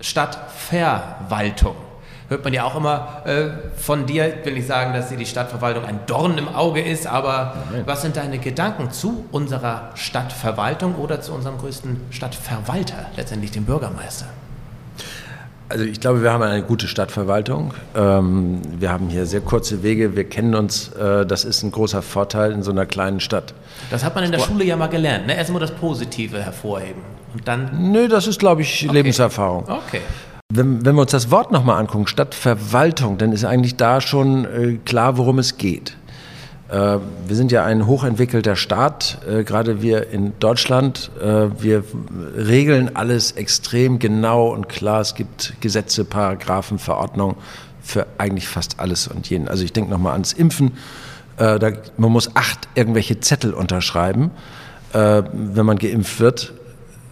Stadtverwaltung 0.00 1.76
hört 2.28 2.44
man 2.44 2.52
ja 2.52 2.64
auch 2.64 2.76
immer 2.76 3.22
äh, 3.26 3.50
von 3.76 4.06
dir. 4.06 4.38
Ich 4.40 4.44
will 4.44 4.54
nicht 4.54 4.66
sagen, 4.66 4.92
dass 4.92 5.08
dir 5.08 5.16
die 5.16 5.26
Stadtverwaltung 5.26 5.84
ein 5.84 6.00
Dorn 6.06 6.38
im 6.38 6.48
Auge 6.48 6.80
ist, 6.80 7.06
aber 7.06 7.54
Nein. 7.70 7.82
was 7.86 8.02
sind 8.02 8.16
deine 8.16 8.38
Gedanken 8.38 8.90
zu 8.90 9.26
unserer 9.30 9.90
Stadtverwaltung 9.94 10.94
oder 10.96 11.20
zu 11.20 11.32
unserem 11.32 11.58
größten 11.58 12.00
Stadtverwalter, 12.10 13.06
letztendlich 13.16 13.50
dem 13.50 13.64
Bürgermeister? 13.64 14.26
Also 15.68 15.84
ich 15.84 16.00
glaube, 16.00 16.22
wir 16.22 16.30
haben 16.30 16.42
eine 16.42 16.62
gute 16.62 16.86
Stadtverwaltung. 16.86 17.72
Ähm, 17.96 18.60
wir 18.78 18.90
haben 18.90 19.08
hier 19.08 19.24
sehr 19.26 19.40
kurze 19.40 19.82
Wege, 19.82 20.14
wir 20.14 20.24
kennen 20.24 20.54
uns. 20.54 20.88
Äh, 20.88 21.24
das 21.24 21.44
ist 21.44 21.62
ein 21.62 21.70
großer 21.70 22.02
Vorteil 22.02 22.52
in 22.52 22.62
so 22.62 22.70
einer 22.70 22.86
kleinen 22.86 23.20
Stadt. 23.20 23.54
Das 23.90 24.04
hat 24.04 24.14
man 24.14 24.24
in 24.24 24.32
der 24.32 24.40
Schule 24.40 24.64
ja 24.64 24.76
mal 24.76 24.88
gelernt. 24.88 25.26
Ne? 25.26 25.36
Erstmal 25.36 25.60
das 25.60 25.70
Positive 25.70 26.42
hervorheben 26.42 27.02
und 27.32 27.48
dann. 27.48 27.92
Nö, 27.92 28.08
das 28.08 28.26
ist, 28.26 28.38
glaube 28.38 28.62
ich, 28.62 28.84
okay. 28.84 28.94
Lebenserfahrung. 28.94 29.64
Okay. 29.68 30.00
Wenn, 30.52 30.84
wenn 30.84 30.94
wir 30.94 31.02
uns 31.02 31.10
das 31.10 31.30
Wort 31.30 31.50
nochmal 31.50 31.80
angucken, 31.80 32.06
Stadtverwaltung, 32.06 33.16
dann 33.18 33.32
ist 33.32 33.44
eigentlich 33.44 33.76
da 33.76 34.00
schon 34.00 34.44
äh, 34.44 34.78
klar, 34.84 35.16
worum 35.16 35.38
es 35.38 35.56
geht. 35.56 35.96
Äh, 36.68 36.98
wir 37.26 37.36
sind 37.36 37.52
ja 37.52 37.64
ein 37.64 37.86
hochentwickelter 37.86 38.56
Staat, 38.56 39.18
äh, 39.28 39.44
gerade 39.44 39.82
wir 39.82 40.10
in 40.10 40.32
Deutschland. 40.38 41.10
Äh, 41.20 41.48
wir 41.60 41.84
regeln 42.36 42.96
alles 42.96 43.32
extrem 43.32 43.98
genau 43.98 44.48
und 44.48 44.68
klar. 44.68 45.00
Es 45.00 45.14
gibt 45.14 45.54
Gesetze, 45.60 46.04
Paragraphen, 46.04 46.78
Verordnungen 46.78 47.36
für 47.82 48.06
eigentlich 48.16 48.48
fast 48.48 48.80
alles 48.80 49.08
und 49.08 49.28
jeden. 49.28 49.48
Also 49.48 49.64
ich 49.64 49.72
denke 49.72 49.90
nochmal 49.90 50.12
ans 50.14 50.32
Impfen. 50.32 50.72
Man 51.36 52.12
muss 52.12 52.36
acht 52.36 52.68
irgendwelche 52.76 53.18
Zettel 53.18 53.52
unterschreiben, 53.52 54.30
wenn 54.92 55.66
man 55.66 55.76
geimpft 55.78 56.20
wird 56.20 56.54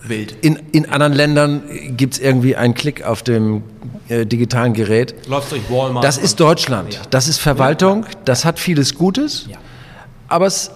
Wild. 0.04 0.36
In, 0.42 0.56
in 0.72 0.88
anderen 0.88 1.12
Ländern 1.12 1.62
gibt 1.96 2.14
es 2.14 2.20
irgendwie 2.20 2.56
einen 2.56 2.74
Klick 2.74 3.04
auf 3.04 3.22
dem 3.22 3.62
äh, 4.08 4.26
digitalen 4.26 4.72
Gerät. 4.72 5.14
Läuft 5.28 5.52
durch 5.52 5.70
Walmart. 5.70 6.04
Das 6.04 6.18
ist 6.18 6.40
Deutschland. 6.40 6.94
Ja. 6.94 7.00
Das 7.10 7.28
ist 7.28 7.38
Verwaltung. 7.38 8.06
Das 8.24 8.44
hat 8.44 8.58
vieles 8.58 8.94
Gutes. 8.94 9.46
Ja. 9.48 9.58
Aber 10.28 10.46
es 10.46 10.70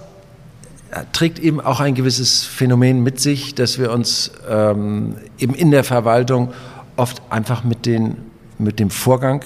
äh, 0.91 1.03
trägt 1.13 1.39
eben 1.39 1.61
auch 1.61 1.81
ein 1.81 1.95
gewisses 1.95 2.45
Phänomen 2.45 3.03
mit 3.03 3.21
sich, 3.21 3.55
dass 3.55 3.79
wir 3.79 3.91
uns 3.91 4.31
ähm, 4.49 5.17
eben 5.39 5.55
in 5.55 5.71
der 5.71 5.85
Verwaltung 5.85 6.53
oft 6.97 7.21
einfach 7.31 7.65
mit, 7.65 7.87
den, 7.87 8.17
mit 8.59 8.79
dem 8.79 8.91
Vorgang, 8.91 9.43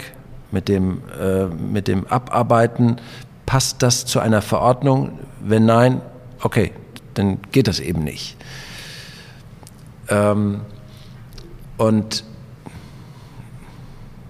mit 0.50 0.68
dem, 0.68 1.02
äh, 1.20 1.46
mit 1.46 1.88
dem 1.88 2.06
Abarbeiten, 2.06 2.96
passt 3.46 3.82
das 3.82 4.04
zu 4.04 4.20
einer 4.20 4.42
Verordnung? 4.42 5.18
Wenn 5.40 5.64
nein, 5.64 6.02
okay, 6.42 6.72
dann 7.14 7.38
geht 7.50 7.66
das 7.66 7.80
eben 7.80 8.04
nicht. 8.04 8.36
Ähm, 10.10 10.60
und 11.78 12.24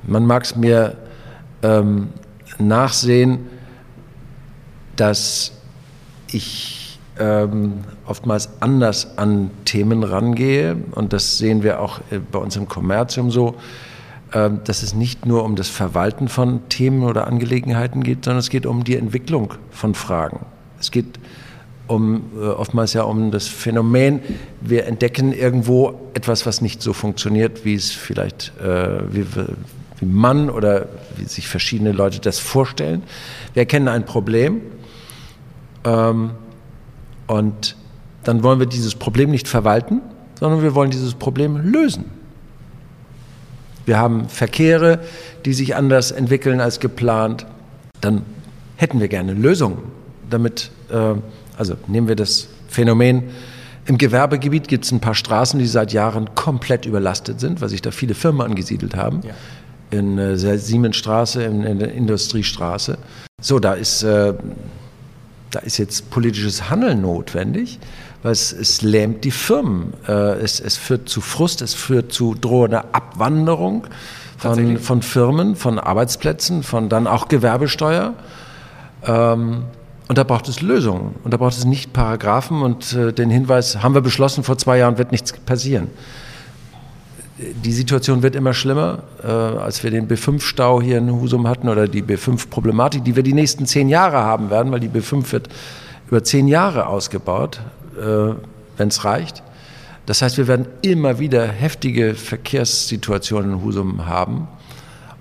man 0.06 0.26
mag 0.26 0.44
es 0.44 0.54
mir 0.56 0.96
ähm, 1.62 2.08
nachsehen, 2.58 3.46
dass 4.96 5.52
ich 6.28 6.98
ähm, 7.18 7.84
oftmals 8.06 8.60
anders 8.60 9.18
an 9.18 9.50
Themen 9.64 10.02
rangehe. 10.04 10.76
Und 10.92 11.12
das 11.12 11.38
sehen 11.38 11.62
wir 11.62 11.80
auch 11.80 12.00
äh, 12.10 12.18
bei 12.18 12.38
uns 12.38 12.56
im 12.56 12.68
Kommerzium 12.68 13.30
so, 13.30 13.56
äh, 14.32 14.50
dass 14.64 14.82
es 14.82 14.94
nicht 14.94 15.26
nur 15.26 15.44
um 15.44 15.56
das 15.56 15.68
Verwalten 15.68 16.28
von 16.28 16.68
Themen 16.68 17.02
oder 17.02 17.26
Angelegenheiten 17.26 18.02
geht, 18.02 18.24
sondern 18.24 18.40
es 18.40 18.50
geht 18.50 18.66
um 18.66 18.84
die 18.84 18.96
Entwicklung 18.96 19.54
von 19.70 19.94
Fragen. 19.94 20.46
Es 20.78 20.90
geht 20.90 21.18
um, 21.90 22.22
äh, 22.40 22.46
oftmals 22.46 22.92
ja 22.92 23.02
um 23.02 23.30
das 23.30 23.48
Phänomen, 23.48 24.20
wir 24.60 24.86
entdecken 24.86 25.32
irgendwo 25.32 26.10
etwas, 26.14 26.46
was 26.46 26.60
nicht 26.60 26.82
so 26.82 26.92
funktioniert, 26.92 27.64
wie 27.64 27.74
es 27.74 27.90
vielleicht, 27.90 28.52
äh, 28.62 29.00
wie, 29.12 29.26
wie 29.98 30.06
man 30.06 30.50
oder 30.50 30.86
wie 31.16 31.24
sich 31.24 31.48
verschiedene 31.48 31.92
Leute 31.92 32.20
das 32.20 32.38
vorstellen. 32.38 33.02
Wir 33.54 33.62
erkennen 33.62 33.88
ein 33.88 34.04
Problem 34.04 34.60
ähm, 35.84 36.30
und 37.26 37.76
dann 38.22 38.42
wollen 38.44 38.60
wir 38.60 38.66
dieses 38.66 38.94
Problem 38.94 39.30
nicht 39.30 39.48
verwalten, 39.48 40.00
sondern 40.38 40.62
wir 40.62 40.74
wollen 40.74 40.90
dieses 40.90 41.14
Problem 41.14 41.56
lösen. 41.56 42.04
Wir 43.84 43.98
haben 43.98 44.28
Verkehre, 44.28 45.00
die 45.44 45.54
sich 45.54 45.74
anders 45.74 46.12
entwickeln 46.12 46.60
als 46.60 46.78
geplant. 46.78 47.46
Dann 48.00 48.22
hätten 48.76 49.00
wir 49.00 49.08
gerne 49.08 49.32
Lösungen, 49.32 49.78
damit 50.28 50.70
äh, 50.90 51.14
also 51.60 51.76
nehmen 51.88 52.08
wir 52.08 52.16
das 52.16 52.48
Phänomen, 52.68 53.24
im 53.84 53.98
Gewerbegebiet 53.98 54.66
gibt 54.66 54.86
es 54.86 54.92
ein 54.92 55.00
paar 55.00 55.14
Straßen, 55.14 55.58
die 55.58 55.66
seit 55.66 55.92
Jahren 55.92 56.34
komplett 56.34 56.86
überlastet 56.86 57.38
sind, 57.38 57.60
weil 57.60 57.68
sich 57.68 57.82
da 57.82 57.90
viele 57.90 58.14
Firmen 58.14 58.40
angesiedelt 58.40 58.96
haben. 58.96 59.20
Ja. 59.22 59.34
In 59.90 60.16
äh, 60.16 60.38
der 60.38 60.58
Siemensstraße, 60.58 61.42
in, 61.42 61.62
in, 61.64 61.78
der 61.78 61.92
Industriestraße. 61.92 62.96
So, 63.42 63.58
da 63.58 63.74
ist, 63.74 64.02
äh, 64.02 64.32
da 65.50 65.58
ist 65.58 65.76
jetzt 65.76 66.10
politisches 66.10 66.70
Handeln 66.70 67.02
notwendig, 67.02 67.78
weil 68.22 68.32
es, 68.32 68.52
es 68.52 68.80
lähmt 68.80 69.24
die 69.24 69.30
Firmen. 69.30 69.92
Äh, 70.08 70.38
es, 70.38 70.60
es 70.60 70.78
führt 70.78 71.10
zu 71.10 71.20
Frust, 71.20 71.60
es 71.60 71.74
führt 71.74 72.12
zu 72.12 72.34
drohender 72.34 72.86
Abwanderung 72.92 73.86
von, 74.38 74.78
von 74.78 75.02
Firmen, 75.02 75.56
von 75.56 75.78
Arbeitsplätzen, 75.78 76.62
von 76.62 76.88
dann 76.88 77.06
auch 77.06 77.28
Gewerbesteuer. 77.28 78.14
Ähm, 79.04 79.64
und 80.10 80.18
da 80.18 80.24
braucht 80.24 80.48
es 80.48 80.60
Lösungen. 80.60 81.14
Und 81.22 81.32
da 81.32 81.36
braucht 81.36 81.56
es 81.56 81.64
nicht 81.64 81.92
Paragraphen 81.92 82.62
und 82.62 82.94
äh, 82.94 83.12
den 83.12 83.30
Hinweis, 83.30 83.80
haben 83.80 83.94
wir 83.94 84.00
beschlossen, 84.00 84.42
vor 84.42 84.58
zwei 84.58 84.78
Jahren 84.78 84.98
wird 84.98 85.12
nichts 85.12 85.32
passieren. 85.32 85.86
Die 87.38 87.72
Situation 87.72 88.20
wird 88.24 88.34
immer 88.34 88.52
schlimmer. 88.52 89.04
Äh, 89.22 89.28
als 89.28 89.84
wir 89.84 89.92
den 89.92 90.08
B5-Stau 90.08 90.82
hier 90.82 90.98
in 90.98 91.12
Husum 91.12 91.46
hatten 91.46 91.68
oder 91.68 91.86
die 91.86 92.02
B5-Problematik, 92.02 93.04
die 93.04 93.14
wir 93.14 93.22
die 93.22 93.34
nächsten 93.34 93.66
zehn 93.66 93.88
Jahre 93.88 94.16
haben 94.16 94.50
werden, 94.50 94.72
weil 94.72 94.80
die 94.80 94.88
B5 94.88 95.30
wird 95.30 95.48
über 96.08 96.24
zehn 96.24 96.48
Jahre 96.48 96.88
ausgebaut, 96.88 97.60
äh, 97.96 98.34
wenn 98.78 98.88
es 98.88 99.04
reicht. 99.04 99.44
Das 100.06 100.22
heißt, 100.22 100.38
wir 100.38 100.48
werden 100.48 100.66
immer 100.82 101.20
wieder 101.20 101.46
heftige 101.46 102.16
Verkehrssituationen 102.16 103.52
in 103.52 103.62
Husum 103.62 104.06
haben. 104.06 104.48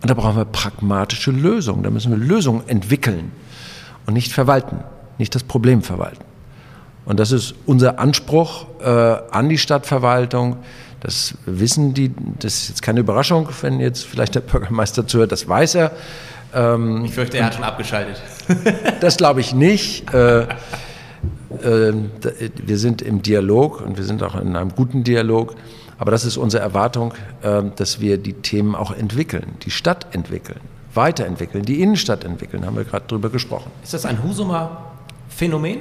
Und 0.01 0.09
da 0.09 0.15
brauchen 0.15 0.35
wir 0.35 0.45
pragmatische 0.45 1.29
Lösungen. 1.29 1.83
Da 1.83 1.91
müssen 1.91 2.09
wir 2.09 2.17
Lösungen 2.17 2.63
entwickeln 2.65 3.31
und 4.09 4.13
nicht 4.15 4.31
verwalten, 4.31 4.79
nicht 5.19 5.35
das 5.35 5.43
Problem 5.43 5.83
verwalten. 5.83 6.25
Und 7.05 7.19
das 7.19 7.31
ist 7.31 7.53
unser 7.67 7.99
Anspruch 7.99 8.65
äh, 8.81 8.87
an 8.89 9.49
die 9.49 9.59
Stadtverwaltung. 9.59 10.57
Das 10.99 11.35
wissen 11.45 11.93
die, 11.93 12.11
das 12.39 12.55
ist 12.55 12.69
jetzt 12.69 12.81
keine 12.81 13.01
Überraschung, 13.01 13.47
wenn 13.61 13.79
jetzt 13.79 14.05
vielleicht 14.05 14.33
der 14.33 14.39
Bürgermeister 14.39 15.05
zuhört, 15.05 15.31
das 15.31 15.47
weiß 15.47 15.75
er. 15.75 15.91
Ähm, 16.55 17.05
ich 17.05 17.11
fürchte, 17.13 17.37
er 17.37 17.45
hat 17.45 17.53
schon 17.53 17.63
abgeschaltet. 17.63 18.19
das 18.99 19.17
glaube 19.17 19.41
ich 19.41 19.53
nicht. 19.53 20.11
Äh, 20.11 20.41
äh, 20.41 20.47
wir 22.65 22.77
sind 22.79 23.03
im 23.03 23.21
Dialog 23.21 23.79
und 23.81 23.95
wir 23.97 24.05
sind 24.05 24.23
auch 24.23 24.41
in 24.41 24.55
einem 24.55 24.73
guten 24.73 25.03
Dialog. 25.03 25.53
Aber 25.99 26.09
das 26.09 26.25
ist 26.25 26.37
unsere 26.37 26.63
Erwartung, 26.63 27.13
äh, 27.43 27.61
dass 27.75 27.99
wir 27.99 28.17
die 28.17 28.33
Themen 28.33 28.73
auch 28.73 28.91
entwickeln, 28.91 29.53
die 29.61 29.71
Stadt 29.71 30.07
entwickeln, 30.13 30.61
weiterentwickeln, 30.93 31.63
die 31.65 31.81
Innenstadt 31.81 32.23
entwickeln, 32.23 32.65
haben 32.65 32.75
wir 32.75 32.83
gerade 32.83 33.05
drüber 33.07 33.29
gesprochen. 33.29 33.71
Ist 33.83 33.93
das 33.93 34.05
ein 34.05 34.23
Husumer 34.23 34.91
Phänomen? 35.29 35.79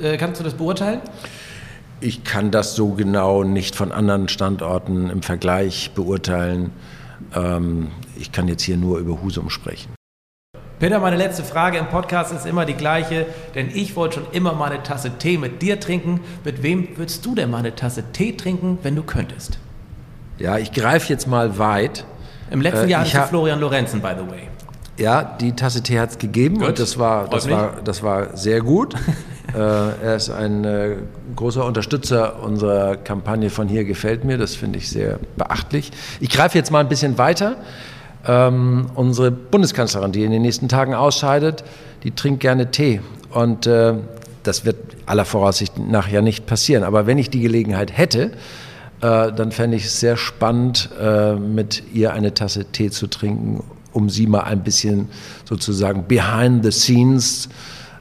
Äh, 0.00 0.16
kannst 0.16 0.40
du 0.40 0.44
das 0.44 0.54
beurteilen? 0.54 1.00
Ich 2.00 2.24
kann 2.24 2.50
das 2.50 2.74
so 2.74 2.90
genau 2.90 3.44
nicht 3.44 3.76
von 3.76 3.92
anderen 3.92 4.28
Standorten 4.28 5.08
im 5.08 5.22
Vergleich 5.22 5.92
beurteilen. 5.94 6.72
Ähm, 7.34 7.88
ich 8.18 8.32
kann 8.32 8.48
jetzt 8.48 8.62
hier 8.62 8.76
nur 8.76 8.98
über 8.98 9.22
Husum 9.22 9.50
sprechen. 9.50 9.94
Peter, 10.80 10.98
meine 10.98 11.16
letzte 11.16 11.44
Frage 11.44 11.78
im 11.78 11.86
Podcast 11.86 12.32
ist 12.32 12.44
immer 12.44 12.66
die 12.66 12.74
gleiche, 12.74 13.26
denn 13.54 13.68
ich 13.72 13.94
wollte 13.94 14.16
schon 14.16 14.26
immer 14.32 14.52
mal 14.52 14.72
eine 14.72 14.82
Tasse 14.82 15.12
Tee 15.16 15.38
mit 15.38 15.62
dir 15.62 15.78
trinken. 15.78 16.20
Mit 16.44 16.64
wem 16.64 16.88
würdest 16.96 17.24
du 17.24 17.36
denn 17.36 17.50
mal 17.50 17.58
eine 17.58 17.76
Tasse 17.76 18.02
Tee 18.12 18.32
trinken, 18.36 18.78
wenn 18.82 18.96
du 18.96 19.04
könntest? 19.04 19.60
Ja, 20.38 20.58
ich 20.58 20.72
greife 20.72 21.12
jetzt 21.12 21.28
mal 21.28 21.56
weit. 21.56 22.04
Im 22.52 22.60
letzten 22.60 22.86
äh, 22.86 22.90
Jahr 22.90 23.04
hatte 23.04 23.28
Florian 23.28 23.60
Lorenzen, 23.60 24.00
by 24.00 24.10
the 24.16 24.30
way. 24.30 24.48
Ja, 24.98 25.36
die 25.40 25.52
Tasse 25.52 25.82
Tee 25.82 25.98
hat 25.98 26.10
es 26.10 26.18
gegeben 26.18 26.58
gut. 26.58 26.68
und 26.68 26.78
das 26.78 26.98
war, 26.98 27.28
das, 27.28 27.48
war, 27.48 27.76
das 27.82 28.02
war 28.02 28.36
sehr 28.36 28.60
gut. 28.60 28.94
äh, 29.54 29.58
er 29.58 30.16
ist 30.16 30.30
ein 30.30 30.64
äh, 30.64 30.96
großer 31.34 31.64
Unterstützer 31.64 32.42
unserer 32.42 32.96
Kampagne 32.96 33.48
von 33.48 33.68
Hier 33.68 33.84
gefällt 33.84 34.24
mir. 34.24 34.36
Das 34.36 34.54
finde 34.54 34.78
ich 34.78 34.90
sehr 34.90 35.18
beachtlich. 35.36 35.90
Ich 36.20 36.28
greife 36.28 36.58
jetzt 36.58 36.70
mal 36.70 36.80
ein 36.80 36.88
bisschen 36.88 37.16
weiter. 37.16 37.56
Ähm, 38.26 38.86
unsere 38.94 39.30
Bundeskanzlerin, 39.30 40.12
die 40.12 40.24
in 40.24 40.30
den 40.30 40.42
nächsten 40.42 40.68
Tagen 40.68 40.94
ausscheidet, 40.94 41.64
die 42.04 42.12
trinkt 42.12 42.40
gerne 42.40 42.70
Tee. 42.70 43.00
Und 43.30 43.66
äh, 43.66 43.94
das 44.42 44.64
wird 44.64 44.76
aller 45.06 45.24
Voraussicht 45.24 45.78
nach 45.78 46.08
ja 46.08 46.20
nicht 46.20 46.46
passieren. 46.46 46.84
Aber 46.84 47.06
wenn 47.06 47.18
ich 47.18 47.30
die 47.30 47.40
Gelegenheit 47.40 47.96
hätte, 47.96 48.32
äh, 49.02 49.32
dann 49.32 49.50
fände 49.50 49.76
ich 49.76 49.86
es 49.86 50.00
sehr 50.00 50.16
spannend, 50.16 50.88
äh, 51.00 51.34
mit 51.34 51.82
ihr 51.92 52.12
eine 52.12 52.34
Tasse 52.34 52.64
Tee 52.66 52.90
zu 52.90 53.08
trinken, 53.08 53.64
um 53.92 54.08
sie 54.08 54.26
mal 54.26 54.42
ein 54.42 54.62
bisschen 54.62 55.08
sozusagen 55.44 56.06
behind 56.06 56.64
the 56.64 56.70
scenes 56.70 57.48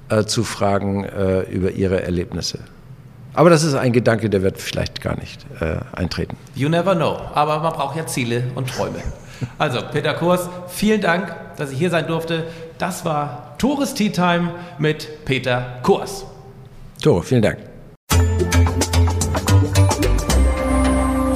äh, 0.09 0.23
zu 0.25 0.43
fragen 0.43 1.03
äh, 1.03 1.41
über 1.41 1.71
ihre 1.71 2.03
Erlebnisse. 2.03 2.59
Aber 3.33 3.49
das 3.49 3.63
ist 3.63 3.73
ein 3.73 3.93
Gedanke, 3.93 4.29
der 4.29 4.43
wird 4.43 4.59
vielleicht 4.59 5.01
gar 5.01 5.17
nicht 5.17 5.45
äh, 5.59 5.77
eintreten. 5.93 6.37
You 6.53 6.69
never 6.69 6.95
know. 6.95 7.17
Aber 7.33 7.59
man 7.59 7.73
braucht 7.73 7.95
ja 7.95 8.05
Ziele 8.05 8.43
und 8.55 8.69
Träume. 8.69 8.99
Also, 9.57 9.79
Peter 9.91 10.13
Kurs, 10.13 10.49
vielen 10.67 11.01
Dank, 11.01 11.33
dass 11.57 11.71
ich 11.71 11.79
hier 11.79 11.89
sein 11.89 12.05
durfte. 12.05 12.43
Das 12.77 13.05
war 13.05 13.55
Tores 13.57 13.95
Tea 13.95 14.11
Time 14.11 14.51
mit 14.77 15.25
Peter 15.25 15.79
Kurs. 15.81 16.25
Tore, 17.01 17.23
vielen 17.23 17.41
Dank. 17.41 17.70